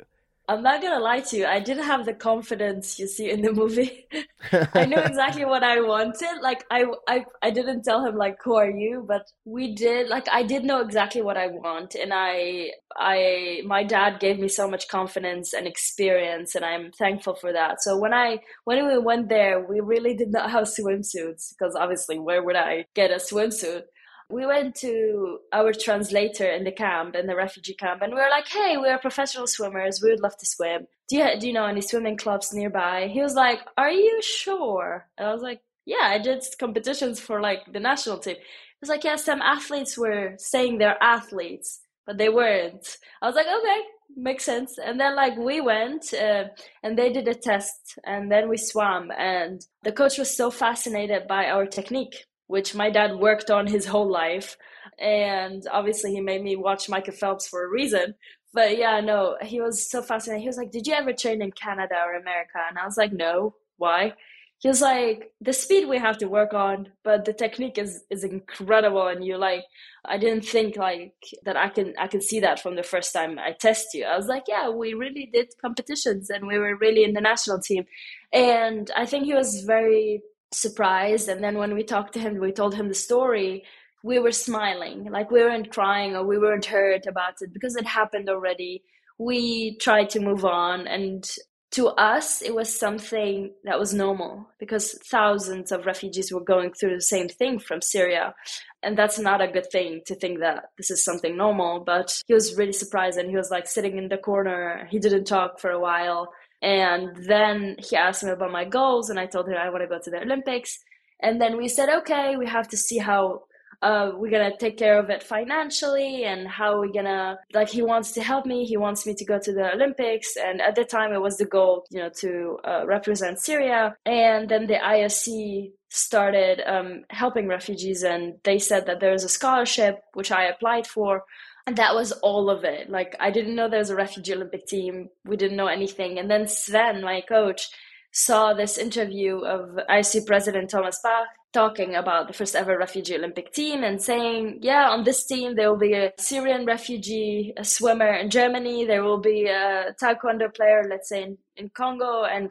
I'm 0.52 0.62
not 0.62 0.82
gonna 0.82 1.00
lie 1.00 1.20
to 1.20 1.36
you. 1.38 1.46
I 1.46 1.60
didn't 1.60 1.84
have 1.84 2.04
the 2.04 2.12
confidence 2.12 2.98
you 2.98 3.06
see 3.06 3.30
in 3.30 3.40
the 3.40 3.52
movie. 3.52 4.06
I 4.74 4.84
knew 4.84 4.98
exactly 5.12 5.46
what 5.46 5.62
I 5.62 5.80
wanted. 5.80 6.42
Like 6.42 6.64
I, 6.70 6.84
I, 7.08 7.24
I 7.42 7.50
didn't 7.50 7.84
tell 7.84 8.04
him 8.04 8.16
like, 8.16 8.36
"Who 8.44 8.54
are 8.56 8.70
you?" 8.70 9.04
But 9.08 9.22
we 9.46 9.74
did. 9.74 10.08
Like 10.08 10.28
I 10.30 10.42
did 10.42 10.64
know 10.64 10.80
exactly 10.80 11.22
what 11.22 11.38
I 11.38 11.46
want, 11.46 11.94
and 11.94 12.12
I, 12.12 12.72
I, 12.94 13.62
my 13.64 13.82
dad 13.82 14.20
gave 14.20 14.38
me 14.38 14.48
so 14.48 14.68
much 14.68 14.88
confidence 14.88 15.54
and 15.54 15.66
experience, 15.66 16.54
and 16.54 16.64
I'm 16.66 16.92
thankful 16.92 17.34
for 17.34 17.52
that. 17.54 17.82
So 17.82 17.98
when 17.98 18.12
I, 18.12 18.40
when 18.64 18.86
we 18.86 18.98
went 18.98 19.30
there, 19.30 19.60
we 19.66 19.80
really 19.80 20.14
did 20.14 20.32
not 20.32 20.50
have 20.50 20.64
swimsuits 20.64 21.54
because 21.56 21.74
obviously, 21.74 22.18
where 22.18 22.42
would 22.42 22.56
I 22.56 22.84
get 22.94 23.10
a 23.10 23.16
swimsuit? 23.16 23.84
We 24.32 24.46
went 24.46 24.74
to 24.74 25.38
our 25.52 25.72
translator 25.72 26.50
in 26.50 26.64
the 26.64 26.72
camp 26.72 27.14
in 27.14 27.26
the 27.26 27.36
refugee 27.36 27.74
camp 27.74 28.00
and 28.02 28.12
we 28.12 28.18
were 28.18 28.30
like 28.30 28.48
hey 28.48 28.76
we 28.78 28.88
are 28.88 28.98
professional 28.98 29.46
swimmers. 29.46 30.00
We 30.02 30.10
would 30.10 30.22
love 30.22 30.36
to 30.38 30.46
swim. 30.46 30.86
Do 31.08 31.16
you, 31.18 31.38
do 31.38 31.46
you 31.46 31.52
know 31.52 31.66
any 31.66 31.82
swimming 31.82 32.16
clubs 32.16 32.52
nearby? 32.52 33.08
He 33.12 33.20
was 33.20 33.34
like 33.34 33.60
are 33.76 33.90
you 33.90 34.20
sure? 34.22 35.06
And 35.18 35.28
i 35.28 35.32
was 35.32 35.42
like 35.42 35.60
yeah 35.84 36.06
i 36.06 36.18
did 36.18 36.42
competitions 36.58 37.20
for 37.20 37.40
like 37.40 37.60
the 37.72 37.80
national 37.80 38.18
team. 38.18 38.36
He 38.36 38.80
was 38.80 38.88
like 38.88 39.04
yeah 39.04 39.16
some 39.16 39.42
athletes 39.42 39.98
were 39.98 40.34
saying 40.38 40.78
they're 40.78 41.02
athletes 41.02 41.80
but 42.06 42.18
they 42.18 42.30
weren't. 42.30 42.96
I 43.20 43.26
was 43.26 43.36
like 43.36 43.46
okay 43.46 43.80
makes 44.16 44.44
sense. 44.44 44.78
And 44.78 45.00
then 45.00 45.16
like 45.16 45.36
we 45.38 45.60
went 45.60 46.12
uh, 46.12 46.44
and 46.82 46.98
they 46.98 47.12
did 47.12 47.28
a 47.28 47.34
test 47.34 47.98
and 48.04 48.30
then 48.30 48.48
we 48.48 48.56
swam 48.56 49.10
and 49.16 49.64
the 49.84 49.92
coach 49.92 50.18
was 50.18 50.36
so 50.36 50.50
fascinated 50.50 51.26
by 51.26 51.46
our 51.46 51.64
technique 51.66 52.26
which 52.52 52.74
my 52.74 52.90
dad 52.90 53.16
worked 53.16 53.50
on 53.50 53.66
his 53.66 53.86
whole 53.86 54.10
life. 54.10 54.56
And 54.98 55.62
obviously, 55.72 56.12
he 56.12 56.20
made 56.20 56.42
me 56.42 56.54
watch 56.56 56.88
Michael 56.88 57.14
Phelps 57.14 57.48
for 57.48 57.64
a 57.64 57.68
reason. 57.68 58.14
But 58.52 58.76
yeah, 58.76 59.00
no, 59.00 59.36
he 59.40 59.60
was 59.60 59.90
so 59.90 60.02
fascinating. 60.02 60.42
He 60.42 60.48
was 60.48 60.58
like, 60.58 60.70
Did 60.70 60.86
you 60.86 60.94
ever 60.94 61.12
train 61.14 61.40
in 61.42 61.52
Canada 61.52 61.96
or 62.06 62.14
America? 62.14 62.58
And 62.68 62.78
I 62.78 62.84
was 62.84 62.98
like, 62.98 63.12
No. 63.12 63.54
why 63.78 64.14
he 64.62 64.68
was 64.68 64.80
like 64.80 65.32
the 65.40 65.52
speed 65.52 65.88
we 65.88 65.98
have 65.98 66.16
to 66.18 66.28
work 66.28 66.54
on 66.54 66.88
but 67.02 67.24
the 67.24 67.32
technique 67.32 67.78
is 67.78 68.04
is 68.10 68.22
incredible 68.22 69.08
and 69.08 69.24
you 69.24 69.36
like 69.36 69.64
i 70.04 70.16
didn't 70.16 70.44
think 70.44 70.76
like 70.76 71.14
that 71.44 71.56
i 71.56 71.68
can 71.68 71.92
i 71.98 72.06
can 72.06 72.20
see 72.20 72.38
that 72.40 72.60
from 72.60 72.76
the 72.76 72.82
first 72.82 73.12
time 73.12 73.38
i 73.40 73.50
test 73.52 73.86
you 73.92 74.04
i 74.04 74.16
was 74.16 74.28
like 74.28 74.44
yeah 74.46 74.68
we 74.68 74.94
really 74.94 75.28
did 75.32 75.48
competitions 75.60 76.30
and 76.30 76.46
we 76.46 76.58
were 76.58 76.76
really 76.76 77.02
in 77.02 77.12
the 77.12 77.20
national 77.20 77.58
team 77.60 77.84
and 78.32 78.90
i 78.96 79.04
think 79.04 79.24
he 79.24 79.34
was 79.34 79.64
very 79.64 80.22
surprised. 80.54 81.28
And 81.28 81.42
then 81.42 81.58
when 81.58 81.74
we 81.74 81.82
talked 81.82 82.14
to 82.14 82.20
him 82.20 82.38
we 82.38 82.52
told 82.52 82.74
him 82.74 82.88
the 82.88 82.94
story 82.94 83.64
we 84.02 84.18
were 84.18 84.32
smiling. 84.32 85.04
Like 85.10 85.30
we 85.30 85.40
weren't 85.40 85.70
crying 85.70 86.16
or 86.16 86.26
we 86.26 86.38
weren't 86.38 86.66
hurt 86.66 87.06
about 87.06 87.34
it 87.40 87.52
because 87.52 87.76
it 87.76 87.86
happened 87.86 88.28
already. 88.28 88.82
We 89.18 89.76
tried 89.78 90.10
to 90.10 90.20
move 90.20 90.44
on. 90.44 90.86
And 90.86 91.28
to 91.72 91.88
us 91.88 92.42
it 92.42 92.54
was 92.54 92.74
something 92.74 93.52
that 93.64 93.78
was 93.78 93.94
normal 93.94 94.46
because 94.58 94.92
thousands 95.10 95.72
of 95.72 95.86
refugees 95.86 96.30
were 96.30 96.44
going 96.44 96.72
through 96.72 96.94
the 96.94 97.00
same 97.00 97.28
thing 97.28 97.58
from 97.58 97.80
syria. 97.80 98.34
And 98.82 98.98
that's 98.98 99.18
not 99.18 99.40
a 99.40 99.46
good 99.46 99.70
thing 99.70 100.02
to 100.06 100.16
think 100.16 100.40
that 100.40 100.64
this 100.76 100.90
is 100.90 101.04
something 101.04 101.36
normal. 101.36 101.80
But 101.80 102.20
he 102.26 102.34
was 102.34 102.56
really 102.56 102.72
surprised 102.72 103.18
and 103.18 103.30
he 103.30 103.36
was 103.36 103.50
like 103.50 103.68
sitting 103.68 103.96
in 103.96 104.08
the 104.08 104.18
corner. 104.18 104.88
He 104.90 104.98
didn't 104.98 105.24
talk 105.24 105.60
for 105.60 105.70
a 105.70 105.80
while 105.80 106.32
and 106.62 107.16
then 107.26 107.76
he 107.78 107.96
asked 107.96 108.24
me 108.24 108.30
about 108.30 108.52
my 108.52 108.64
goals 108.64 109.10
and 109.10 109.18
i 109.18 109.26
told 109.26 109.48
him 109.48 109.56
i 109.58 109.68
want 109.68 109.82
to 109.82 109.88
go 109.88 109.98
to 110.02 110.10
the 110.10 110.20
olympics. 110.20 110.78
And 111.24 111.40
then 111.40 111.56
we 111.56 111.68
said 111.68 111.88
okay 111.88 112.36
we 112.36 112.46
have 112.46 112.68
to 112.68 112.76
see 112.76 112.98
how 112.98 113.42
uh, 113.82 114.12
we're 114.14 114.30
gonna 114.30 114.56
take 114.56 114.78
care 114.78 114.98
of 114.98 115.10
it 115.10 115.22
financially 115.22 116.24
and 116.24 116.46
how 116.46 116.78
we're 116.78 116.92
gonna 116.92 117.38
like 117.52 117.68
he 117.68 117.82
wants 117.82 118.12
to 118.12 118.22
help 118.22 118.46
me 118.46 118.64
he 118.64 118.76
wants 118.76 119.04
me 119.06 119.14
to 119.14 119.24
go 119.24 119.38
to 119.38 119.52
the 119.52 119.72
olympics. 119.72 120.36
And 120.36 120.60
at 120.60 120.76
the 120.76 120.84
time 120.84 121.12
it 121.12 121.20
was 121.20 121.36
the 121.36 121.44
goal 121.44 121.84
you 121.90 122.00
know 122.00 122.10
to 122.20 122.58
uh, 122.64 122.86
represent 122.86 123.40
syria. 123.40 123.96
And 124.06 124.48
then 124.48 124.66
the 124.66 124.74
IOC 124.74 125.72
started 125.88 126.62
um, 126.66 127.04
helping 127.10 127.48
refugees 127.48 128.02
and 128.02 128.34
they 128.44 128.58
said 128.58 128.86
that 128.86 129.00
there 129.00 129.12
is 129.12 129.24
a 129.24 129.28
scholarship 129.28 130.00
which 130.14 130.32
i 130.32 130.44
applied 130.44 130.86
for 130.86 131.22
and 131.66 131.76
that 131.76 131.94
was 131.94 132.12
all 132.12 132.50
of 132.50 132.64
it. 132.64 132.90
Like 132.90 133.16
i 133.20 133.30
didn't 133.30 133.54
know 133.54 133.68
there 133.68 133.78
was 133.78 133.90
a 133.90 133.96
refugee 133.96 134.34
olympic 134.34 134.66
team. 134.66 135.08
We 135.24 135.36
didn't 135.36 135.56
know 135.56 135.68
anything. 135.68 136.18
And 136.18 136.30
then 136.30 136.46
sven 136.46 137.02
my 137.02 137.22
coach 137.22 137.68
saw 138.12 138.52
this 138.52 138.78
interview 138.78 139.38
of 139.38 139.78
IOC 139.88 140.26
president 140.26 140.70
thomas 140.70 141.00
bach 141.02 141.28
talking 141.52 141.94
about 141.94 142.26
the 142.26 142.32
first 142.32 142.56
ever 142.56 142.78
refugee 142.78 143.16
Olympic 143.16 143.52
team 143.52 143.84
and 143.84 144.00
saying, 144.00 144.58
yeah, 144.62 144.88
on 144.88 145.04
this 145.04 145.26
team 145.26 145.54
there 145.54 145.70
will 145.70 145.78
be 145.78 145.92
a 145.92 146.12
Syrian 146.18 146.64
refugee 146.64 147.52
a 147.56 147.64
swimmer 147.64 148.12
in 148.14 148.30
Germany, 148.30 148.86
there 148.86 149.04
will 149.04 149.20
be 149.20 149.46
a 149.46 149.94
taekwondo 150.02 150.54
player, 150.54 150.84
let's 150.88 151.08
say 151.08 151.22
in, 151.22 151.38
in 151.56 151.68
Congo, 151.70 152.24
and 152.24 152.50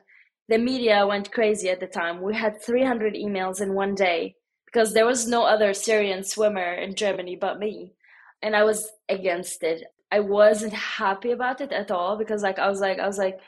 the 0.50 0.58
media 0.58 1.06
went 1.08 1.32
crazy 1.32 1.70
at 1.70 1.80
the 1.80 1.88
time. 1.88 2.22
We 2.22 2.36
had 2.36 2.62
300 2.62 3.16
emails 3.16 3.62
in 3.62 3.74
one 3.74 3.96
day 3.96 4.36
because 4.66 4.94
there 4.94 5.06
was 5.06 5.28
no 5.28 5.44
other 5.44 5.74
Syrian 5.74 6.24
swimmer 6.24 6.74
in 6.74 6.96
Germany 6.96 7.38
but 7.40 7.60
me, 7.60 7.94
and 8.42 8.56
I 8.56 8.64
was 8.64 8.92
against 9.12 9.64
it. 9.64 9.84
I 10.12 10.20
wasn't 10.20 10.74
happy 10.74 11.32
about 11.32 11.62
it 11.62 11.72
at 11.72 11.92
all 11.92 12.18
because 12.18 12.44
like 12.44 12.60
I 12.60 12.68
was 12.70 12.82
like 12.82 13.00
I 13.00 13.08
was 13.08 13.18
like 13.18 13.40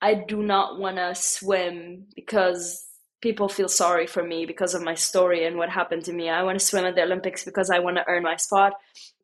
I 0.00 0.14
do 0.14 0.42
not 0.42 0.78
want 0.78 0.96
to 0.96 1.14
swim 1.14 2.06
because 2.16 2.84
people 3.22 3.48
feel 3.48 3.68
sorry 3.68 4.06
for 4.06 4.22
me 4.22 4.44
because 4.46 4.74
of 4.74 4.82
my 4.82 4.94
story 4.94 5.46
and 5.46 5.56
what 5.56 5.70
happened 5.70 6.04
to 6.04 6.12
me. 6.12 6.28
I 6.28 6.42
want 6.42 6.58
to 6.58 6.64
swim 6.64 6.84
at 6.84 6.96
the 6.96 7.04
Olympics 7.04 7.44
because 7.44 7.70
I 7.70 7.78
want 7.78 7.96
to 7.96 8.08
earn 8.08 8.24
my 8.24 8.36
spot. 8.36 8.72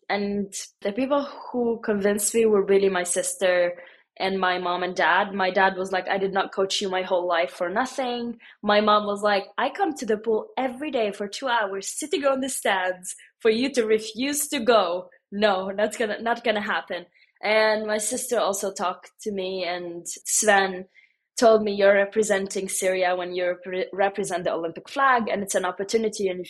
And 0.09 0.55
the 0.81 0.93
people 0.93 1.25
who 1.25 1.81
convinced 1.85 2.35
me 2.35 2.47
were 2.47 2.63
really 2.65 2.89
my 2.89 3.03
sister 3.03 3.75
and 4.19 4.39
my 4.39 4.59
mom 4.59 4.83
and 4.83 4.95
dad. 4.95 5.35
My 5.35 5.51
dad 5.51 5.77
was 5.77 5.93
like, 5.93 6.09
I 6.09 6.19
did 6.19 6.33
not 6.33 6.53
coach 6.53 6.81
you 6.81 6.89
my 6.89 7.03
whole 7.03 7.27
life 7.27 7.51
for 7.51 7.69
nothing. 7.69 8.39
My 8.63 8.81
mom 8.81 9.07
was 9.07 9.23
like, 9.23 9.45
I 9.59 9.71
come 9.71 9.95
to 9.95 10.07
the 10.07 10.17
pool 10.17 10.49
every 10.57 10.91
day 10.91 11.13
for 11.13 11.29
two 11.29 11.49
hours 11.49 11.89
sitting 11.89 12.25
on 12.25 12.41
the 12.41 12.49
stands 12.49 13.15
for 13.41 13.51
you 13.51 13.73
to 13.75 13.85
refuse 13.85 14.49
to 14.49 14.61
go. 14.61 15.09
No, 15.31 15.73
that's 15.77 15.97
gonna 15.97 16.21
not 16.21 16.45
gonna 16.45 16.61
happen. 16.61 17.07
And 17.43 17.87
my 17.87 17.99
sister 17.99 18.39
also 18.39 18.73
talked 18.73 19.11
to 19.23 19.33
me 19.33 19.65
and 19.65 20.07
Sven 20.09 20.87
told 21.39 21.63
me 21.63 21.73
you're 21.73 21.95
representing 21.95 22.69
Syria 22.69 23.15
when 23.15 23.33
you 23.35 23.57
represent 23.93 24.45
the 24.45 24.53
Olympic 24.53 24.89
flag, 24.89 25.29
and 25.29 25.43
it's 25.43 25.55
an 25.55 25.65
opportunity, 25.65 26.29
and 26.29 26.45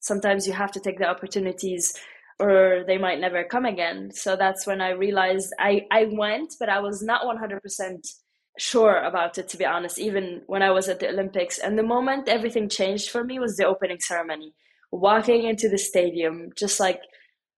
sometimes 0.00 0.46
you 0.46 0.52
have 0.52 0.72
to 0.72 0.80
take 0.80 0.98
the 0.98 1.08
opportunities 1.08 1.94
or 2.38 2.84
they 2.86 2.98
might 2.98 3.18
never 3.18 3.44
come 3.44 3.64
again. 3.64 4.10
So 4.12 4.36
that's 4.36 4.66
when 4.66 4.80
I 4.82 4.90
realized 4.90 5.52
I, 5.58 5.86
I 5.90 6.06
went, 6.12 6.54
but 6.60 6.68
I 6.68 6.80
was 6.80 7.02
not 7.02 7.22
100% 7.22 8.06
sure 8.58 8.98
about 8.98 9.38
it, 9.38 9.48
to 9.48 9.56
be 9.56 9.64
honest, 9.64 9.98
even 9.98 10.42
when 10.46 10.62
I 10.62 10.70
was 10.70 10.88
at 10.88 11.00
the 11.00 11.08
Olympics. 11.08 11.58
And 11.58 11.78
the 11.78 11.82
moment 11.82 12.28
everything 12.28 12.68
changed 12.68 13.08
for 13.10 13.24
me 13.24 13.38
was 13.38 13.56
the 13.56 13.66
opening 13.66 14.00
ceremony. 14.00 14.52
Walking 14.92 15.44
into 15.44 15.68
the 15.68 15.78
stadium, 15.78 16.50
just 16.56 16.78
like 16.78 17.00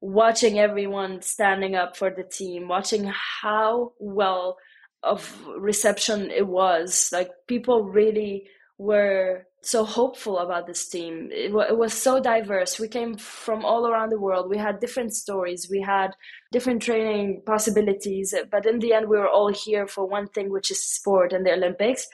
watching 0.00 0.58
everyone 0.58 1.22
standing 1.22 1.74
up 1.74 1.96
for 1.96 2.10
the 2.10 2.22
team, 2.22 2.68
watching 2.68 3.10
how 3.42 3.92
well 3.98 4.58
of 5.02 5.44
reception 5.56 6.30
it 6.30 6.46
was. 6.46 7.10
Like 7.12 7.30
people 7.46 7.84
really 7.84 8.48
were 8.78 9.46
so 9.60 9.84
hopeful 9.84 10.38
about 10.38 10.66
this 10.66 10.88
team. 10.88 11.30
It, 11.32 11.48
w- 11.48 11.66
it, 11.68 11.76
was 11.76 11.92
so 11.92 12.20
diverse. 12.20 12.78
We 12.78 12.88
came 12.88 13.16
from 13.16 13.64
all 13.64 13.86
around 13.86 14.10
the 14.10 14.20
world. 14.20 14.48
We 14.48 14.56
had 14.56 14.80
different 14.80 15.14
stories. 15.14 15.68
We 15.70 15.80
had 15.80 16.14
different 16.52 16.82
training 16.82 17.42
possibilities. 17.44 18.34
But 18.50 18.66
in 18.66 18.78
the 18.78 18.92
end, 18.92 19.08
we 19.08 19.18
were 19.18 19.28
all 19.28 19.52
here 19.52 19.86
for 19.86 20.06
one 20.06 20.28
thing, 20.28 20.50
which 20.50 20.70
is 20.70 20.82
sport 20.82 21.32
and 21.32 21.44
the 21.44 21.52
Olympics. 21.52 22.06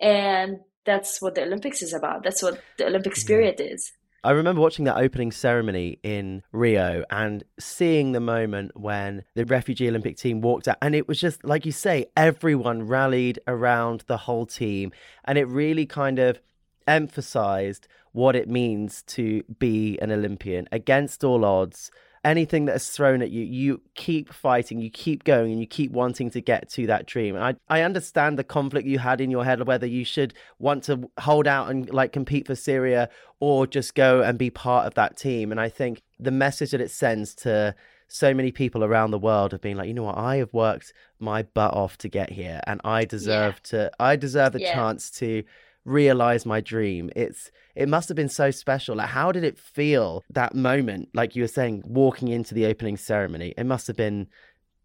And 0.00 0.58
that's 0.84 1.20
what 1.20 1.34
the 1.34 1.42
Olympics 1.42 1.82
is 1.82 1.92
about. 1.92 2.22
That's 2.22 2.42
what 2.42 2.60
the 2.78 2.86
Olympic 2.86 3.16
spirit 3.16 3.60
is. 3.60 3.92
I 4.24 4.30
remember 4.30 4.60
watching 4.60 4.84
that 4.84 4.98
opening 4.98 5.32
ceremony 5.32 5.98
in 6.04 6.44
Rio 6.52 7.04
and 7.10 7.42
seeing 7.58 8.12
the 8.12 8.20
moment 8.20 8.78
when 8.78 9.24
the 9.34 9.44
refugee 9.44 9.88
Olympic 9.88 10.16
team 10.16 10.40
walked 10.40 10.68
out. 10.68 10.76
And 10.80 10.94
it 10.94 11.08
was 11.08 11.20
just, 11.20 11.44
like 11.44 11.66
you 11.66 11.72
say, 11.72 12.06
everyone 12.16 12.86
rallied 12.86 13.40
around 13.48 14.04
the 14.06 14.18
whole 14.18 14.46
team. 14.46 14.92
And 15.24 15.38
it 15.38 15.46
really 15.46 15.86
kind 15.86 16.20
of 16.20 16.40
emphasized 16.86 17.88
what 18.12 18.36
it 18.36 18.48
means 18.48 19.02
to 19.02 19.42
be 19.58 19.98
an 20.00 20.12
Olympian 20.12 20.68
against 20.70 21.24
all 21.24 21.44
odds 21.44 21.90
anything 22.24 22.66
that 22.66 22.76
is 22.76 22.88
thrown 22.88 23.20
at 23.20 23.30
you, 23.30 23.42
you 23.42 23.80
keep 23.94 24.32
fighting, 24.32 24.80
you 24.80 24.90
keep 24.90 25.24
going, 25.24 25.50
and 25.50 25.60
you 25.60 25.66
keep 25.66 25.90
wanting 25.90 26.30
to 26.30 26.40
get 26.40 26.68
to 26.70 26.86
that 26.86 27.06
dream. 27.06 27.34
And 27.34 27.44
I, 27.44 27.54
I 27.68 27.82
understand 27.82 28.38
the 28.38 28.44
conflict 28.44 28.86
you 28.86 28.98
had 28.98 29.20
in 29.20 29.30
your 29.30 29.44
head 29.44 29.60
of 29.60 29.66
whether 29.66 29.86
you 29.86 30.04
should 30.04 30.34
want 30.58 30.84
to 30.84 31.10
hold 31.18 31.46
out 31.46 31.70
and 31.70 31.92
like 31.92 32.12
compete 32.12 32.46
for 32.46 32.54
Syria 32.54 33.08
or 33.40 33.66
just 33.66 33.94
go 33.94 34.22
and 34.22 34.38
be 34.38 34.50
part 34.50 34.86
of 34.86 34.94
that 34.94 35.16
team. 35.16 35.50
And 35.50 35.60
I 35.60 35.68
think 35.68 36.02
the 36.20 36.30
message 36.30 36.70
that 36.70 36.80
it 36.80 36.90
sends 36.90 37.34
to 37.36 37.74
so 38.06 38.34
many 38.34 38.52
people 38.52 38.84
around 38.84 39.10
the 39.10 39.18
world 39.18 39.52
have 39.52 39.62
been 39.62 39.76
like, 39.76 39.88
you 39.88 39.94
know 39.94 40.04
what, 40.04 40.18
I 40.18 40.36
have 40.36 40.52
worked 40.52 40.92
my 41.18 41.42
butt 41.42 41.72
off 41.74 41.96
to 41.98 42.08
get 42.08 42.30
here, 42.30 42.60
and 42.66 42.80
I 42.84 43.04
deserve 43.04 43.54
yeah. 43.64 43.70
to, 43.70 43.90
I 43.98 44.16
deserve 44.16 44.52
the 44.52 44.60
yeah. 44.60 44.74
chance 44.74 45.10
to 45.12 45.42
realize 45.84 46.46
my 46.46 46.60
dream. 46.60 47.10
It's 47.16 47.50
it 47.74 47.88
must 47.88 48.08
have 48.08 48.16
been 48.16 48.28
so 48.28 48.50
special. 48.50 48.96
Like 48.96 49.08
how 49.08 49.32
did 49.32 49.44
it 49.44 49.58
feel 49.58 50.22
that 50.30 50.54
moment 50.54 51.08
like 51.14 51.34
you 51.34 51.42
were 51.42 51.48
saying 51.48 51.82
walking 51.84 52.28
into 52.28 52.54
the 52.54 52.66
opening 52.66 52.96
ceremony? 52.96 53.54
It 53.56 53.64
must 53.64 53.86
have 53.86 53.96
been 53.96 54.28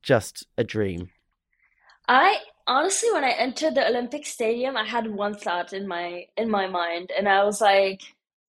just 0.01 0.47
a 0.57 0.63
dream. 0.63 1.09
I 2.07 2.37
honestly 2.65 3.11
when 3.11 3.23
I 3.23 3.31
entered 3.31 3.75
the 3.75 3.87
Olympic 3.87 4.25
stadium, 4.25 4.77
I 4.77 4.85
had 4.85 5.07
one 5.07 5.35
thought 5.35 5.73
in 5.73 5.87
my 5.87 6.25
in 6.37 6.49
my 6.49 6.67
mind 6.67 7.11
and 7.17 7.27
I 7.27 7.43
was 7.43 7.61
like 7.61 8.01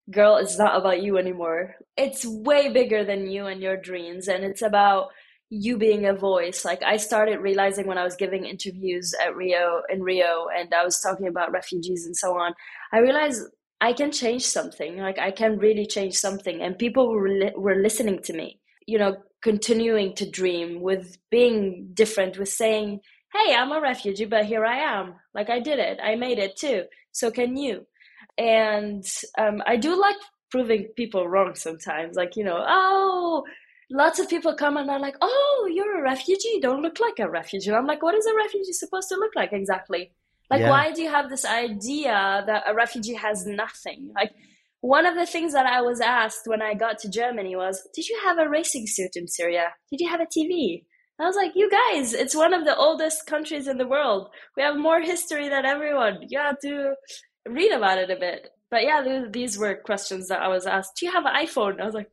girl, 0.08 0.36
it's 0.36 0.56
not 0.56 0.76
about 0.78 1.02
you 1.02 1.18
anymore. 1.18 1.74
It's 1.96 2.24
way 2.24 2.68
bigger 2.68 3.04
than 3.04 3.28
you 3.28 3.46
and 3.46 3.60
your 3.60 3.76
dreams 3.76 4.28
and 4.28 4.44
it's 4.44 4.62
about 4.62 5.08
you 5.50 5.78
being 5.78 6.06
a 6.06 6.14
voice. 6.14 6.64
Like 6.64 6.82
i 6.82 6.96
started 6.96 7.38
realizing 7.40 7.86
when 7.86 7.98
i 7.98 8.04
was 8.04 8.16
giving 8.16 8.44
interviews 8.44 9.14
at 9.24 9.34
rio 9.36 9.82
in 9.88 10.02
rio 10.02 10.46
and 10.56 10.72
i 10.74 10.84
was 10.84 11.00
talking 11.00 11.28
about 11.28 11.52
refugees 11.52 12.04
and 12.06 12.16
so 12.16 12.38
on 12.38 12.52
i 12.92 12.98
realized 12.98 13.42
i 13.80 13.92
can 13.92 14.10
change 14.10 14.44
something. 14.44 14.96
Like 14.98 15.18
i 15.18 15.30
can 15.30 15.58
really 15.58 15.86
change 15.86 16.14
something. 16.14 16.60
And 16.62 16.78
people 16.78 17.10
were, 17.12 17.28
li- 17.28 17.52
were 17.56 17.76
listening 17.76 18.22
to 18.24 18.32
me 18.32 18.60
you 18.86 18.98
know 18.98 19.16
continuing 19.42 20.14
to 20.14 20.28
dream 20.28 20.80
with 20.80 21.18
being 21.30 21.90
different 21.94 22.38
with 22.38 22.48
saying 22.48 23.00
hey 23.32 23.54
i'm 23.54 23.72
a 23.72 23.80
refugee 23.80 24.24
but 24.24 24.44
here 24.46 24.64
i 24.64 24.78
am. 24.78 25.14
Like 25.34 25.50
i 25.50 25.60
did 25.60 25.78
it. 25.78 25.98
I 26.02 26.16
made 26.16 26.38
it 26.38 26.56
too. 26.56 26.84
So 27.12 27.30
can 27.30 27.56
you. 27.56 27.86
And 28.38 29.04
um, 29.38 29.62
i 29.66 29.76
do 29.76 29.98
like 30.00 30.16
proving 30.50 30.88
people 30.96 31.28
wrong 31.28 31.54
sometimes. 31.54 32.16
Like 32.16 32.36
you 32.36 32.44
know 32.44 32.64
oh 32.66 33.44
lots 33.90 34.18
of 34.18 34.28
people 34.28 34.54
come 34.54 34.76
and 34.76 34.90
are 34.90 35.00
like, 35.00 35.16
"Oh, 35.20 35.68
you're 35.72 35.98
a 35.98 36.02
refugee. 36.02 36.60
Don't 36.60 36.82
look 36.82 37.00
like 37.00 37.18
a 37.18 37.30
refugee." 37.30 37.72
I'm 37.72 37.86
like, 37.86 38.02
"What 38.02 38.14
is 38.14 38.26
a 38.26 38.34
refugee 38.34 38.72
supposed 38.72 39.08
to 39.10 39.16
look 39.16 39.34
like 39.36 39.52
exactly? 39.52 40.12
Like, 40.50 40.60
yeah. 40.60 40.70
why 40.70 40.92
do 40.92 41.02
you 41.02 41.10
have 41.10 41.28
this 41.28 41.44
idea 41.44 42.44
that 42.46 42.64
a 42.66 42.74
refugee 42.74 43.14
has 43.14 43.46
nothing? 43.46 44.12
Like, 44.14 44.32
one 44.80 45.06
of 45.06 45.16
the 45.16 45.26
things 45.26 45.52
that 45.54 45.66
I 45.66 45.82
was 45.82 46.00
asked 46.00 46.46
when 46.46 46.62
I 46.62 46.74
got 46.74 46.98
to 47.00 47.10
Germany 47.10 47.56
was, 47.56 47.86
"Did 47.94 48.08
you 48.08 48.18
have 48.24 48.38
a 48.38 48.48
racing 48.48 48.86
suit 48.86 49.16
in 49.16 49.28
Syria? 49.28 49.74
Did 49.90 50.00
you 50.00 50.08
have 50.08 50.20
a 50.20 50.26
TV?" 50.26 50.84
I 51.18 51.24
was 51.26 51.36
like, 51.36 51.52
"You 51.54 51.70
guys, 51.70 52.12
it's 52.12 52.34
one 52.34 52.54
of 52.54 52.64
the 52.64 52.76
oldest 52.76 53.26
countries 53.26 53.66
in 53.66 53.78
the 53.78 53.88
world. 53.88 54.30
We 54.56 54.62
have 54.62 54.76
more 54.76 55.00
history 55.00 55.48
than 55.48 55.64
everyone. 55.64 56.26
You 56.28 56.38
have 56.38 56.58
to." 56.60 56.94
read 57.48 57.72
about 57.72 57.98
it 57.98 58.10
a 58.10 58.16
bit. 58.16 58.50
But 58.70 58.82
yeah, 58.82 59.26
these 59.30 59.58
were 59.58 59.76
questions 59.76 60.28
that 60.28 60.42
I 60.42 60.48
was 60.48 60.66
asked. 60.66 60.96
Do 60.98 61.06
you 61.06 61.12
have 61.12 61.24
an 61.24 61.34
iPhone? 61.34 61.80
I 61.80 61.86
was 61.86 61.94
like, 61.94 62.10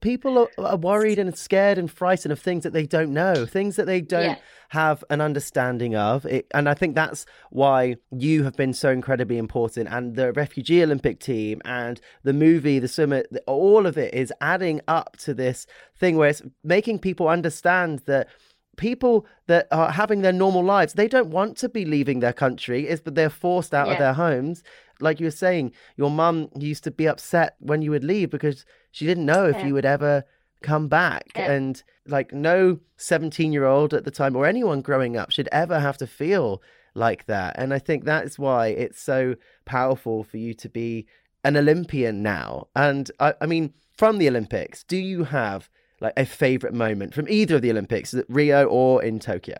people 0.00 0.48
are, 0.58 0.76
worried 0.76 1.18
and 1.18 1.36
scared 1.36 1.78
and 1.78 1.90
frightened 1.90 2.32
of 2.32 2.40
things 2.40 2.64
that 2.64 2.72
they 2.72 2.86
don't 2.86 3.12
know, 3.12 3.46
things 3.46 3.76
that 3.76 3.86
they 3.86 4.00
don't 4.00 4.30
yeah. 4.30 4.38
have 4.70 5.04
an 5.10 5.20
understanding 5.20 5.94
of. 5.94 6.24
It, 6.24 6.46
and 6.52 6.68
I 6.68 6.74
think 6.74 6.94
that's 6.94 7.26
why 7.50 7.96
you 8.10 8.44
have 8.44 8.56
been 8.56 8.72
so 8.72 8.90
incredibly 8.90 9.38
important. 9.38 9.88
And 9.90 10.16
the 10.16 10.32
refugee 10.32 10.82
Olympic 10.82 11.20
team 11.20 11.60
and 11.64 12.00
the 12.22 12.32
movie, 12.32 12.78
the 12.78 12.88
swimmer, 12.88 13.24
all 13.46 13.86
of 13.86 13.98
it 13.98 14.14
is 14.14 14.32
adding 14.40 14.80
up 14.88 15.16
to 15.18 15.34
this 15.34 15.66
thing 15.98 16.16
where 16.16 16.30
it's 16.30 16.42
making 16.64 17.00
people 17.00 17.28
understand 17.28 18.00
that 18.06 18.28
people 18.76 19.26
that 19.46 19.68
are 19.70 19.90
having 19.90 20.22
their 20.22 20.32
normal 20.32 20.64
lives, 20.64 20.94
they 20.94 21.08
don't 21.08 21.28
want 21.28 21.56
to 21.58 21.68
be 21.68 21.84
leaving 21.84 22.20
their 22.20 22.32
country, 22.32 22.88
is 22.88 23.00
but 23.00 23.14
they're 23.14 23.28
forced 23.28 23.74
out 23.74 23.86
yeah. 23.86 23.92
of 23.92 23.98
their 23.98 24.14
homes. 24.14 24.62
Like 25.00 25.20
you 25.20 25.26
were 25.26 25.30
saying, 25.30 25.72
your 25.96 26.10
mum 26.10 26.48
used 26.58 26.84
to 26.84 26.90
be 26.90 27.06
upset 27.06 27.56
when 27.60 27.82
you 27.82 27.90
would 27.90 28.04
leave 28.04 28.30
because 28.30 28.64
she 28.90 29.06
didn't 29.06 29.26
know 29.26 29.46
if 29.46 29.56
yeah. 29.56 29.66
you 29.66 29.74
would 29.74 29.84
ever 29.84 30.24
come 30.62 30.88
back. 30.88 31.30
Yeah. 31.34 31.52
And 31.52 31.82
like 32.06 32.32
no 32.32 32.78
17 32.96 33.52
year 33.52 33.64
old 33.64 33.94
at 33.94 34.04
the 34.04 34.10
time 34.10 34.36
or 34.36 34.46
anyone 34.46 34.82
growing 34.82 35.16
up 35.16 35.30
should 35.30 35.48
ever 35.52 35.78
have 35.78 35.96
to 35.98 36.06
feel 36.06 36.62
like 36.94 37.26
that. 37.26 37.56
And 37.58 37.72
I 37.72 37.78
think 37.78 38.04
that 38.04 38.24
is 38.24 38.38
why 38.38 38.68
it's 38.68 39.00
so 39.00 39.36
powerful 39.64 40.24
for 40.24 40.36
you 40.36 40.54
to 40.54 40.68
be 40.68 41.06
an 41.44 41.56
Olympian 41.56 42.22
now. 42.22 42.68
And 42.74 43.10
I, 43.20 43.34
I 43.40 43.46
mean, 43.46 43.72
from 43.96 44.18
the 44.18 44.28
Olympics, 44.28 44.84
do 44.84 44.96
you 44.96 45.24
have 45.24 45.68
like 46.00 46.14
a 46.16 46.24
favorite 46.24 46.74
moment 46.74 47.14
from 47.14 47.28
either 47.28 47.56
of 47.56 47.62
the 47.62 47.70
Olympics, 47.70 48.14
Rio 48.28 48.64
or 48.66 49.02
in 49.02 49.18
Tokyo? 49.18 49.58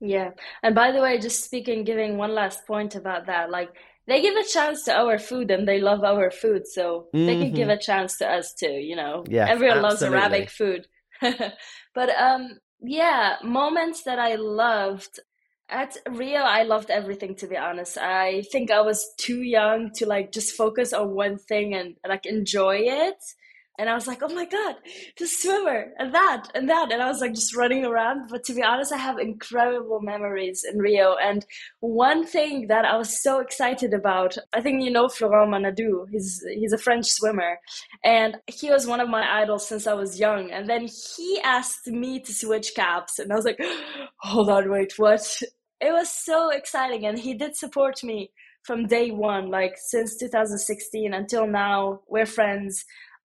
Yeah. 0.00 0.30
And 0.62 0.74
by 0.74 0.90
the 0.90 1.00
way, 1.00 1.18
just 1.18 1.44
speaking, 1.44 1.84
giving 1.84 2.16
one 2.16 2.34
last 2.34 2.66
point 2.66 2.96
about 2.96 3.26
that, 3.26 3.50
like 3.50 3.76
they 4.06 4.20
give 4.20 4.36
a 4.36 4.44
chance 4.44 4.84
to 4.84 4.94
our 4.94 5.18
food 5.18 5.50
and 5.50 5.66
they 5.66 5.80
love 5.80 6.02
our 6.02 6.30
food. 6.30 6.66
So 6.66 7.06
mm-hmm. 7.14 7.26
they 7.26 7.38
can 7.38 7.52
give 7.52 7.68
mm-hmm. 7.68 7.78
a 7.78 7.82
chance 7.82 8.18
to 8.18 8.28
us 8.28 8.54
too, 8.54 8.72
you 8.72 8.96
know? 8.96 9.24
Yeah. 9.28 9.48
Everyone 9.48 9.84
absolutely. 9.84 10.18
loves 10.18 10.32
Arabic 10.32 10.50
food. 10.50 10.86
but 11.94 12.10
um, 12.10 12.58
yeah, 12.80 13.36
moments 13.44 14.02
that 14.04 14.18
I 14.18 14.34
loved 14.34 15.20
at 15.68 15.96
Rio, 16.10 16.40
I 16.40 16.64
loved 16.64 16.90
everything 16.90 17.36
to 17.36 17.46
be 17.46 17.56
honest. 17.56 17.96
I 17.96 18.42
think 18.52 18.70
I 18.70 18.82
was 18.82 19.14
too 19.18 19.42
young 19.42 19.90
to 19.96 20.06
like 20.06 20.32
just 20.32 20.54
focus 20.54 20.92
on 20.92 21.14
one 21.14 21.38
thing 21.38 21.74
and 21.74 21.96
like 22.06 22.26
enjoy 22.26 22.78
it 22.80 23.16
and 23.82 23.90
I 23.90 23.94
was 23.94 24.06
like, 24.06 24.22
oh 24.22 24.32
my 24.32 24.44
god, 24.44 24.76
the 25.18 25.26
swimmer 25.26 25.92
and 25.98 26.14
that 26.14 26.44
and 26.54 26.68
that, 26.68 26.92
and 26.92 27.02
I 27.02 27.08
was 27.08 27.20
like 27.20 27.34
just 27.34 27.56
running 27.56 27.84
around. 27.84 28.28
But 28.30 28.44
to 28.44 28.54
be 28.54 28.62
honest, 28.62 28.92
I 28.92 28.96
have 28.96 29.18
incredible 29.18 30.00
memories 30.00 30.64
in 30.64 30.78
Rio. 30.78 31.16
And 31.20 31.44
one 31.80 32.24
thing 32.24 32.68
that 32.68 32.84
I 32.84 32.96
was 32.96 33.20
so 33.20 33.40
excited 33.40 33.92
about, 33.92 34.38
I 34.52 34.60
think 34.60 34.84
you 34.84 34.92
know 34.92 35.08
Florent 35.08 35.50
Manaudou. 35.50 36.06
He's 36.12 36.44
he's 36.54 36.72
a 36.72 36.78
French 36.78 37.06
swimmer, 37.06 37.58
and 38.04 38.36
he 38.46 38.70
was 38.70 38.86
one 38.86 39.00
of 39.00 39.08
my 39.08 39.42
idols 39.42 39.66
since 39.66 39.88
I 39.88 39.94
was 39.94 40.20
young. 40.20 40.52
And 40.52 40.70
then 40.70 40.86
he 41.16 41.40
asked 41.42 41.88
me 41.88 42.20
to 42.20 42.32
switch 42.32 42.76
caps, 42.76 43.18
and 43.18 43.32
I 43.32 43.34
was 43.34 43.44
like, 43.44 43.60
hold 44.18 44.48
on, 44.48 44.70
wait, 44.70 44.92
what? 44.96 45.26
It 45.80 45.90
was 45.90 46.08
so 46.08 46.50
exciting, 46.50 47.04
and 47.04 47.18
he 47.18 47.34
did 47.34 47.56
support 47.56 48.04
me 48.04 48.30
from 48.62 48.86
day 48.86 49.10
one, 49.10 49.50
like 49.50 49.74
since 49.76 50.16
2016 50.18 51.12
until 51.12 51.48
now. 51.48 52.02
We're 52.08 52.26
friends 52.26 52.84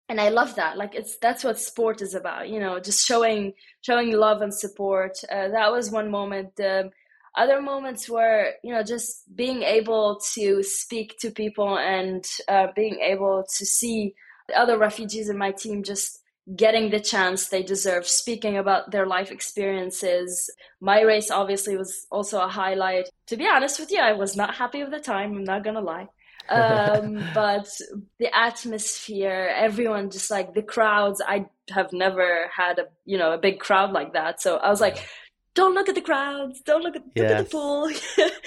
and 0.08 0.20
i 0.20 0.28
love 0.28 0.54
that. 0.56 0.76
Like 0.76 0.94
it's 0.94 1.16
that's 1.18 1.44
what 1.44 1.58
sport 1.58 2.02
is 2.02 2.14
about 2.14 2.48
you 2.48 2.60
know 2.60 2.78
just 2.78 3.06
showing 3.06 3.54
showing 3.80 4.12
love 4.12 4.42
and 4.42 4.54
support. 4.54 5.18
Uh, 5.30 5.48
that 5.48 5.72
was 5.72 5.90
one 5.90 6.10
moment. 6.10 6.58
Um, 6.60 6.90
other 7.36 7.60
moments 7.60 8.08
were 8.08 8.52
you 8.62 8.72
know 8.72 8.82
just 8.82 9.34
being 9.34 9.62
able 9.62 10.20
to 10.34 10.62
speak 10.62 11.16
to 11.20 11.30
people 11.30 11.78
and 11.78 12.24
uh, 12.48 12.68
being 12.74 12.98
able 13.00 13.44
to 13.56 13.66
see 13.66 14.14
the 14.48 14.58
other 14.58 14.78
refugees 14.78 15.28
in 15.28 15.36
my 15.38 15.50
team 15.50 15.82
just 15.82 16.22
getting 16.54 16.90
the 16.90 17.00
chance 17.00 17.48
they 17.48 17.64
deserve 17.64 18.06
speaking 18.06 18.56
about 18.56 18.92
their 18.92 19.04
life 19.06 19.32
experiences. 19.32 20.48
My 20.80 21.00
race 21.00 21.28
obviously 21.28 21.76
was 21.76 22.06
also 22.12 22.40
a 22.40 22.46
highlight. 22.46 23.08
To 23.26 23.36
be 23.36 23.48
honest 23.48 23.80
with 23.80 23.90
you 23.90 24.00
i 24.00 24.12
was 24.12 24.36
not 24.36 24.54
happy 24.54 24.82
with 24.82 24.92
the 24.92 25.00
time 25.00 25.32
i'm 25.32 25.44
not 25.44 25.64
gonna 25.64 25.80
lie 25.80 26.08
um, 26.48 27.22
but 27.34 27.68
the 28.18 28.36
atmosphere, 28.36 29.52
everyone 29.54 30.10
just 30.10 30.30
like 30.30 30.54
the 30.54 30.62
crowds. 30.62 31.20
I 31.26 31.46
have 31.70 31.92
never 31.92 32.50
had 32.54 32.78
a 32.78 32.86
you 33.04 33.18
know 33.18 33.32
a 33.32 33.38
big 33.38 33.60
crowd 33.60 33.92
like 33.92 34.12
that, 34.12 34.40
so 34.40 34.56
I 34.56 34.70
was 34.70 34.80
like, 34.80 35.06
don't 35.54 35.74
look 35.74 35.88
at 35.88 35.94
the 35.94 36.00
crowds, 36.00 36.60
don't 36.60 36.82
look 36.82 36.96
at 36.96 37.02
yes. 37.14 37.22
look 37.22 37.38
at 37.38 37.44
the 37.44 37.50
pool, 37.50 37.90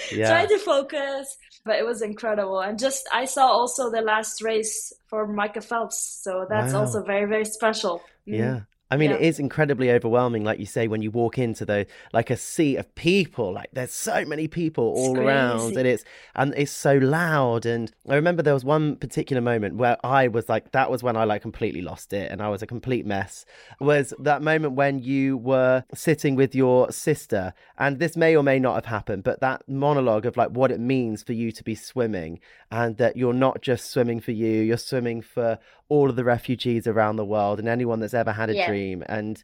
yeah. 0.12 0.28
try 0.28 0.46
to 0.46 0.58
focus. 0.58 1.36
But 1.64 1.78
it 1.78 1.84
was 1.84 2.00
incredible, 2.00 2.60
and 2.60 2.78
just 2.78 3.06
I 3.12 3.26
saw 3.26 3.46
also 3.46 3.90
the 3.90 4.00
last 4.00 4.42
race 4.42 4.92
for 5.08 5.26
Michael 5.26 5.62
Phelps, 5.62 6.20
so 6.22 6.46
that's 6.48 6.72
wow. 6.72 6.80
also 6.80 7.02
very 7.02 7.26
very 7.26 7.44
special. 7.44 8.02
Mm. 8.26 8.38
Yeah. 8.38 8.60
I 8.90 8.96
mean, 8.96 9.10
yeah. 9.10 9.16
it 9.16 9.22
is 9.22 9.38
incredibly 9.38 9.90
overwhelming, 9.90 10.42
like 10.42 10.58
you 10.58 10.66
say, 10.66 10.88
when 10.88 11.00
you 11.00 11.12
walk 11.12 11.38
into 11.38 11.64
the 11.64 11.86
like 12.12 12.28
a 12.30 12.36
sea 12.36 12.76
of 12.76 12.92
people. 12.96 13.52
Like 13.52 13.70
there's 13.72 13.92
so 13.92 14.24
many 14.24 14.48
people 14.48 14.84
all 14.84 15.18
around, 15.18 15.76
and 15.76 15.86
it's 15.86 16.04
and 16.34 16.52
it's 16.56 16.72
so 16.72 16.96
loud. 16.96 17.66
And 17.66 17.92
I 18.08 18.16
remember 18.16 18.42
there 18.42 18.54
was 18.54 18.64
one 18.64 18.96
particular 18.96 19.40
moment 19.40 19.76
where 19.76 19.96
I 20.04 20.26
was 20.28 20.48
like, 20.48 20.72
that 20.72 20.90
was 20.90 21.02
when 21.02 21.16
I 21.16 21.24
like 21.24 21.42
completely 21.42 21.82
lost 21.82 22.12
it, 22.12 22.32
and 22.32 22.42
I 22.42 22.48
was 22.48 22.62
a 22.62 22.66
complete 22.66 23.06
mess. 23.06 23.44
Was 23.78 24.12
that 24.18 24.42
moment 24.42 24.74
when 24.74 24.98
you 24.98 25.36
were 25.36 25.84
sitting 25.94 26.34
with 26.34 26.54
your 26.54 26.90
sister, 26.90 27.54
and 27.78 28.00
this 28.00 28.16
may 28.16 28.34
or 28.36 28.42
may 28.42 28.58
not 28.58 28.74
have 28.74 28.86
happened, 28.86 29.22
but 29.22 29.40
that 29.40 29.62
monologue 29.68 30.26
of 30.26 30.36
like 30.36 30.50
what 30.50 30.72
it 30.72 30.80
means 30.80 31.22
for 31.22 31.32
you 31.32 31.52
to 31.52 31.62
be 31.62 31.76
swimming, 31.76 32.40
and 32.72 32.96
that 32.96 33.16
you're 33.16 33.32
not 33.32 33.62
just 33.62 33.90
swimming 33.90 34.20
for 34.20 34.32
you, 34.32 34.62
you're 34.62 34.76
swimming 34.76 35.22
for 35.22 35.58
all 35.90 36.08
of 36.08 36.16
the 36.16 36.24
refugees 36.24 36.86
around 36.86 37.16
the 37.16 37.24
world 37.24 37.58
and 37.58 37.68
anyone 37.68 38.00
that's 38.00 38.14
ever 38.14 38.32
had 38.32 38.48
a 38.48 38.54
yeah. 38.54 38.66
dream. 38.66 39.04
And 39.06 39.42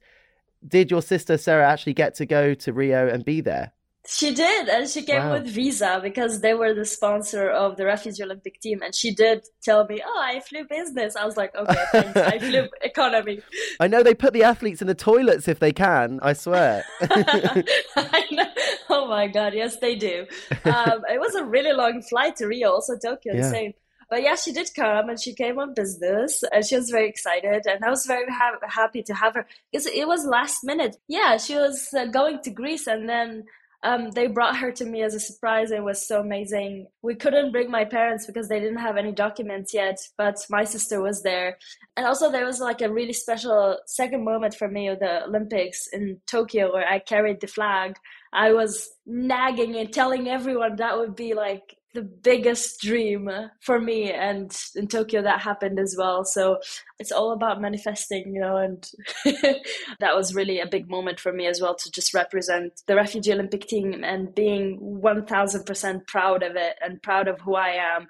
did 0.66 0.90
your 0.90 1.02
sister 1.02 1.36
Sara 1.36 1.68
actually 1.68 1.92
get 1.92 2.14
to 2.14 2.26
go 2.26 2.54
to 2.54 2.72
Rio 2.72 3.06
and 3.08 3.24
be 3.24 3.42
there? 3.42 3.72
She 4.08 4.32
did, 4.32 4.68
and 4.68 4.88
she 4.88 5.02
came 5.02 5.20
wow. 5.20 5.32
with 5.32 5.48
Visa 5.48 5.98
because 6.00 6.40
they 6.40 6.54
were 6.54 6.72
the 6.72 6.84
sponsor 6.84 7.50
of 7.50 7.76
the 7.76 7.84
Refugee 7.84 8.22
Olympic 8.22 8.60
team. 8.60 8.80
And 8.80 8.94
she 8.94 9.12
did 9.12 9.44
tell 9.64 9.84
me, 9.86 10.00
"Oh, 10.04 10.22
I 10.22 10.38
flew 10.40 10.64
business." 10.64 11.16
I 11.16 11.24
was 11.24 11.36
like, 11.36 11.52
"Okay, 11.56 11.84
thanks. 11.90 12.16
I 12.16 12.38
flew 12.38 12.68
economy." 12.82 13.40
I 13.80 13.88
know 13.88 14.04
they 14.04 14.14
put 14.14 14.32
the 14.32 14.44
athletes 14.44 14.80
in 14.80 14.86
the 14.86 14.94
toilets 14.94 15.48
if 15.48 15.58
they 15.58 15.72
can. 15.72 16.20
I 16.22 16.34
swear. 16.34 16.84
I 17.00 18.52
oh 18.90 19.08
my 19.08 19.26
god, 19.26 19.54
yes, 19.54 19.78
they 19.78 19.96
do. 19.96 20.26
Um, 20.66 21.02
it 21.08 21.18
was 21.20 21.34
a 21.34 21.44
really 21.44 21.72
long 21.72 22.02
flight 22.02 22.36
to 22.36 22.46
Rio, 22.46 22.70
also 22.72 22.94
Tokyo, 22.98 23.34
yeah. 23.34 23.42
the 23.42 23.50
same. 23.50 23.72
But 24.08 24.22
yeah, 24.22 24.36
she 24.36 24.52
did 24.52 24.70
come 24.74 25.08
and 25.08 25.20
she 25.20 25.34
came 25.34 25.58
on 25.58 25.74
business 25.74 26.44
and 26.52 26.64
she 26.64 26.76
was 26.76 26.90
very 26.90 27.08
excited. 27.08 27.66
And 27.66 27.84
I 27.84 27.90
was 27.90 28.06
very 28.06 28.30
ha- 28.30 28.58
happy 28.68 29.02
to 29.04 29.14
have 29.14 29.34
her 29.34 29.46
because 29.72 29.86
it 29.86 30.06
was 30.06 30.24
last 30.24 30.64
minute. 30.64 30.96
Yeah, 31.08 31.36
she 31.38 31.56
was 31.56 31.88
uh, 31.96 32.06
going 32.06 32.40
to 32.42 32.50
Greece 32.50 32.86
and 32.86 33.08
then 33.08 33.44
um, 33.82 34.10
they 34.10 34.26
brought 34.26 34.56
her 34.56 34.72
to 34.72 34.84
me 34.84 35.02
as 35.02 35.14
a 35.14 35.20
surprise. 35.20 35.70
It 35.70 35.82
was 35.82 36.06
so 36.06 36.20
amazing. 36.20 36.88
We 37.02 37.14
couldn't 37.14 37.52
bring 37.52 37.70
my 37.70 37.84
parents 37.84 38.26
because 38.26 38.48
they 38.48 38.58
didn't 38.58 38.78
have 38.78 38.96
any 38.96 39.12
documents 39.12 39.72
yet, 39.72 40.00
but 40.16 40.44
my 40.50 40.64
sister 40.64 41.00
was 41.00 41.22
there. 41.22 41.58
And 41.96 42.04
also, 42.04 42.32
there 42.32 42.46
was 42.46 42.58
like 42.58 42.80
a 42.80 42.92
really 42.92 43.12
special 43.12 43.78
second 43.86 44.24
moment 44.24 44.54
for 44.54 44.68
me 44.68 44.88
at 44.88 45.00
the 45.00 45.24
Olympics 45.24 45.86
in 45.92 46.20
Tokyo 46.26 46.72
where 46.72 46.88
I 46.88 46.98
carried 46.98 47.40
the 47.40 47.46
flag. 47.46 47.96
I 48.32 48.52
was 48.52 48.88
nagging 49.06 49.76
and 49.76 49.92
telling 49.92 50.28
everyone 50.28 50.76
that 50.76 50.98
would 50.98 51.14
be 51.14 51.34
like 51.34 51.75
the 51.96 52.02
biggest 52.02 52.82
dream 52.82 53.30
for 53.60 53.80
me 53.80 54.12
and 54.12 54.54
in 54.76 54.86
tokyo 54.86 55.22
that 55.22 55.40
happened 55.40 55.78
as 55.80 55.96
well. 55.98 56.26
So 56.26 56.58
it's 56.98 57.10
all 57.10 57.32
about 57.32 57.60
manifesting 57.60 58.34
you 58.34 58.40
know 58.40 58.56
and 58.56 58.90
that 59.24 60.14
was 60.14 60.34
really 60.34 60.60
a 60.60 60.66
big 60.66 60.90
moment 60.90 61.18
for 61.18 61.32
me 61.32 61.46
as 61.46 61.60
well 61.60 61.74
to 61.74 61.90
just 61.90 62.12
represent 62.12 62.82
the 62.86 62.94
refugee 62.94 63.32
olympic 63.32 63.66
team 63.66 64.04
and 64.04 64.34
being 64.34 64.78
1000% 64.80 66.06
proud 66.06 66.42
of 66.42 66.54
it 66.56 66.76
and 66.82 67.02
proud 67.02 67.28
of 67.28 67.40
who 67.40 67.54
i 67.54 67.70
am. 67.70 68.08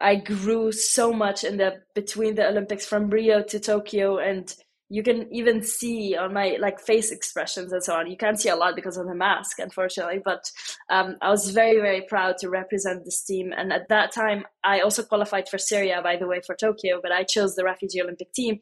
I 0.00 0.16
grew 0.16 0.72
so 0.72 1.12
much 1.12 1.44
in 1.44 1.58
the 1.58 1.82
between 1.94 2.34
the 2.34 2.48
olympics 2.48 2.86
from 2.86 3.10
rio 3.10 3.42
to 3.44 3.60
tokyo 3.60 4.18
and 4.18 4.52
you 4.92 5.04
can 5.04 5.32
even 5.32 5.62
see 5.62 6.16
on 6.16 6.34
my 6.34 6.56
like 6.60 6.80
face 6.80 7.12
expressions 7.12 7.72
and 7.72 7.82
so 7.82 7.94
on. 7.94 8.10
You 8.10 8.16
can't 8.16 8.38
see 8.38 8.48
a 8.48 8.56
lot 8.56 8.74
because 8.74 8.96
of 8.96 9.06
the 9.06 9.14
mask 9.14 9.60
unfortunately 9.60 10.20
but 10.22 10.50
um, 10.90 11.16
i 11.22 11.30
was 11.30 11.50
very 11.50 11.80
very 11.80 12.02
proud 12.02 12.36
to 12.38 12.50
represent 12.50 13.04
this 13.04 13.22
team. 13.22 13.52
And 13.56 13.72
at 13.72 13.88
that 13.88 14.12
time 14.12 14.44
i 14.64 14.80
also 14.80 15.02
qualified 15.04 15.48
for 15.48 15.58
syria 15.58 16.00
by 16.02 16.16
the 16.16 16.26
way 16.26 16.40
for 16.44 16.54
tokyo 16.56 17.00
but 17.00 17.12
i 17.12 17.22
chose 17.22 17.54
the 17.54 17.64
refugee 17.64 18.02
olympic 18.02 18.32
team. 18.32 18.60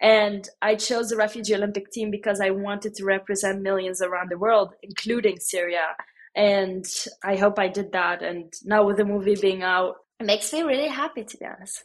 And 0.00 0.46
i 0.60 0.74
chose 0.74 1.08
the 1.08 1.16
refugee 1.16 1.54
olympic 1.54 1.90
team 1.90 2.10
because 2.10 2.40
i 2.40 2.50
wanted 2.50 2.94
to 2.96 3.04
represent 3.04 3.62
millions 3.62 4.02
around 4.02 4.30
the 4.30 4.38
world 4.38 4.74
including 4.82 5.40
syria. 5.40 5.96
And 6.36 6.84
i 7.24 7.36
hope 7.36 7.58
i 7.58 7.68
did 7.68 7.92
that. 7.92 8.22
And 8.22 8.52
now 8.64 8.86
with 8.86 8.98
the 8.98 9.06
movie 9.06 9.36
being 9.40 9.62
out 9.62 9.94
it 10.20 10.26
makes 10.26 10.52
me 10.52 10.62
really 10.62 10.88
happy 10.88 11.24
to 11.24 11.36
be 11.38 11.46
honest 11.46 11.84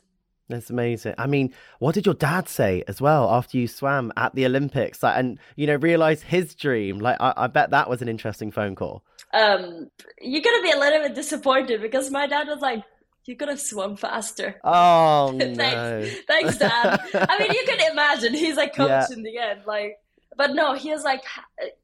that's 0.50 0.70
amazing. 0.70 1.16
I 1.18 1.28
mean, 1.28 1.54
what 1.80 1.94
did 1.96 2.06
your 2.06 2.16
dad 2.16 2.48
say 2.48 2.84
as 2.88 3.02
well 3.02 3.30
after 3.30 3.58
you 3.58 3.68
swam 3.68 4.12
at 4.16 4.34
the 4.36 4.46
Olympics 4.46 5.04
like, 5.04 5.18
and, 5.18 5.40
you 5.56 5.68
know, 5.68 5.76
realize 5.76 6.22
his 6.22 6.56
dream? 6.56 7.00
Like, 7.00 7.18
I, 7.20 7.34
I 7.36 7.48
bet 7.48 7.72
that 7.72 7.90
was 7.90 8.02
an 8.02 8.08
interesting 8.10 8.52
phone 8.52 8.76
call. 8.76 9.04
Um, 9.34 9.90
you're 10.22 10.42
going 10.42 10.58
to 10.58 10.64
be 10.64 10.72
a 10.72 10.80
little 10.80 11.02
bit 11.02 11.16
disappointed 11.16 11.82
because 11.82 12.10
my 12.12 12.28
dad 12.28 12.48
was 12.48 12.62
like, 12.62 12.84
you 13.26 13.36
could 13.36 13.50
have 13.50 13.60
swum 13.60 13.98
faster. 13.98 14.56
Oh 14.64 15.34
no! 15.36 15.54
thanks, 15.56 16.16
thanks, 16.28 16.58
Dad. 16.58 17.02
I 17.14 17.38
mean, 17.40 17.52
you 17.52 17.64
can 17.66 17.92
imagine 17.92 18.34
he's 18.34 18.56
like 18.56 18.74
coach 18.76 18.88
Yeah. 18.88 19.08
in 19.12 19.24
the 19.24 19.38
end, 19.38 19.62
like. 19.66 19.98
But 20.38 20.54
no, 20.54 20.76
he 20.76 20.92
was 20.92 21.04
like, 21.04 21.24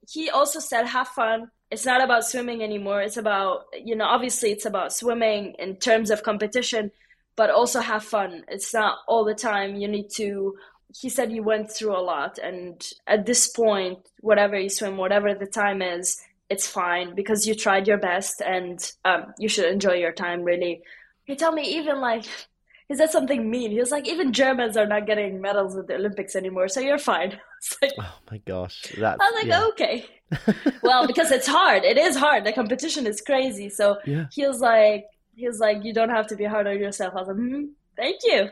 he 0.07 0.29
also 0.29 0.59
said, 0.59 0.85
have 0.85 1.07
fun. 1.07 1.49
It's 1.71 1.87
not 1.87 2.03
about 2.03 2.23
swimming 2.23 2.61
anymore. 2.61 3.01
It's 3.01 3.17
about, 3.17 3.65
you 3.83 3.95
know, 3.95 4.05
obviously 4.05 4.51
it's 4.51 4.65
about 4.67 4.93
swimming 4.93 5.55
in 5.57 5.77
terms 5.77 6.11
of 6.11 6.21
competition, 6.21 6.91
but 7.35 7.49
also 7.49 7.79
have 7.81 8.03
fun. 8.03 8.43
It's 8.47 8.73
not 8.73 8.99
all 9.07 9.23
the 9.25 9.35
time. 9.35 9.75
You 9.75 9.87
need 9.87 10.09
to. 10.15 10.55
He 10.95 11.09
said 11.09 11.31
you 11.31 11.41
went 11.43 11.71
through 11.71 11.97
a 11.97 12.01
lot, 12.01 12.37
and 12.37 12.85
at 13.07 13.25
this 13.25 13.47
point, 13.47 13.99
whatever 14.19 14.59
you 14.59 14.69
swim, 14.69 14.97
whatever 14.97 15.33
the 15.33 15.47
time 15.47 15.81
is, 15.81 16.21
it's 16.49 16.67
fine 16.67 17.15
because 17.15 17.47
you 17.47 17.55
tried 17.55 17.87
your 17.87 17.97
best, 17.97 18.41
and 18.41 18.91
um, 19.03 19.33
you 19.39 19.49
should 19.49 19.65
enjoy 19.71 19.93
your 19.95 20.11
time. 20.11 20.43
Really, 20.43 20.83
he 21.25 21.35
told 21.35 21.55
me 21.55 21.63
even 21.77 21.99
like 21.99 22.25
he 22.87 22.95
said 22.95 23.09
something 23.09 23.49
mean. 23.49 23.71
He 23.71 23.79
was 23.79 23.89
like, 23.91 24.07
even 24.07 24.33
Germans 24.33 24.77
are 24.77 24.85
not 24.85 25.07
getting 25.07 25.41
medals 25.41 25.75
at 25.75 25.87
the 25.87 25.95
Olympics 25.95 26.35
anymore, 26.35 26.67
so 26.67 26.79
you're 26.79 26.97
fine. 26.99 27.39
Like, 27.81 27.93
Oh 27.97 28.19
my 28.29 28.39
gosh, 28.39 28.93
that's 28.99 29.21
I 29.21 29.25
was 29.31 29.33
like, 29.35 29.47
yeah. 29.47 29.65
okay. 29.67 30.05
well, 30.83 31.07
because 31.07 31.31
it's 31.31 31.47
hard. 31.47 31.85
It 31.85 31.97
is 31.97 32.13
hard. 32.17 32.43
The 32.43 32.51
competition 32.51 33.07
is 33.07 33.21
crazy. 33.21 33.69
So 33.69 33.99
Yeah. 34.05 34.25
he 34.33 34.45
was 34.45 34.59
like, 34.59 35.05
he 35.35 35.47
was 35.47 35.59
like, 35.59 35.83
you 35.83 35.93
don't 35.93 36.09
have 36.09 36.27
to 36.27 36.35
be 36.35 36.45
hard 36.45 36.67
on 36.67 36.79
yourself. 36.79 37.13
I 37.15 37.19
was 37.19 37.27
like, 37.27 37.37
hmm, 37.37 37.65
thank 37.95 38.19
you. 38.23 38.49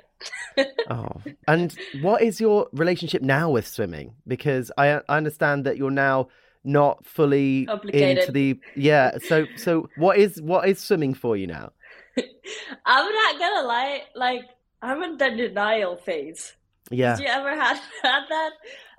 Oh, 0.90 1.10
and 1.48 1.76
what 2.02 2.22
is 2.22 2.42
your 2.42 2.68
relationship 2.74 3.22
now 3.22 3.50
with 3.50 3.66
swimming? 3.66 4.14
Because 4.28 4.70
I 4.78 5.02
I 5.08 5.18
understand 5.18 5.66
that 5.66 5.78
you're 5.78 5.90
now 5.90 6.28
not 6.64 7.06
fully 7.06 7.68
into 7.94 8.32
the 8.32 8.60
yeah. 8.76 9.18
So 9.24 9.46
so 9.56 9.90
what 9.96 10.18
is 10.18 10.42
what 10.42 10.68
is 10.68 10.80
swimming 10.80 11.14
for 11.14 11.38
you 11.38 11.48
now? 11.48 11.72
I'm 12.86 13.14
not 13.14 13.40
gonna 13.40 13.68
lie, 13.68 14.02
like 14.14 14.42
I'm 14.82 15.02
in 15.04 15.18
the 15.18 15.30
denial 15.30 15.96
phase. 15.96 16.54
Yeah, 16.90 17.16
Did 17.16 17.24
you 17.24 17.30
ever 17.30 17.56
had 17.56 17.80
had 18.04 18.24
that? 18.30 18.52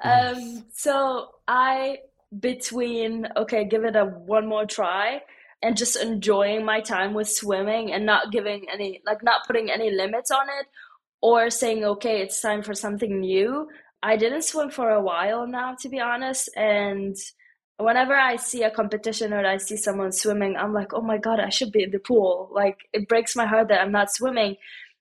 Yes. 0.03 0.37
Um, 0.37 0.65
so 0.73 1.29
I 1.47 1.99
between 2.41 3.29
okay, 3.37 3.65
give 3.67 3.85
it 3.85 3.95
a 3.95 4.07
one 4.07 4.47
more 4.47 4.65
try 4.65 5.21
and 5.63 5.77
just 5.77 5.97
enjoying 5.97 6.65
my 6.65 6.81
time 6.81 7.15
with 7.15 7.29
swimming 7.29 7.93
and 7.93 8.05
not 8.05 8.33
giving 8.33 8.67
any 8.73 9.01
like 9.07 9.23
not 9.23 9.47
putting 9.47 9.71
any 9.71 9.91
limits 9.91 10.31
on 10.31 10.49
it 10.61 10.67
or 11.21 11.51
saying 11.51 11.85
okay, 11.85 12.21
it's 12.21 12.41
time 12.41 12.63
for 12.63 12.75
something 12.75 13.21
new. 13.21 13.69
I 14.03 14.17
didn't 14.17 14.43
swim 14.43 14.71
for 14.71 14.91
a 14.91 15.03
while 15.03 15.47
now, 15.47 15.77
to 15.81 15.89
be 15.89 16.01
honest, 16.01 16.51
and 16.57 17.17
whenever 17.79 18.15
I 18.15 18.37
see 18.37 18.63
a 18.63 18.71
competition 18.71 19.33
or 19.33 19.45
I 19.47 19.57
see 19.57 19.77
someone 19.77 20.13
swimming, 20.13 20.57
I'm 20.57 20.73
like, 20.73 20.93
oh 20.93 21.03
my 21.03 21.19
god, 21.19 21.41
I 21.41 21.49
should 21.51 21.73
be 21.73 21.85
in 21.85 21.91
the 21.91 21.99
pool. 21.99 22.51
Like 22.53 22.79
it 22.93 23.09
breaks 23.09 23.37
my 23.37 23.47
heart 23.47 23.69
that 23.69 23.81
I'm 23.81 23.93
not 23.93 24.13
swimming. 24.13 24.57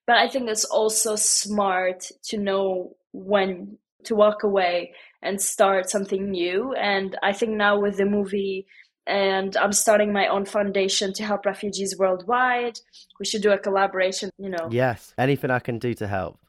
But 0.07 0.17
I 0.17 0.27
think 0.27 0.49
it's 0.49 0.65
also 0.65 1.15
smart 1.15 2.09
to 2.25 2.37
know 2.37 2.95
when 3.13 3.77
to 4.05 4.15
walk 4.15 4.43
away 4.43 4.93
and 5.21 5.39
start 5.39 5.89
something 5.89 6.31
new. 6.31 6.73
And 6.73 7.17
I 7.21 7.33
think 7.33 7.51
now 7.51 7.79
with 7.79 7.97
the 7.97 8.05
movie, 8.05 8.65
and 9.07 9.57
I'm 9.57 9.73
starting 9.73 10.13
my 10.13 10.27
own 10.27 10.45
foundation 10.45 11.13
to 11.13 11.23
help 11.23 11.45
refugees 11.45 11.97
worldwide. 11.97 12.79
We 13.19 13.25
should 13.25 13.41
do 13.41 13.51
a 13.51 13.57
collaboration, 13.57 14.29
you 14.37 14.49
know. 14.49 14.69
yes. 14.71 15.13
Anything 15.17 15.51
I 15.51 15.59
can 15.59 15.79
do 15.79 15.93
to 15.95 16.07
help. 16.07 16.39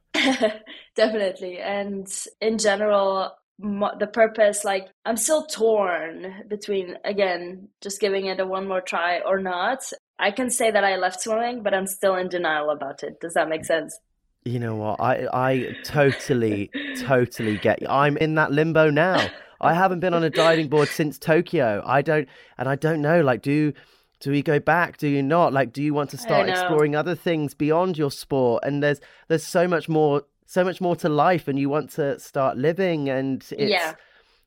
Definitely. 0.95 1.59
And 1.59 2.07
in 2.41 2.59
general, 2.59 3.33
the 3.59 4.11
purpose, 4.13 4.65
like, 4.65 4.89
I'm 5.05 5.17
still 5.17 5.47
torn 5.47 6.45
between, 6.49 6.97
again, 7.05 7.69
just 7.81 8.01
giving 8.01 8.27
it 8.27 8.41
a 8.41 8.47
one 8.47 8.69
more 8.69 8.81
try 8.81 9.21
or 9.21 9.39
not. 9.41 9.85
I 10.19 10.31
can 10.31 10.51
say 10.51 10.71
that 10.71 10.85
I 10.85 10.97
left 10.97 11.21
swimming, 11.21 11.63
but 11.63 11.75
I'm 11.75 11.87
still 11.87 12.15
in 12.17 12.29
denial 12.29 12.71
about 12.71 13.03
it. 13.03 13.21
Does 13.21 13.35
that 13.35 13.49
make 13.49 13.65
sense? 13.65 13.99
You 14.45 14.59
know 14.59 14.75
what? 14.75 15.01
I 15.01 15.29
I 15.33 15.77
totally 15.85 16.71
totally 16.99 17.59
get 17.59 17.81
you. 17.81 17.87
I'm 17.89 18.17
in 18.17 18.35
that 18.35 18.51
limbo 18.51 18.91
now. 18.91 19.29
I 19.63 19.75
haven't 19.75 20.01
been 20.01 20.15
on 20.15 20.25
a 20.25 20.31
diving 20.31 20.69
board 20.69 20.89
since 20.89 21.19
Tokyo. 21.19 21.83
I 21.87 22.03
don't 22.03 22.29
and 22.59 22.69
I 22.69 22.77
don't 22.77 23.01
know 23.01 23.21
like 23.23 23.43
do 23.43 23.73
do 24.21 24.31
we 24.31 24.43
go 24.43 24.61
back? 24.61 24.99
Do 24.99 25.09
you 25.09 25.23
not? 25.23 25.53
Like 25.53 25.73
do 25.73 25.83
you 25.83 25.95
want 25.95 26.11
to 26.11 26.19
start 26.19 26.49
exploring 26.49 26.95
other 26.97 27.15
things 27.15 27.55
beyond 27.55 27.99
your 27.99 28.11
sport? 28.11 28.65
And 28.65 28.83
there's 28.83 29.01
there's 29.29 29.45
so 29.45 29.67
much 29.67 29.89
more 29.89 30.23
so 30.47 30.65
much 30.65 30.81
more 30.81 30.95
to 30.97 31.09
life 31.09 31.49
and 31.49 31.59
you 31.59 31.69
want 31.69 31.91
to 31.93 32.19
start 32.19 32.57
living 32.59 33.09
and 33.09 33.43
it's 33.53 33.71
Yeah. 33.71 33.95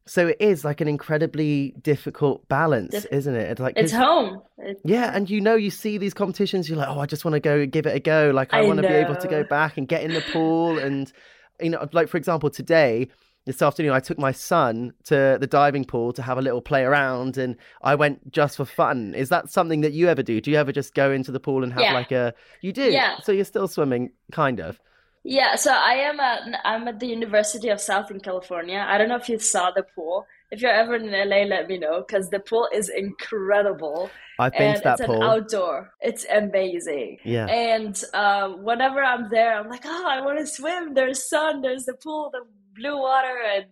so 0.06 0.28
it 0.28 0.38
is 0.40 0.64
like 0.64 0.80
an 0.82 0.88
incredibly 0.88 1.74
difficult 1.82 2.48
balance, 2.48 2.92
Dif- 2.92 3.08
isn't 3.12 3.36
it? 3.36 3.50
It's 3.50 3.60
like 3.60 3.74
It's 3.76 3.92
home. 3.92 4.42
It- 4.60 4.80
yeah, 4.84 5.12
and 5.16 5.28
you 5.30 5.42
know, 5.42 5.56
you 5.56 5.72
see 5.72 5.98
these 5.98 6.14
competitions, 6.14 6.70
you're 6.70 6.78
like, 6.78 6.90
oh, 6.90 7.00
I 7.00 7.08
just 7.08 7.26
want 7.26 7.34
to 7.34 7.40
go 7.40 7.66
give 7.66 7.88
it 7.88 7.96
a 7.96 8.00
go. 8.00 8.32
Like, 8.34 8.54
I, 8.54 8.60
I 8.60 8.62
want 8.68 8.78
to 8.82 8.88
be 8.88 8.94
able 8.94 9.16
to 9.16 9.28
go 9.28 9.44
back 9.44 9.78
and 9.78 9.88
get 9.88 10.04
in 10.04 10.14
the 10.14 10.22
pool. 10.32 10.78
And, 10.78 11.12
you 11.60 11.70
know, 11.72 11.88
like, 11.92 12.08
for 12.08 12.18
example, 12.18 12.50
today, 12.52 13.08
this 13.46 13.62
afternoon, 13.62 13.92
I 13.92 14.00
took 14.00 14.18
my 14.18 14.32
son 14.32 14.94
to 15.06 15.38
the 15.40 15.48
diving 15.48 15.86
pool 15.86 16.14
to 16.14 16.22
have 16.22 16.38
a 16.38 16.42
little 16.42 16.62
play 16.62 16.84
around 16.84 17.38
and 17.38 17.56
I 17.84 17.96
went 17.96 18.32
just 18.32 18.58
for 18.58 18.66
fun. 18.66 19.14
Is 19.16 19.30
that 19.30 19.50
something 19.52 19.82
that 19.82 19.94
you 19.94 20.08
ever 20.10 20.24
do? 20.24 20.42
Do 20.42 20.50
you 20.52 20.58
ever 20.58 20.72
just 20.72 20.94
go 20.96 21.12
into 21.12 21.32
the 21.32 21.40
pool 21.40 21.64
and 21.64 21.72
have 21.74 21.82
Yeah. 21.82 21.94
like 21.94 22.12
a. 22.12 22.34
You 22.62 22.74
do? 22.74 22.92
Yeah. 22.92 23.20
So 23.24 23.32
you're 23.32 23.46
still 23.46 23.68
swimming, 23.68 24.12
kind 24.32 24.60
of. 24.60 24.80
Yeah, 25.28 25.56
so 25.56 25.72
I 25.74 25.94
am 25.96 26.20
at 26.20 26.42
I'm 26.66 26.88
at 26.88 27.00
the 27.00 27.08
University 27.08 27.70
of 27.70 27.82
Southern 27.82 28.20
California. 28.20 28.86
I 28.88 29.00
don't 29.00 29.10
know 29.10 29.16
if 29.16 29.28
you 29.28 29.40
saw 29.40 29.72
the 29.72 29.82
pool. 29.96 30.28
If 30.52 30.62
you're 30.62 30.70
ever 30.72 30.96
in 30.96 31.10
LA, 31.12 31.46
let 31.46 31.68
me 31.68 31.80
know 31.80 32.04
because 32.08 32.30
the 32.30 32.40
pool 32.40 32.70
is 32.72 32.90
incredible. 32.90 34.12
I've 34.40 34.52
been 34.54 34.62
and 34.62 34.78
to 34.78 34.84
that 34.84 35.00
it's 35.00 35.08
pool. 35.08 35.16
an 35.16 35.24
outdoor. 35.24 35.92
It's 36.02 36.26
amazing. 36.32 37.18
Yeah. 37.24 37.48
And 37.48 38.00
um, 38.14 38.64
whenever 38.64 39.04
I'm 39.04 39.30
there, 39.30 39.58
I'm 39.60 39.68
like, 39.70 39.82
oh, 39.86 40.06
I 40.08 40.22
want 40.22 40.38
to 40.40 40.46
swim. 40.46 40.94
There's 40.94 41.28
sun. 41.28 41.62
There's 41.62 41.86
the 41.86 41.94
pool, 41.96 42.30
the 42.32 42.42
blue 42.76 42.98
water, 42.98 43.38
and 43.56 43.66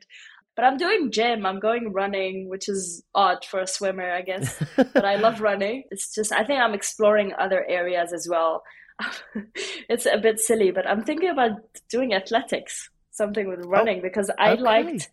but 0.56 0.66
I'm 0.66 0.78
doing 0.78 1.12
gym. 1.12 1.46
I'm 1.46 1.60
going 1.60 1.92
running, 1.94 2.48
which 2.48 2.70
is 2.70 3.04
odd 3.16 3.44
for 3.46 3.60
a 3.60 3.68
swimmer, 3.68 4.12
I 4.12 4.22
guess. 4.22 4.62
but 4.76 5.06
I 5.06 5.16
love 5.16 5.42
running. 5.42 5.84
It's 5.92 6.14
just 6.14 6.32
I 6.32 6.44
think 6.44 6.60
I'm 6.60 6.74
exploring 6.74 7.34
other 7.38 7.66
areas 7.68 8.14
as 8.14 8.28
well. 8.30 8.64
it's 9.90 10.06
a 10.06 10.18
bit 10.18 10.40
silly, 10.40 10.72
but 10.72 10.88
I'm 10.88 11.04
thinking 11.04 11.30
about 11.30 11.54
doing 11.90 12.14
athletics, 12.14 12.90
something 13.12 13.48
with 13.48 13.66
oh, 13.66 13.70
running, 13.70 14.02
because 14.02 14.30
I 14.38 14.52
Oh, 14.52 14.54
okay. 14.54 14.62
liked 14.62 15.10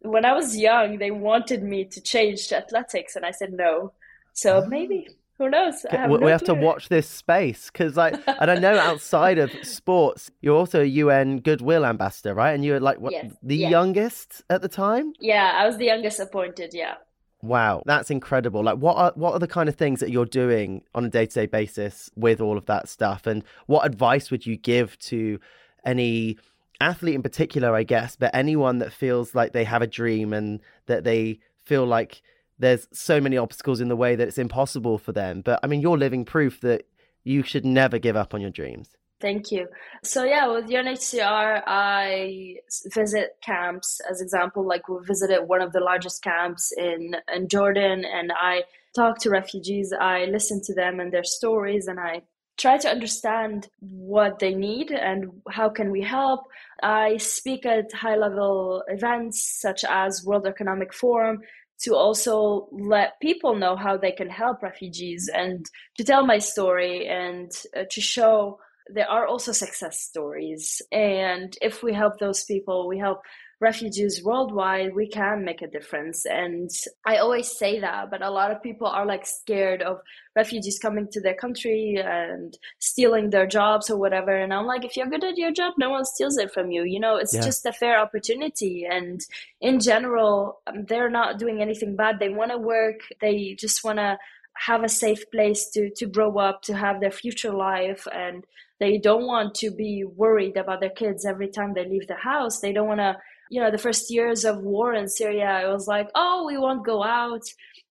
when 0.00 0.24
I 0.24 0.32
was 0.32 0.56
young. 0.56 0.98
They 0.98 1.10
wanted 1.10 1.62
me 1.62 1.84
to 1.86 2.00
change 2.00 2.48
to 2.48 2.56
athletics, 2.56 3.16
and 3.16 3.24
I 3.24 3.32
said 3.32 3.52
no. 3.52 3.92
So 4.32 4.62
ah. 4.64 4.68
maybe 4.68 5.08
who 5.38 5.50
knows? 5.50 5.84
Have 5.90 6.10
we, 6.10 6.18
no 6.18 6.24
we 6.24 6.30
have 6.30 6.44
to 6.44 6.54
watch 6.54 6.88
this 6.88 7.08
space 7.08 7.70
because, 7.70 7.96
like, 7.96 8.14
and 8.26 8.50
I 8.50 8.54
know 8.56 8.78
outside 8.78 9.38
of 9.38 9.50
sports, 9.62 10.30
you're 10.40 10.56
also 10.56 10.80
a 10.82 10.86
UN 10.86 11.40
Goodwill 11.40 11.84
ambassador, 11.84 12.34
right? 12.34 12.52
And 12.52 12.64
you 12.64 12.72
were 12.72 12.80
like 12.80 13.00
what 13.00 13.12
Yes, 13.12 13.32
the 13.42 13.56
yeah. 13.56 13.68
youngest 13.68 14.42
at 14.48 14.62
the 14.62 14.68
time. 14.68 15.12
Yeah, 15.20 15.52
I 15.56 15.66
was 15.66 15.76
the 15.76 15.86
youngest 15.86 16.20
appointed. 16.20 16.72
Yeah. 16.72 16.94
Wow, 17.42 17.82
that's 17.84 18.10
incredible. 18.10 18.64
Like, 18.64 18.78
what 18.78 18.96
are 18.96 19.12
what 19.14 19.32
are 19.34 19.38
the 19.38 19.46
kind 19.46 19.68
of 19.68 19.76
things 19.76 20.00
that 20.00 20.10
you're 20.10 20.24
doing 20.24 20.82
on 20.94 21.04
a 21.04 21.08
day 21.10 21.26
to 21.26 21.34
day 21.34 21.46
basis 21.46 22.10
with 22.16 22.40
all 22.40 22.56
of 22.56 22.66
that 22.66 22.88
stuff? 22.88 23.26
And 23.26 23.44
what 23.66 23.84
advice 23.84 24.30
would 24.30 24.46
you 24.46 24.56
give 24.56 24.98
to 25.00 25.38
any 25.84 26.38
athlete 26.80 27.14
in 27.14 27.22
particular, 27.22 27.74
I 27.74 27.82
guess, 27.82 28.16
but 28.16 28.34
anyone 28.34 28.78
that 28.78 28.92
feels 28.92 29.34
like 29.34 29.52
they 29.52 29.64
have 29.64 29.82
a 29.82 29.86
dream 29.86 30.32
and 30.32 30.60
that 30.86 31.04
they 31.04 31.38
feel 31.64 31.84
like 31.84 32.22
there's 32.58 32.88
so 32.92 33.20
many 33.20 33.36
obstacles 33.36 33.80
in 33.80 33.88
the 33.88 33.96
way 33.96 34.16
that 34.16 34.28
it's 34.28 34.38
impossible 34.38 34.98
for 34.98 35.12
them? 35.12 35.42
But 35.42 35.60
I 35.62 35.66
mean, 35.66 35.80
you're 35.80 35.98
living 35.98 36.24
proof 36.24 36.60
that 36.60 36.86
you 37.24 37.42
should 37.42 37.64
never 37.64 37.98
give 37.98 38.16
up 38.16 38.34
on 38.34 38.40
your 38.40 38.50
dreams. 38.50 38.96
Thank 39.20 39.50
you. 39.50 39.66
So 40.02 40.24
yeah, 40.24 40.46
with 40.48 40.66
UNHCR, 40.66 41.62
I 41.66 42.56
visit 42.92 43.36
camps. 43.42 44.00
As 44.10 44.20
example, 44.20 44.66
like 44.66 44.88
we 44.88 44.96
visited 45.06 45.44
one 45.46 45.62
of 45.62 45.72
the 45.72 45.80
largest 45.80 46.22
camps 46.22 46.70
in 46.76 47.16
in 47.34 47.48
Jordan, 47.48 48.04
and 48.04 48.30
I 48.32 48.64
talk 48.94 49.18
to 49.20 49.30
refugees. 49.30 49.92
I 49.98 50.26
listen 50.26 50.60
to 50.64 50.74
them 50.74 51.00
and 51.00 51.12
their 51.12 51.24
stories, 51.24 51.86
and 51.86 51.98
I 51.98 52.22
try 52.58 52.76
to 52.78 52.90
understand 52.90 53.68
what 53.80 54.38
they 54.38 54.54
need 54.54 54.90
and 54.90 55.42
how 55.50 55.70
can 55.70 55.90
we 55.90 56.02
help. 56.02 56.44
I 56.82 57.16
speak 57.16 57.64
at 57.64 57.92
high 57.92 58.16
level 58.16 58.82
events 58.88 59.60
such 59.60 59.84
as 59.84 60.24
World 60.24 60.46
Economic 60.46 60.92
Forum 60.92 61.40
to 61.82 61.94
also 61.94 62.68
let 62.72 63.20
people 63.20 63.54
know 63.54 63.76
how 63.76 63.96
they 63.96 64.12
can 64.12 64.28
help 64.28 64.62
refugees 64.62 65.28
and 65.32 65.66
to 65.96 66.04
tell 66.04 66.26
my 66.26 66.38
story 66.38 67.06
and 67.06 67.50
uh, 67.76 67.84
to 67.90 68.00
show 68.00 68.58
there 68.88 69.08
are 69.10 69.26
also 69.26 69.52
success 69.52 70.00
stories. 70.00 70.80
And 70.92 71.56
if 71.60 71.82
we 71.82 71.92
help 71.92 72.18
those 72.18 72.44
people, 72.44 72.86
we 72.86 72.98
help 72.98 73.22
refugees 73.60 74.22
worldwide, 74.22 74.94
we 74.94 75.08
can 75.08 75.44
make 75.44 75.62
a 75.62 75.66
difference. 75.66 76.26
And 76.26 76.70
I 77.06 77.16
always 77.16 77.50
say 77.56 77.80
that, 77.80 78.10
but 78.10 78.22
a 78.22 78.30
lot 78.30 78.50
of 78.50 78.62
people 78.62 78.86
are 78.86 79.06
like 79.06 79.24
scared 79.26 79.80
of 79.80 80.00
refugees 80.34 80.78
coming 80.78 81.08
to 81.12 81.20
their 81.20 81.34
country 81.34 81.96
and 82.04 82.56
stealing 82.78 83.30
their 83.30 83.46
jobs 83.46 83.88
or 83.88 83.96
whatever. 83.96 84.36
And 84.36 84.52
I'm 84.52 84.66
like, 84.66 84.84
if 84.84 84.96
you're 84.96 85.06
good 85.08 85.24
at 85.24 85.38
your 85.38 85.52
job, 85.52 85.72
no 85.78 85.90
one 85.90 86.04
steals 86.04 86.36
it 86.36 86.52
from 86.52 86.70
you. 86.70 86.84
You 86.84 87.00
know, 87.00 87.16
it's 87.16 87.34
Yeah. 87.34 87.40
just 87.44 87.64
a 87.64 87.72
fair 87.72 87.98
opportunity. 87.98 88.84
And 88.84 89.20
in 89.60 89.80
general, 89.80 90.60
um, 90.66 90.84
they're 90.84 91.10
not 91.10 91.38
doing 91.38 91.62
anything 91.62 91.96
bad. 91.96 92.18
They 92.18 92.28
want 92.28 92.50
to 92.50 92.58
work, 92.58 93.00
they 93.20 93.54
just 93.58 93.82
want 93.84 93.98
to 93.98 94.18
have 94.58 94.82
a 94.82 94.88
safe 94.88 95.30
place 95.30 95.68
to 95.70 95.90
to 95.90 96.06
grow 96.06 96.38
up 96.38 96.62
to 96.62 96.74
have 96.74 96.98
their 97.00 97.10
future 97.10 97.52
life 97.52 98.06
and 98.10 98.44
they 98.78 98.98
don't 98.98 99.26
want 99.26 99.54
to 99.56 99.70
be 99.70 100.04
worried 100.04 100.56
about 100.56 100.80
their 100.80 100.90
kids 100.90 101.24
every 101.24 101.48
time 101.48 101.72
they 101.74 101.88
leave 101.88 102.06
the 102.06 102.14
house. 102.16 102.60
They 102.60 102.72
don't 102.72 102.88
want 102.88 103.00
to 103.00 103.16
you 103.50 103.60
know 103.60 103.70
the 103.70 103.78
first 103.78 104.10
years 104.10 104.44
of 104.44 104.58
war 104.58 104.94
in 104.94 105.06
syria 105.08 105.62
it 105.64 105.72
was 105.72 105.86
like 105.86 106.08
oh 106.14 106.44
we 106.46 106.58
won't 106.58 106.84
go 106.84 107.02
out. 107.02 107.42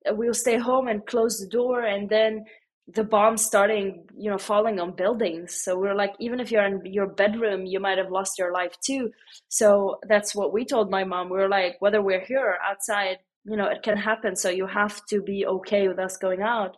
We'll 0.08 0.34
stay 0.34 0.58
home 0.58 0.88
and 0.88 1.06
close 1.06 1.40
the 1.40 1.48
door. 1.48 1.82
And 1.82 2.10
then 2.10 2.46
the 2.94 3.04
bombs 3.04 3.44
starting 3.44 4.06
you 4.16 4.30
know 4.30 4.38
falling 4.38 4.80
on 4.80 4.96
buildings. 4.96 5.64
So 5.64 5.78
we 5.80 5.88
are 5.88 5.96
like 5.96 6.14
even 6.20 6.40
if 6.40 6.52
you're 6.52 6.66
in 6.66 6.82
your 6.86 7.08
bedroom 7.08 7.66
you 7.66 7.80
might 7.80 7.98
have 7.98 8.12
lost 8.12 8.38
your 8.38 8.52
life 8.54 8.76
too. 8.86 9.12
So 9.50 10.00
that's 10.08 10.36
what 10.36 10.54
we 10.54 10.66
told 10.66 10.92
my 10.92 11.04
mom. 11.04 11.30
We 11.30 11.38
were 11.38 11.50
like 11.50 11.78
whether 11.80 12.02
we're 12.02 12.26
here 12.26 12.46
or 12.46 12.58
outside 12.62 13.18
you 13.46 13.58
know 13.58 13.68
it 13.68 13.82
can 13.82 13.98
happen. 13.98 14.36
So 14.36 14.50
you 14.50 14.68
have 14.68 15.04
to 15.08 15.22
be 15.22 15.48
okay 15.48 15.88
with 15.88 16.00
us 16.00 16.18
going 16.18 16.42
out. 16.42 16.76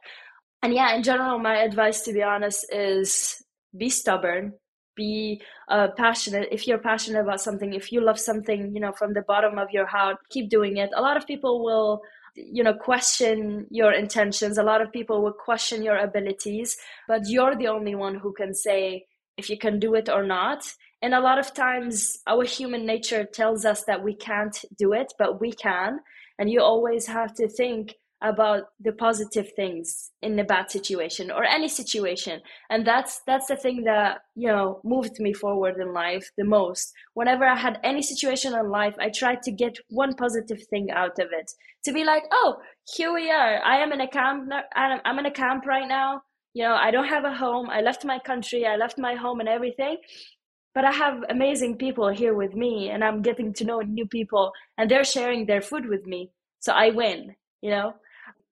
And 0.63 0.73
yeah 0.73 0.95
in 0.95 1.03
general 1.03 1.39
my 1.39 1.57
advice 1.57 2.01
to 2.01 2.13
be 2.13 2.23
honest 2.23 2.65
is 2.71 3.43
be 3.77 3.89
stubborn 3.89 4.53
be 4.97 5.41
uh, 5.69 5.89
passionate. 5.95 6.49
If 6.51 6.67
you're 6.67 6.79
passionate 6.79 7.21
about 7.21 7.39
something 7.39 7.73
if 7.73 7.93
you 7.93 8.01
love 8.01 8.19
something 8.19 8.73
you 8.73 8.81
know 8.81 8.91
from 8.91 9.13
the 9.13 9.21
bottom 9.21 9.57
of 9.57 9.69
your 9.71 9.85
heart 9.85 10.17
keep 10.29 10.49
doing 10.49 10.77
it. 10.77 10.89
A 10.93 11.01
lot 11.01 11.15
of 11.15 11.25
people 11.25 11.63
will 11.63 12.01
you 12.35 12.63
know 12.63 12.73
question 12.73 13.67
your 13.69 13.93
intentions. 13.93 14.57
A 14.57 14.63
lot 14.63 14.81
of 14.81 14.91
people 14.91 15.21
will 15.23 15.31
question 15.31 15.83
your 15.83 15.97
abilities 15.97 16.75
but 17.07 17.21
you're 17.29 17.55
the 17.55 17.69
only 17.69 17.95
one 17.95 18.15
who 18.15 18.33
can 18.33 18.53
say 18.53 19.05
if 19.37 19.49
you 19.49 19.57
can 19.57 19.79
do 19.79 19.95
it 19.95 20.09
or 20.09 20.23
not. 20.23 20.65
And 21.01 21.13
a 21.13 21.21
lot 21.21 21.37
of 21.37 21.53
times 21.53 22.17
our 22.25 22.43
human 22.43 22.85
nature 22.85 23.23
tells 23.23 23.65
us 23.65 23.83
that 23.83 24.03
we 24.03 24.15
can't 24.15 24.57
do 24.77 24.93
it 24.93 25.13
but 25.17 25.39
we 25.39 25.53
can. 25.53 25.99
And 26.39 26.49
you 26.49 26.61
always 26.61 27.07
have 27.07 27.33
to 27.35 27.47
think 27.47 27.95
about 28.21 28.69
the 28.79 28.91
positive 28.91 29.51
things 29.55 30.11
in 30.23 30.39
a 30.39 30.43
bad 30.43 30.71
situation 30.71 31.29
or 31.29 31.43
any 31.43 31.67
situation. 31.67 32.41
And 32.69 32.85
that's 32.85 33.21
that's 33.27 33.47
the 33.47 33.55
thing 33.55 33.83
that 33.83 34.21
you 34.35 34.47
know 34.47 34.81
moved 34.83 35.19
me 35.19 35.33
forward 35.33 35.75
in 35.79 35.93
life 35.93 36.31
the 36.37 36.43
most. 36.43 36.93
Whenever 37.13 37.45
i 37.45 37.55
had 37.55 37.79
any 37.83 38.01
situation 38.01 38.55
in 38.55 38.69
life 38.69 38.95
i 38.99 39.09
tried 39.09 39.43
to 39.43 39.51
get 39.51 39.77
one 39.89 40.15
positive 40.15 40.63
thing 40.67 40.89
out 40.91 41.19
of 41.19 41.27
it. 41.31 41.51
To 41.85 41.93
be 41.93 42.03
like 42.03 42.23
oh 42.31 42.57
here 42.95 43.13
we 43.13 43.29
are. 43.29 43.61
I 43.63 43.77
am 43.77 43.91
in 43.91 44.01
a 44.01 44.07
camp 44.07 44.51
i'm 44.75 45.19
in 45.19 45.25
a 45.27 45.31
camp 45.31 45.65
right 45.67 45.87
now. 45.87 46.21
You 46.53 46.63
know 46.63 46.73
i 46.75 46.89
don't 46.89 47.07
have 47.07 47.25
a 47.25 47.35
home. 47.35 47.69
I 47.69 47.81
left 47.81 48.03
my 48.03 48.17
country. 48.17 48.65
I 48.65 48.77
left 48.77 48.97
my 48.97 49.13
home 49.13 49.39
and 49.41 49.49
everything. 49.49 49.97
But 50.73 50.85
i 50.85 50.91
have 50.91 51.23
amazing 51.29 51.77
people 51.77 52.07
here 52.09 52.33
with 52.33 52.55
me 52.55 52.89
and 52.89 53.03
i'm 53.03 53.21
getting 53.21 53.53
to 53.53 53.63
know 53.63 53.79
new 53.81 54.07
people 54.07 54.53
and 54.77 54.89
they're 54.89 55.03
sharing 55.03 55.45
their 55.45 55.61
food 55.61 55.85
with 55.87 56.07
me. 56.07 56.31
So 56.59 56.73
i 56.73 56.89
win 56.89 57.35
you 57.61 57.69
know 57.69 57.93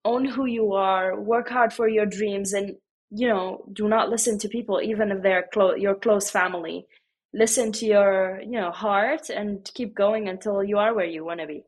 own 0.05 0.23
who 0.23 0.45
you 0.45 0.73
are 0.73 1.19
work 1.19 1.49
hard 1.49 1.73
for 1.73 1.87
your 1.87 2.05
dreams 2.05 2.53
and 2.53 2.77
you 3.11 3.27
know 3.27 3.65
do 3.73 3.89
not 3.89 4.09
listen 4.09 4.37
to 4.39 4.47
people 4.47 4.79
even 4.81 5.11
if 5.11 5.21
they're 5.21 5.47
close 5.51 5.77
your 5.79 5.95
close 5.95 6.29
family. 6.29 6.85
Listen 7.33 7.73
to 7.73 7.85
your 7.85 8.39
you 8.41 8.59
know 8.61 8.71
heart 8.71 9.29
and 9.29 9.69
keep 9.73 9.93
going 9.93 10.29
until 10.29 10.63
you 10.63 10.77
are 10.77 10.93
where 10.93 11.05
you 11.05 11.25
want 11.25 11.41
to 11.41 11.47
be 11.47 11.65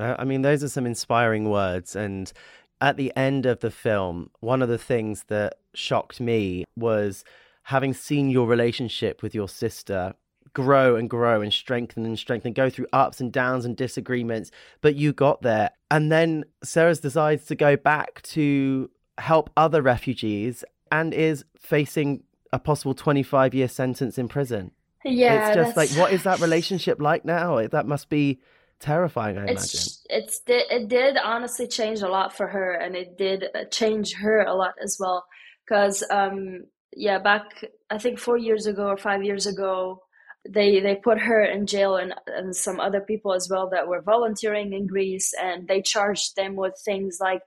i 0.00 0.24
mean 0.24 0.42
those 0.42 0.64
are 0.64 0.68
some 0.68 0.86
inspiring 0.86 1.48
words 1.48 1.94
and 1.94 2.32
at 2.80 2.96
the 2.96 3.12
end 3.16 3.46
of 3.46 3.60
the 3.60 3.70
film 3.70 4.30
one 4.40 4.62
of 4.62 4.68
the 4.68 4.78
things 4.78 5.24
that 5.28 5.54
shocked 5.74 6.20
me 6.20 6.64
was 6.76 7.24
having 7.64 7.92
seen 7.92 8.30
your 8.30 8.46
relationship 8.46 9.22
with 9.22 9.34
your 9.34 9.48
sister 9.48 10.14
grow 10.52 10.96
and 10.96 11.08
grow 11.08 11.40
and 11.40 11.52
strengthen 11.52 12.04
and 12.04 12.18
strengthen, 12.18 12.52
go 12.52 12.70
through 12.70 12.86
ups 12.92 13.20
and 13.20 13.32
downs 13.32 13.64
and 13.64 13.76
disagreements, 13.76 14.50
but 14.80 14.96
you 14.96 15.12
got 15.12 15.42
there. 15.42 15.70
And 15.90 16.10
then 16.10 16.44
Sara's 16.62 17.00
decides 17.00 17.46
to 17.46 17.54
go 17.54 17.76
back 17.76 18.22
to 18.22 18.90
help 19.18 19.50
other 19.56 19.82
refugees 19.82 20.64
and 20.90 21.14
is 21.14 21.44
facing 21.56 22.22
a 22.52 22.58
possible 22.58 22.94
25 22.94 23.54
year 23.54 23.68
sentence 23.68 24.18
in 24.18 24.28
prison. 24.28 24.72
Yeah. 25.04 25.48
It's 25.48 25.56
just 25.56 25.76
like, 25.76 25.90
what 25.90 26.12
is 26.12 26.24
that 26.24 26.40
relationship 26.40 27.00
like 27.00 27.24
now? 27.24 27.66
That 27.66 27.86
must 27.86 28.08
be 28.08 28.40
terrifying, 28.80 29.38
I 29.38 29.46
it's, 29.46 30.02
imagine. 30.08 30.24
It's, 30.24 30.40
it 30.46 30.88
did 30.88 31.16
honestly 31.16 31.68
change 31.68 32.00
a 32.00 32.08
lot 32.08 32.36
for 32.36 32.48
her 32.48 32.72
and 32.72 32.96
it 32.96 33.16
did 33.16 33.44
uh, 33.54 33.64
change 33.70 34.14
her 34.14 34.40
a 34.40 34.54
lot 34.54 34.74
as 34.82 34.96
well. 34.98 35.24
Because, 35.66 36.02
um, 36.10 36.64
yeah, 36.94 37.18
back, 37.18 37.64
I 37.90 37.98
think 37.98 38.18
four 38.18 38.36
years 38.36 38.66
ago 38.66 38.88
or 38.88 38.96
five 38.96 39.22
years 39.22 39.46
ago, 39.46 40.02
they 40.48 40.80
they 40.80 40.94
put 40.94 41.18
her 41.18 41.44
in 41.44 41.66
jail 41.66 41.96
and, 41.96 42.14
and 42.26 42.56
some 42.56 42.80
other 42.80 43.00
people 43.00 43.32
as 43.34 43.48
well 43.50 43.68
that 43.70 43.88
were 43.88 44.00
volunteering 44.00 44.72
in 44.72 44.86
Greece 44.86 45.32
and 45.40 45.68
they 45.68 45.82
charged 45.82 46.36
them 46.36 46.56
with 46.56 46.74
things 46.84 47.18
like 47.20 47.42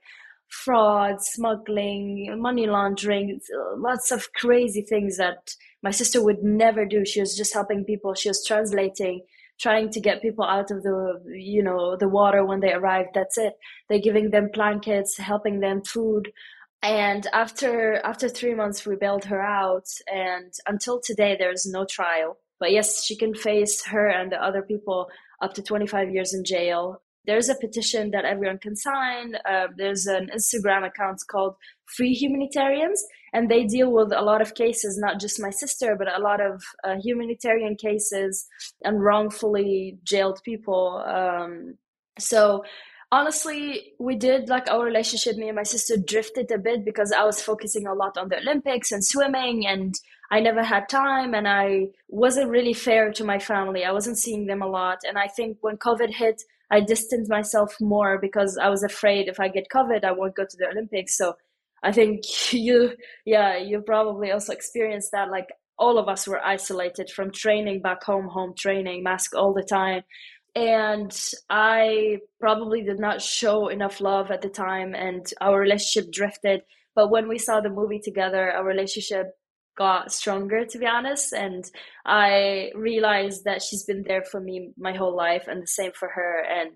fraud, 0.48 1.20
smuggling, 1.20 2.40
money 2.40 2.66
laundering, 2.66 3.40
lots 3.76 4.12
of 4.12 4.32
crazy 4.34 4.82
things 4.82 5.16
that 5.16 5.54
my 5.82 5.90
sister 5.90 6.22
would 6.22 6.42
never 6.42 6.84
do. 6.84 7.04
She 7.04 7.20
was 7.20 7.36
just 7.36 7.52
helping 7.52 7.84
people. 7.84 8.14
She 8.14 8.28
was 8.28 8.44
translating, 8.46 9.22
trying 9.60 9.90
to 9.90 10.00
get 10.00 10.22
people 10.22 10.44
out 10.44 10.70
of 10.70 10.82
the 10.82 11.20
you 11.26 11.62
know 11.62 11.96
the 11.96 12.08
water 12.08 12.44
when 12.44 12.60
they 12.60 12.72
arrived. 12.72 13.10
That's 13.14 13.38
it. 13.38 13.54
They're 13.88 13.98
giving 13.98 14.30
them 14.30 14.50
blankets, 14.52 15.18
helping 15.18 15.60
them 15.60 15.82
food. 15.82 16.30
And 16.82 17.26
after 17.32 17.96
after 18.04 18.28
three 18.28 18.54
months, 18.54 18.86
we 18.86 18.96
bailed 18.96 19.24
her 19.24 19.42
out, 19.42 19.88
and 20.12 20.52
until 20.66 21.00
today, 21.00 21.36
there's 21.38 21.66
no 21.66 21.84
trial 21.84 22.38
but 22.60 22.72
yes, 22.72 23.04
she 23.04 23.16
can 23.16 23.34
face 23.34 23.84
her 23.86 24.08
and 24.08 24.32
the 24.32 24.42
other 24.42 24.62
people 24.62 25.08
up 25.42 25.54
to 25.54 25.62
25 25.62 26.10
years 26.10 26.34
in 26.34 26.44
jail. 26.44 27.02
There's 27.26 27.48
a 27.48 27.54
petition 27.54 28.10
that 28.10 28.24
everyone 28.24 28.58
can 28.58 28.76
sign. 28.76 29.36
Uh, 29.48 29.68
there's 29.76 30.06
an 30.06 30.30
Instagram 30.34 30.86
account 30.86 31.20
called 31.30 31.56
Free 31.86 32.12
Humanitarians, 32.12 33.02
and 33.32 33.50
they 33.50 33.64
deal 33.64 33.90
with 33.90 34.12
a 34.12 34.20
lot 34.20 34.42
of 34.42 34.54
cases, 34.54 34.98
not 34.98 35.20
just 35.20 35.40
my 35.40 35.50
sister, 35.50 35.96
but 35.98 36.08
a 36.14 36.20
lot 36.20 36.40
of 36.40 36.62
uh, 36.84 36.96
humanitarian 37.02 37.76
cases 37.76 38.46
and 38.84 39.02
wrongfully 39.02 39.98
jailed 40.04 40.40
people. 40.44 41.02
Um, 41.06 41.78
so 42.18 42.62
honestly 43.14 43.94
we 43.98 44.16
did 44.16 44.48
like 44.48 44.68
our 44.68 44.84
relationship 44.84 45.36
me 45.36 45.48
and 45.48 45.56
my 45.56 45.62
sister 45.62 45.96
drifted 45.96 46.50
a 46.50 46.58
bit 46.58 46.84
because 46.84 47.12
i 47.12 47.24
was 47.24 47.40
focusing 47.40 47.86
a 47.86 47.94
lot 47.94 48.16
on 48.16 48.28
the 48.28 48.38
olympics 48.38 48.90
and 48.90 49.04
swimming 49.04 49.66
and 49.66 49.94
i 50.34 50.40
never 50.40 50.64
had 50.72 50.88
time 50.88 51.34
and 51.38 51.46
i 51.48 51.66
wasn't 52.08 52.54
really 52.56 52.76
fair 52.86 53.12
to 53.12 53.24
my 53.32 53.38
family. 53.38 53.84
I 53.84 53.92
wasn't 53.98 54.18
seeing 54.24 54.46
them 54.46 54.62
a 54.62 54.72
lot. 54.78 54.98
And 55.08 55.16
i 55.24 55.28
think 55.36 55.58
when 55.60 55.76
covid 55.88 56.12
hit 56.22 56.38
i 56.76 56.80
distanced 56.80 57.30
myself 57.38 57.70
more 57.94 58.18
because 58.26 58.58
i 58.66 58.68
was 58.74 58.82
afraid 58.90 59.28
if 59.28 59.38
i 59.40 59.48
get 59.56 59.74
covid 59.76 60.04
i 60.04 60.12
won't 60.18 60.38
go 60.40 60.46
to 60.48 60.56
the 60.58 60.70
olympics. 60.72 61.16
So 61.20 61.26
i 61.88 61.92
think 61.98 62.18
you 62.66 62.78
yeah 63.34 63.50
you 63.68 63.80
probably 63.94 64.30
also 64.32 64.52
experienced 64.52 65.12
that. 65.12 65.30
Like 65.30 65.50
all 65.78 65.98
of 65.98 66.08
us 66.08 66.26
were 66.26 66.44
isolated 66.44 67.10
from 67.10 67.30
training 67.30 67.82
back 67.82 68.02
home 68.04 68.28
home 68.28 68.54
training 68.64 69.02
mask 69.02 69.34
all 69.34 69.52
the 69.52 69.68
time. 69.80 70.02
And 70.56 71.12
I 71.50 72.18
probably 72.38 72.82
did 72.82 73.00
not 73.00 73.20
show 73.20 73.68
enough 73.68 74.00
love 74.00 74.30
at 74.30 74.40
the 74.40 74.48
time, 74.48 74.94
and 74.94 75.26
our 75.40 75.58
relationship 75.58 76.12
drifted. 76.12 76.62
But 76.94 77.10
when 77.10 77.26
we 77.28 77.38
saw 77.38 77.60
the 77.60 77.70
movie 77.80 77.98
together, 77.98 78.52
our 78.52 78.64
relationship 78.64 79.32
got 79.76 80.12
stronger, 80.12 80.64
to 80.64 80.78
be 80.78 80.86
honest. 80.86 81.32
And 81.32 81.64
I 82.04 82.70
realized 82.74 83.44
that 83.44 83.62
she's 83.62 83.84
been 83.84 84.02
there 84.02 84.22
for 84.22 84.40
me 84.40 84.70
my 84.76 84.94
whole 84.94 85.14
life, 85.14 85.44
and 85.48 85.62
the 85.62 85.66
same 85.66 85.92
for 85.92 86.08
her. 86.08 86.44
And 86.44 86.72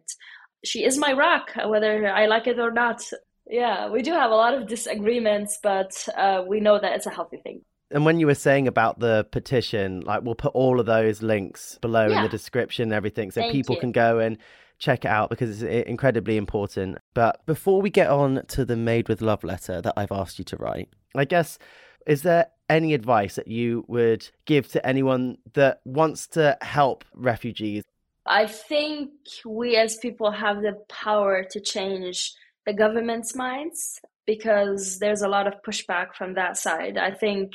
she 0.64 0.84
is 0.84 0.98
my 0.98 1.12
rock, 1.12 1.50
whether 1.66 2.08
I 2.08 2.26
like 2.26 2.46
it 2.46 2.58
or 2.58 2.70
not. 2.70 3.02
Yeah, 3.46 3.90
we 3.90 4.02
do 4.02 4.12
have 4.12 4.30
a 4.30 4.34
lot 4.36 4.54
of 4.54 4.68
disagreements, 4.68 5.58
but 5.62 6.06
uh, 6.16 6.44
we 6.46 6.60
know 6.60 6.78
that 6.78 6.92
it's 6.92 7.06
a 7.06 7.10
healthy 7.10 7.38
thing. 7.38 7.62
And 7.90 8.04
when 8.04 8.20
you 8.20 8.26
were 8.26 8.34
saying 8.34 8.68
about 8.68 8.98
the 8.98 9.26
petition, 9.30 10.00
like 10.00 10.22
we'll 10.22 10.34
put 10.34 10.54
all 10.54 10.78
of 10.78 10.86
those 10.86 11.22
links 11.22 11.78
below 11.80 12.06
yeah. 12.06 12.18
in 12.18 12.22
the 12.22 12.28
description 12.28 12.84
and 12.84 12.92
everything 12.92 13.30
so 13.30 13.40
Thank 13.40 13.52
people 13.52 13.76
you. 13.76 13.80
can 13.80 13.92
go 13.92 14.18
and 14.18 14.36
check 14.78 15.04
it 15.04 15.08
out 15.08 15.30
because 15.30 15.62
it's 15.62 15.88
incredibly 15.88 16.36
important. 16.36 16.98
But 17.14 17.44
before 17.46 17.80
we 17.80 17.90
get 17.90 18.10
on 18.10 18.44
to 18.48 18.64
the 18.64 18.76
Made 18.76 19.08
with 19.08 19.22
Love 19.22 19.42
letter 19.42 19.80
that 19.80 19.94
I've 19.96 20.12
asked 20.12 20.38
you 20.38 20.44
to 20.46 20.56
write, 20.56 20.90
I 21.16 21.24
guess, 21.24 21.58
is 22.06 22.22
there 22.22 22.48
any 22.68 22.94
advice 22.94 23.36
that 23.36 23.48
you 23.48 23.84
would 23.88 24.28
give 24.44 24.68
to 24.72 24.86
anyone 24.86 25.38
that 25.54 25.80
wants 25.84 26.26
to 26.28 26.56
help 26.60 27.04
refugees? 27.14 27.84
I 28.26 28.46
think 28.46 29.10
we 29.44 29.76
as 29.76 29.96
people 29.96 30.30
have 30.30 30.60
the 30.60 30.74
power 30.88 31.44
to 31.50 31.60
change 31.60 32.34
the 32.66 32.74
government's 32.74 33.34
minds 33.34 34.00
because 34.26 34.98
there's 34.98 35.22
a 35.22 35.28
lot 35.28 35.46
of 35.46 35.54
pushback 35.66 36.14
from 36.14 36.34
that 36.34 36.58
side. 36.58 36.98
I 36.98 37.12
think 37.12 37.54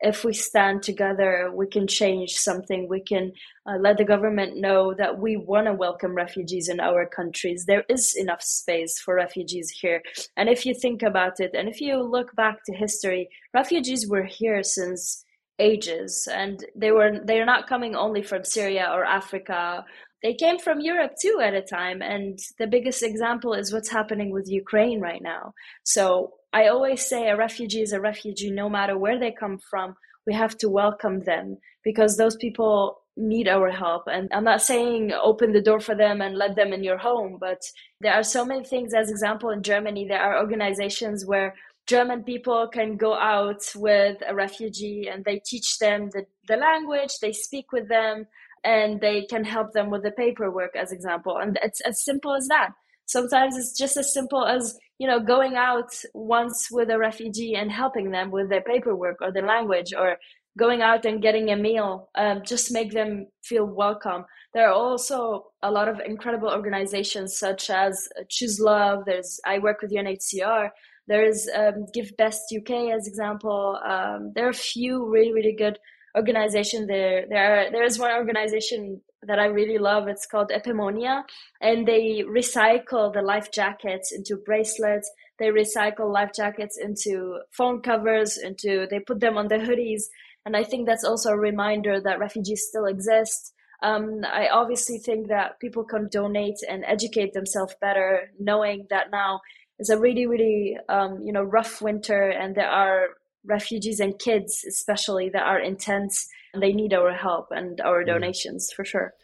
if 0.00 0.24
we 0.24 0.32
stand 0.32 0.82
together, 0.82 1.50
we 1.54 1.66
can 1.66 1.86
change 1.86 2.32
something. 2.32 2.88
We 2.88 3.00
can 3.00 3.32
uh, 3.66 3.76
let 3.78 3.98
the 3.98 4.04
government 4.04 4.56
know 4.56 4.94
that 4.94 5.18
we 5.18 5.36
want 5.36 5.66
to 5.66 5.74
welcome 5.74 6.14
refugees 6.14 6.68
in 6.68 6.80
our 6.80 7.06
countries. 7.06 7.66
There 7.66 7.84
is 7.88 8.16
enough 8.16 8.42
space 8.42 8.98
for 8.98 9.14
refugees 9.14 9.70
here. 9.70 10.02
And 10.36 10.48
if 10.48 10.64
you 10.64 10.74
think 10.74 11.02
about 11.02 11.40
it, 11.40 11.52
and 11.54 11.68
if 11.68 11.80
you 11.80 12.02
look 12.02 12.34
back 12.34 12.64
to 12.64 12.74
history, 12.74 13.28
refugees 13.52 14.08
were 14.08 14.24
here 14.24 14.62
since 14.62 15.24
ages 15.58 16.26
and 16.32 16.64
they 16.74 16.90
were 16.90 17.20
they're 17.24 17.44
not 17.44 17.68
coming 17.68 17.94
only 17.94 18.22
from 18.22 18.42
Syria 18.42 18.88
or 18.94 19.04
Africa 19.04 19.84
they 20.22 20.34
came 20.34 20.58
from 20.58 20.80
Europe 20.80 21.12
too 21.20 21.40
at 21.42 21.54
a 21.54 21.62
time. 21.62 22.02
And 22.02 22.38
the 22.58 22.66
biggest 22.66 23.02
example 23.02 23.54
is 23.54 23.72
what's 23.72 23.88
happening 23.88 24.30
with 24.30 24.48
Ukraine 24.48 25.00
right 25.00 25.22
now. 25.22 25.54
So 25.84 26.34
I 26.52 26.68
always 26.68 27.08
say 27.08 27.28
a 27.28 27.36
refugee 27.36 27.82
is 27.82 27.92
a 27.92 28.00
refugee 28.00 28.50
no 28.50 28.68
matter 28.68 28.98
where 28.98 29.18
they 29.18 29.32
come 29.32 29.58
from. 29.58 29.96
We 30.26 30.34
have 30.34 30.56
to 30.58 30.68
welcome 30.68 31.20
them 31.20 31.58
because 31.84 32.16
those 32.16 32.36
people 32.36 33.00
need 33.16 33.48
our 33.48 33.70
help. 33.70 34.04
And 34.06 34.28
I'm 34.32 34.44
not 34.44 34.62
saying 34.62 35.12
open 35.12 35.52
the 35.52 35.62
door 35.62 35.80
for 35.80 35.94
them 35.94 36.20
and 36.20 36.36
let 36.36 36.56
them 36.56 36.72
in 36.72 36.82
your 36.82 36.98
home, 36.98 37.38
but 37.40 37.60
there 38.00 38.14
are 38.14 38.22
so 38.22 38.44
many 38.44 38.64
things. 38.64 38.94
As 38.94 39.10
example, 39.10 39.50
in 39.50 39.62
Germany, 39.62 40.06
there 40.08 40.20
are 40.20 40.38
organizations 40.38 41.26
where 41.26 41.54
German 41.86 42.22
people 42.22 42.68
can 42.68 42.96
go 42.96 43.14
out 43.14 43.62
with 43.74 44.18
a 44.26 44.34
refugee 44.34 45.08
and 45.12 45.24
they 45.24 45.40
teach 45.44 45.78
them 45.78 46.10
the, 46.12 46.24
the 46.46 46.56
language, 46.56 47.18
they 47.20 47.32
speak 47.32 47.72
with 47.72 47.88
them, 47.88 48.26
and 48.62 49.00
they 49.00 49.24
can 49.24 49.44
help 49.44 49.72
them 49.72 49.90
with 49.90 50.02
the 50.02 50.10
paperwork, 50.12 50.76
as 50.76 50.92
example. 50.92 51.38
And 51.38 51.58
it's 51.62 51.80
as 51.80 52.04
simple 52.04 52.34
as 52.34 52.46
that. 52.48 52.70
Sometimes 53.10 53.56
it's 53.56 53.76
just 53.76 53.96
as 53.96 54.12
simple 54.12 54.46
as 54.46 54.78
you 54.98 55.06
know 55.08 55.18
going 55.18 55.56
out 55.56 55.92
once 56.14 56.68
with 56.70 56.90
a 56.90 56.98
refugee 56.98 57.54
and 57.56 57.70
helping 57.70 58.10
them 58.10 58.30
with 58.30 58.48
their 58.48 58.62
paperwork 58.62 59.16
or 59.20 59.32
the 59.32 59.42
language 59.42 59.92
or 59.92 60.16
going 60.58 60.82
out 60.82 61.04
and 61.04 61.22
getting 61.22 61.50
a 61.50 61.56
meal 61.56 62.08
um, 62.16 62.42
just 62.44 62.72
make 62.72 62.92
them 62.92 63.26
feel 63.42 63.64
welcome. 63.64 64.24
There 64.54 64.68
are 64.68 64.72
also 64.72 65.46
a 65.62 65.70
lot 65.70 65.88
of 65.88 66.00
incredible 66.00 66.50
organizations 66.50 67.38
such 67.38 67.70
as 67.70 68.08
choose 68.28 68.58
love 68.60 69.02
there's 69.06 69.40
i 69.44 69.58
work 69.58 69.82
with 69.82 69.92
unhcr 69.92 70.70
there's 71.06 71.48
um, 71.54 71.86
give 71.92 72.10
best 72.16 72.42
uk 72.56 72.70
as 72.70 73.06
example 73.06 73.78
um, 73.84 74.32
there 74.34 74.46
are 74.46 74.50
a 74.50 74.64
few 74.72 75.08
really 75.10 75.32
really 75.32 75.56
good 75.64 75.78
organizations 76.16 76.86
there 76.88 77.26
there 77.28 77.48
are 77.52 77.70
there 77.70 77.84
is 77.84 77.98
one 77.98 78.12
organization 78.12 79.00
that 79.30 79.38
i 79.38 79.46
really 79.46 79.78
love 79.78 80.08
it's 80.08 80.26
called 80.26 80.50
epimonia 80.50 81.22
and 81.60 81.86
they 81.86 82.04
recycle 82.38 83.12
the 83.12 83.22
life 83.22 83.48
jackets 83.52 84.12
into 84.12 84.36
bracelets 84.44 85.10
they 85.38 85.46
recycle 85.46 86.12
life 86.12 86.32
jackets 86.36 86.76
into 86.78 87.38
phone 87.50 87.80
covers 87.80 88.36
into 88.36 88.86
they 88.90 89.00
put 89.00 89.20
them 89.20 89.38
on 89.38 89.48
the 89.48 89.62
hoodies 89.66 90.02
and 90.46 90.56
I 90.56 90.64
think 90.64 90.86
that's 90.86 91.04
also 91.04 91.30
a 91.30 91.38
reminder 91.38 92.00
that 92.00 92.18
refugees 92.18 92.64
still 92.68 92.86
exist. 92.86 93.52
Um, 93.82 94.20
I 94.24 94.48
obviously 94.48 94.98
think 94.98 95.28
that 95.28 95.58
people 95.60 95.84
can 95.84 96.08
donate 96.10 96.58
and 96.68 96.84
educate 96.84 97.32
themselves 97.32 97.74
better, 97.80 98.30
knowing 98.38 98.86
that 98.90 99.10
now 99.10 99.40
is 99.78 99.90
a 99.90 99.98
really, 99.98 100.26
really, 100.26 100.76
um, 100.88 101.22
you 101.24 101.32
know, 101.32 101.42
rough 101.42 101.80
winter, 101.80 102.28
and 102.28 102.54
there 102.54 102.68
are 102.68 103.08
refugees 103.44 104.00
and 104.00 104.18
kids, 104.18 104.64
especially, 104.68 105.30
that 105.30 105.42
are 105.42 105.58
intense. 105.60 106.26
And 106.52 106.62
they 106.62 106.72
need 106.72 106.92
our 106.92 107.12
help 107.12 107.48
and 107.50 107.80
our 107.80 108.04
donations 108.04 108.72
for 108.72 108.84
sure. 108.84 109.14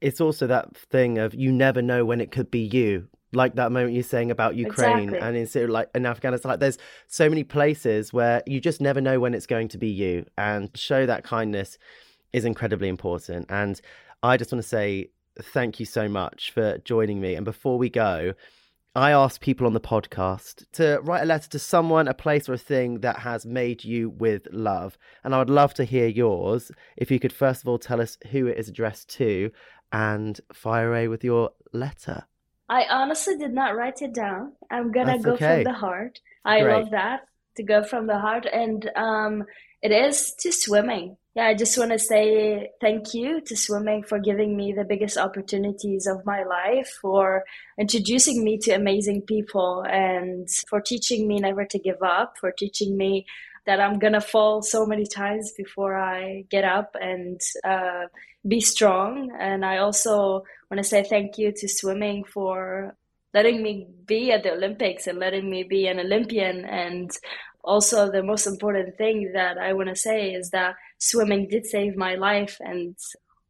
It's 0.00 0.20
also 0.20 0.46
that 0.46 0.76
thing 0.76 1.18
of 1.18 1.34
you 1.34 1.52
never 1.52 1.82
know 1.82 2.04
when 2.04 2.20
it 2.20 2.30
could 2.30 2.50
be 2.50 2.60
you 2.60 3.08
like 3.32 3.54
that 3.54 3.72
moment 3.72 3.94
you're 3.94 4.02
saying 4.02 4.30
about 4.30 4.56
Ukraine 4.56 5.04
exactly. 5.04 5.26
and 5.26 5.36
in 5.36 5.46
Syria, 5.46 5.72
like 5.72 5.90
in 5.94 6.06
Afghanistan, 6.06 6.50
like 6.50 6.60
there's 6.60 6.78
so 7.08 7.28
many 7.28 7.44
places 7.44 8.12
where 8.12 8.42
you 8.46 8.60
just 8.60 8.80
never 8.80 9.00
know 9.00 9.20
when 9.20 9.34
it's 9.34 9.46
going 9.46 9.68
to 9.68 9.78
be 9.78 9.88
you, 9.88 10.26
and 10.36 10.70
show 10.74 11.06
that 11.06 11.24
kindness 11.24 11.78
is 12.32 12.44
incredibly 12.44 12.88
important. 12.88 13.46
And 13.48 13.80
I 14.22 14.36
just 14.36 14.52
want 14.52 14.62
to 14.62 14.68
say 14.68 15.10
thank 15.40 15.80
you 15.80 15.86
so 15.86 16.08
much 16.08 16.50
for 16.50 16.78
joining 16.78 17.20
me. 17.20 17.34
And 17.34 17.44
before 17.44 17.78
we 17.78 17.88
go, 17.88 18.34
I 18.94 19.12
ask 19.12 19.40
people 19.40 19.66
on 19.66 19.72
the 19.72 19.80
podcast 19.80 20.66
to 20.72 21.00
write 21.02 21.22
a 21.22 21.26
letter 21.26 21.48
to 21.48 21.58
someone, 21.58 22.08
a 22.08 22.14
place, 22.14 22.46
or 22.46 22.52
a 22.52 22.58
thing 22.58 23.00
that 23.00 23.20
has 23.20 23.46
made 23.46 23.84
you 23.84 24.10
with 24.10 24.46
love. 24.52 24.98
And 25.24 25.34
I 25.34 25.38
would 25.38 25.48
love 25.48 25.72
to 25.74 25.84
hear 25.84 26.06
yours. 26.06 26.70
If 26.98 27.10
you 27.10 27.18
could 27.18 27.32
first 27.32 27.62
of 27.62 27.68
all 27.68 27.78
tell 27.78 28.02
us 28.02 28.18
who 28.30 28.48
it 28.48 28.58
is 28.58 28.68
addressed 28.68 29.08
to 29.16 29.50
and 29.92 30.38
fire 30.52 30.90
away 30.90 31.08
with 31.08 31.24
your 31.24 31.52
letter. 31.72 32.24
I 32.68 32.84
honestly 32.90 33.38
did 33.38 33.54
not 33.54 33.76
write 33.76 34.02
it 34.02 34.12
down. 34.12 34.52
I'm 34.70 34.92
gonna 34.92 35.18
go 35.18 35.32
okay. 35.32 35.64
from 35.64 35.72
the 35.72 35.78
heart. 35.78 36.20
I 36.44 36.60
Great. 36.60 36.72
love 36.72 36.90
that 36.90 37.20
to 37.56 37.62
go 37.62 37.84
from 37.84 38.06
the 38.06 38.18
heart, 38.18 38.46
and 38.46 38.90
um, 38.94 39.44
it 39.80 39.92
is 39.92 40.34
to 40.40 40.52
swimming. 40.52 41.16
Yeah, 41.34 41.46
I 41.46 41.54
just 41.54 41.78
want 41.78 41.92
to 41.92 41.98
say 41.98 42.72
thank 42.78 43.14
you 43.14 43.40
to 43.40 43.56
swimming 43.56 44.02
for 44.02 44.18
giving 44.18 44.54
me 44.54 44.74
the 44.74 44.84
biggest 44.84 45.16
opportunities 45.16 46.06
of 46.06 46.26
my 46.26 46.42
life, 46.42 46.88
for 47.00 47.44
introducing 47.78 48.44
me 48.44 48.58
to 48.58 48.72
amazing 48.72 49.22
people, 49.22 49.82
and 49.88 50.46
for 50.68 50.82
teaching 50.82 51.26
me 51.26 51.38
never 51.40 51.64
to 51.64 51.78
give 51.78 52.02
up, 52.02 52.36
for 52.38 52.52
teaching 52.52 52.98
me 52.98 53.24
that 53.64 53.80
I'm 53.80 53.98
gonna 53.98 54.20
fall 54.20 54.60
so 54.60 54.84
many 54.84 55.06
times 55.06 55.52
before 55.56 55.96
I 55.96 56.44
get 56.50 56.64
up 56.64 56.96
and 57.00 57.40
uh, 57.64 58.08
be 58.46 58.60
strong. 58.60 59.34
And 59.40 59.64
I 59.64 59.78
also 59.78 60.44
want 60.70 60.78
to 60.78 60.84
say 60.84 61.02
thank 61.02 61.38
you 61.38 61.52
to 61.52 61.66
swimming 61.68 62.24
for 62.24 62.94
letting 63.32 63.62
me 63.62 63.86
be 64.04 64.32
at 64.32 64.42
the 64.42 64.52
Olympics 64.52 65.06
and 65.06 65.18
letting 65.18 65.48
me 65.48 65.62
be 65.62 65.86
an 65.86 65.98
Olympian. 65.98 66.66
And 66.66 67.10
also, 67.64 68.10
the 68.10 68.22
most 68.22 68.46
important 68.46 68.96
thing 68.96 69.32
that 69.34 69.56
I 69.58 69.72
want 69.72 69.88
to 69.88 69.96
say 69.96 70.32
is 70.32 70.50
that 70.50 70.74
swimming 70.98 71.48
did 71.48 71.66
save 71.66 71.96
my 71.96 72.16
life. 72.16 72.56
And 72.60 72.96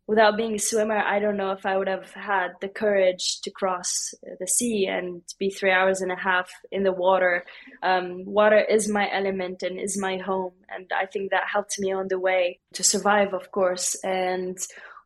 without 0.06 0.36
being 0.36 0.54
a 0.54 0.58
swimmer, 0.58 0.98
I 0.98 1.18
don't 1.18 1.38
know 1.38 1.52
if 1.52 1.64
I 1.64 1.78
would 1.78 1.88
have 1.88 2.10
had 2.12 2.52
the 2.60 2.68
courage 2.68 3.40
to 3.42 3.50
cross 3.50 4.12
the 4.38 4.46
sea 4.46 4.86
and 4.86 5.22
be 5.38 5.48
three 5.48 5.70
hours 5.70 6.02
and 6.02 6.12
a 6.12 6.16
half 6.16 6.50
in 6.70 6.82
the 6.82 6.92
water. 6.92 7.44
Um, 7.82 8.24
water 8.26 8.58
is 8.58 8.86
my 8.88 9.10
element 9.10 9.62
and 9.62 9.80
is 9.80 9.98
my 9.98 10.18
home. 10.18 10.52
And 10.68 10.90
I 10.94 11.06
think 11.06 11.30
that 11.30 11.44
helped 11.50 11.78
me 11.78 11.92
on 11.92 12.08
the 12.08 12.18
way 12.18 12.60
to 12.74 12.84
survive, 12.84 13.32
of 13.32 13.50
course. 13.50 13.96
And 14.04 14.58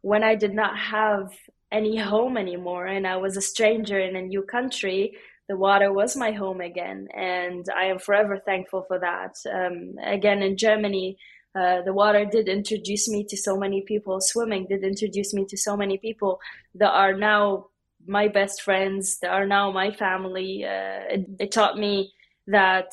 when 0.02 0.24
I 0.24 0.34
did 0.34 0.54
not 0.54 0.76
have 0.76 1.32
any 1.70 1.96
home 1.96 2.36
anymore 2.36 2.86
and 2.86 3.06
I 3.06 3.16
was 3.16 3.36
a 3.36 3.42
stranger 3.42 3.98
in 3.98 4.16
a 4.16 4.22
new 4.22 4.42
country, 4.42 5.16
the 5.48 5.56
water 5.56 5.92
was 5.92 6.16
my 6.16 6.32
home 6.32 6.60
again. 6.60 7.08
And 7.14 7.66
I 7.74 7.86
am 7.86 7.98
forever 7.98 8.38
thankful 8.44 8.84
for 8.88 8.98
that. 8.98 9.36
Um, 9.50 9.94
again, 10.02 10.42
in 10.42 10.56
Germany, 10.56 11.18
uh, 11.54 11.82
the 11.82 11.92
water 11.92 12.24
did 12.24 12.48
introduce 12.48 13.08
me 13.08 13.24
to 13.28 13.36
so 13.36 13.56
many 13.56 13.82
people. 13.82 14.20
Swimming 14.20 14.66
did 14.68 14.84
introduce 14.84 15.32
me 15.32 15.46
to 15.46 15.56
so 15.56 15.76
many 15.76 15.98
people 15.98 16.40
that 16.74 16.90
are 16.90 17.14
now 17.14 17.68
my 18.06 18.28
best 18.28 18.62
friends, 18.62 19.18
that 19.20 19.30
are 19.30 19.46
now 19.46 19.70
my 19.70 19.90
family. 19.90 20.64
Uh, 20.64 21.00
it, 21.08 21.26
it 21.38 21.52
taught 21.52 21.78
me 21.78 22.12
that 22.48 22.90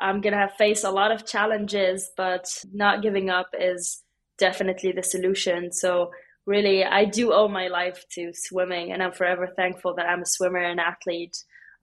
I'm 0.00 0.20
going 0.20 0.32
to 0.32 0.38
have 0.38 0.52
faced 0.58 0.84
a 0.84 0.90
lot 0.90 1.12
of 1.12 1.26
challenges, 1.26 2.10
but 2.16 2.46
not 2.72 3.02
giving 3.02 3.30
up 3.30 3.48
is 3.58 4.02
definitely 4.38 4.92
the 4.92 5.02
solution. 5.02 5.72
So, 5.72 6.10
really, 6.46 6.84
I 6.84 7.04
do 7.04 7.32
owe 7.32 7.48
my 7.48 7.68
life 7.68 8.04
to 8.14 8.32
swimming, 8.34 8.92
and 8.92 9.02
I'm 9.02 9.12
forever 9.12 9.46
thankful 9.54 9.94
that 9.94 10.06
I'm 10.06 10.22
a 10.22 10.26
swimmer 10.26 10.58
and 10.58 10.80
athlete. 10.80 11.36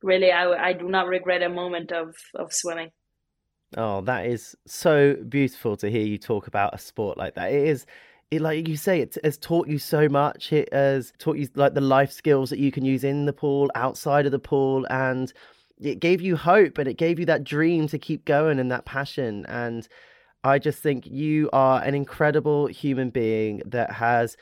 Really, 0.03 0.31
I, 0.31 0.69
I 0.69 0.73
do 0.73 0.89
not 0.89 1.07
regret 1.07 1.41
a 1.43 1.49
moment 1.49 1.91
of, 1.91 2.15
of 2.35 2.53
swimming. 2.53 2.91
Oh, 3.75 4.01
that 4.01 4.25
is 4.25 4.55
so 4.65 5.15
beautiful 5.27 5.75
to 5.77 5.89
hear 5.89 6.05
you 6.05 6.17
talk 6.17 6.47
about 6.47 6.73
a 6.73 6.77
sport 6.77 7.17
like 7.17 7.35
that. 7.35 7.51
It 7.51 7.67
is 7.67 7.85
it 8.31 8.41
like 8.41 8.67
you 8.67 8.77
say 8.77 8.99
it 8.99 9.17
has 9.23 9.37
taught 9.37 9.67
you 9.67 9.79
so 9.79 10.09
much 10.09 10.51
it 10.51 10.67
has 10.73 11.13
taught 11.17 11.37
you 11.37 11.47
like 11.55 11.73
the 11.73 11.81
life 11.81 12.11
skills 12.11 12.49
that 12.49 12.59
you 12.59 12.71
can 12.71 12.83
use 12.83 13.03
in 13.03 13.25
the 13.25 13.33
pool 13.33 13.71
outside 13.75 14.25
of 14.25 14.31
the 14.31 14.39
pool 14.39 14.85
and 14.89 15.31
it 15.79 15.99
gave 15.99 16.21
you 16.21 16.35
hope 16.35 16.77
and 16.77 16.87
it 16.87 16.95
gave 16.95 17.19
you 17.19 17.25
that 17.25 17.43
dream 17.43 17.87
to 17.87 17.97
keep 17.97 18.25
going 18.25 18.59
and 18.59 18.71
that 18.71 18.85
passion 18.85 19.45
and 19.47 19.87
i 20.43 20.59
just 20.59 20.83
think 20.83 21.07
you 21.07 21.49
are 21.53 21.81
an 21.83 21.95
incredible 21.95 22.67
human 22.67 23.09
being 23.09 23.61
that 23.65 23.91
has 23.91 24.35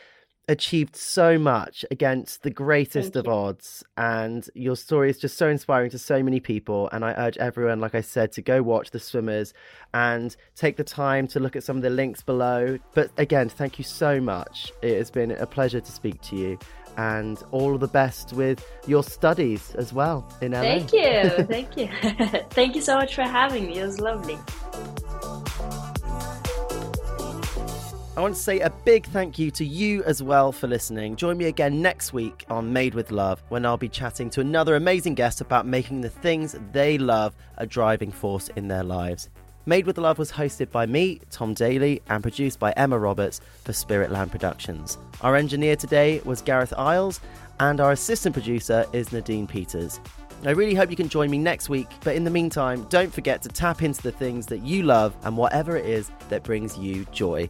achieved 0.48 0.96
so 0.96 1.38
much 1.40 1.84
against 1.90 2.44
the 2.44 2.50
greatest 2.50 3.16
of 3.16 3.28
odds 3.28 3.84
and 3.98 4.48
your 4.54 4.76
story 4.76 5.10
is 5.10 5.18
just 5.18 5.38
so 5.38 5.50
inspiring 5.50 5.90
to 5.90 5.98
so 5.98 6.22
many 6.22 6.40
people 6.40 6.88
and 6.92 7.04
i 7.04 7.14
urge 7.18 7.38
everyone 7.38 7.80
like 7.80 7.96
i 7.96 8.02
said 8.02 8.32
to 8.32 8.42
go 8.42 8.62
watch 8.62 8.92
the 8.92 9.00
swimmers 9.00 9.54
and 9.94 10.36
take 10.56 10.78
the 10.78 10.84
time 10.84 11.28
to 11.28 11.40
look 11.40 11.56
at 11.56 11.64
some 11.64 11.78
of 11.78 11.82
the 11.82 11.90
links 11.90 12.22
below 12.22 12.78
but 12.94 13.10
again 13.18 13.50
thank 13.50 13.80
you 13.80 13.84
so 13.84 14.22
much 14.22 14.72
it 14.84 14.98
has 14.98 15.10
been 15.10 15.32
a 15.32 15.48
pleasure 15.48 15.82
to 15.82 15.92
speak 15.92 16.22
to 16.22 16.36
you 16.36 16.58
and 16.98 17.44
all 17.52 17.78
the 17.78 17.88
best 17.88 18.34
with 18.34 18.66
your 18.88 19.04
studies 19.04 19.76
as 19.76 19.92
well 19.92 20.26
in 20.42 20.54
LA. 20.54 20.62
Thank 20.62 20.94
you. 20.94 21.30
Thank 21.44 21.78
you. 21.78 21.90
thank 22.52 22.76
you 22.76 22.82
so 22.82 22.96
much 22.96 23.16
for 23.16 23.24
having 23.24 23.68
me. 23.68 23.80
It 23.80 23.86
was 23.86 24.00
lovely. 24.00 24.38
I 28.18 28.22
want 28.22 28.34
to 28.34 28.42
say 28.42 28.62
a 28.62 28.70
big 28.70 29.06
thank 29.08 29.38
you 29.38 29.52
to 29.52 29.66
you 29.66 30.02
as 30.04 30.24
well 30.24 30.54
for 30.54 30.68
listening. 30.68 31.18
Join 31.18 31.38
me 31.38 31.46
again 31.46 31.82
next 31.82 32.14
week 32.14 32.46
on 32.50 32.72
Made 32.72 32.94
with 32.94 33.12
Love 33.12 33.44
when 33.50 33.66
I'll 33.66 33.76
be 33.76 33.90
chatting 33.90 34.30
to 34.30 34.40
another 34.40 34.78
amazing 34.78 35.16
guest 35.16 35.42
about 35.42 35.68
making 35.68 36.00
the 36.00 36.10
things 36.10 36.56
they 36.72 36.98
love 36.98 37.36
a 37.58 37.66
driving 37.66 38.14
force 38.14 38.48
in 38.56 38.70
their 38.70 38.86
lives. 38.86 39.28
Made 39.66 39.86
with 39.86 39.98
Love 39.98 40.18
was 40.18 40.32
hosted 40.32 40.72
by 40.72 40.86
me, 40.86 41.20
Tom 41.30 41.54
Daley, 41.54 42.02
and 42.08 42.24
produced 42.24 42.58
by 42.58 42.72
Emma 42.78 42.98
Roberts 42.98 43.42
for 43.66 43.74
Spiritland 43.74 44.32
Productions. 44.32 44.98
Our 45.20 45.36
engineer 45.36 45.76
today 45.76 46.22
was 46.24 46.42
Gareth 46.42 46.74
Isles, 46.78 47.20
and 47.60 47.82
our 47.82 47.92
assistant 47.92 48.32
producer 48.32 48.86
is 48.94 49.12
Nadine 49.12 49.46
Peters. 49.46 50.00
I 50.46 50.52
really 50.52 50.76
hope 50.76 50.90
you 50.92 50.96
can 50.96 51.10
join 51.10 51.32
me 51.32 51.40
next 51.40 51.70
week, 51.70 51.88
but 52.04 52.16
in 52.16 52.24
the 52.24 52.30
meantime, 52.30 52.86
don't 52.90 53.12
forget 53.12 53.42
to 53.42 53.50
tap 53.50 53.82
into 53.82 54.02
the 54.04 54.12
things 54.12 54.46
that 54.48 54.60
you 54.60 54.84
love 54.84 55.16
and 55.24 55.36
whatever 55.36 55.76
it 55.76 55.86
is 55.86 56.12
that 56.30 56.44
brings 56.44 56.78
you 56.78 57.06
joy. 57.12 57.50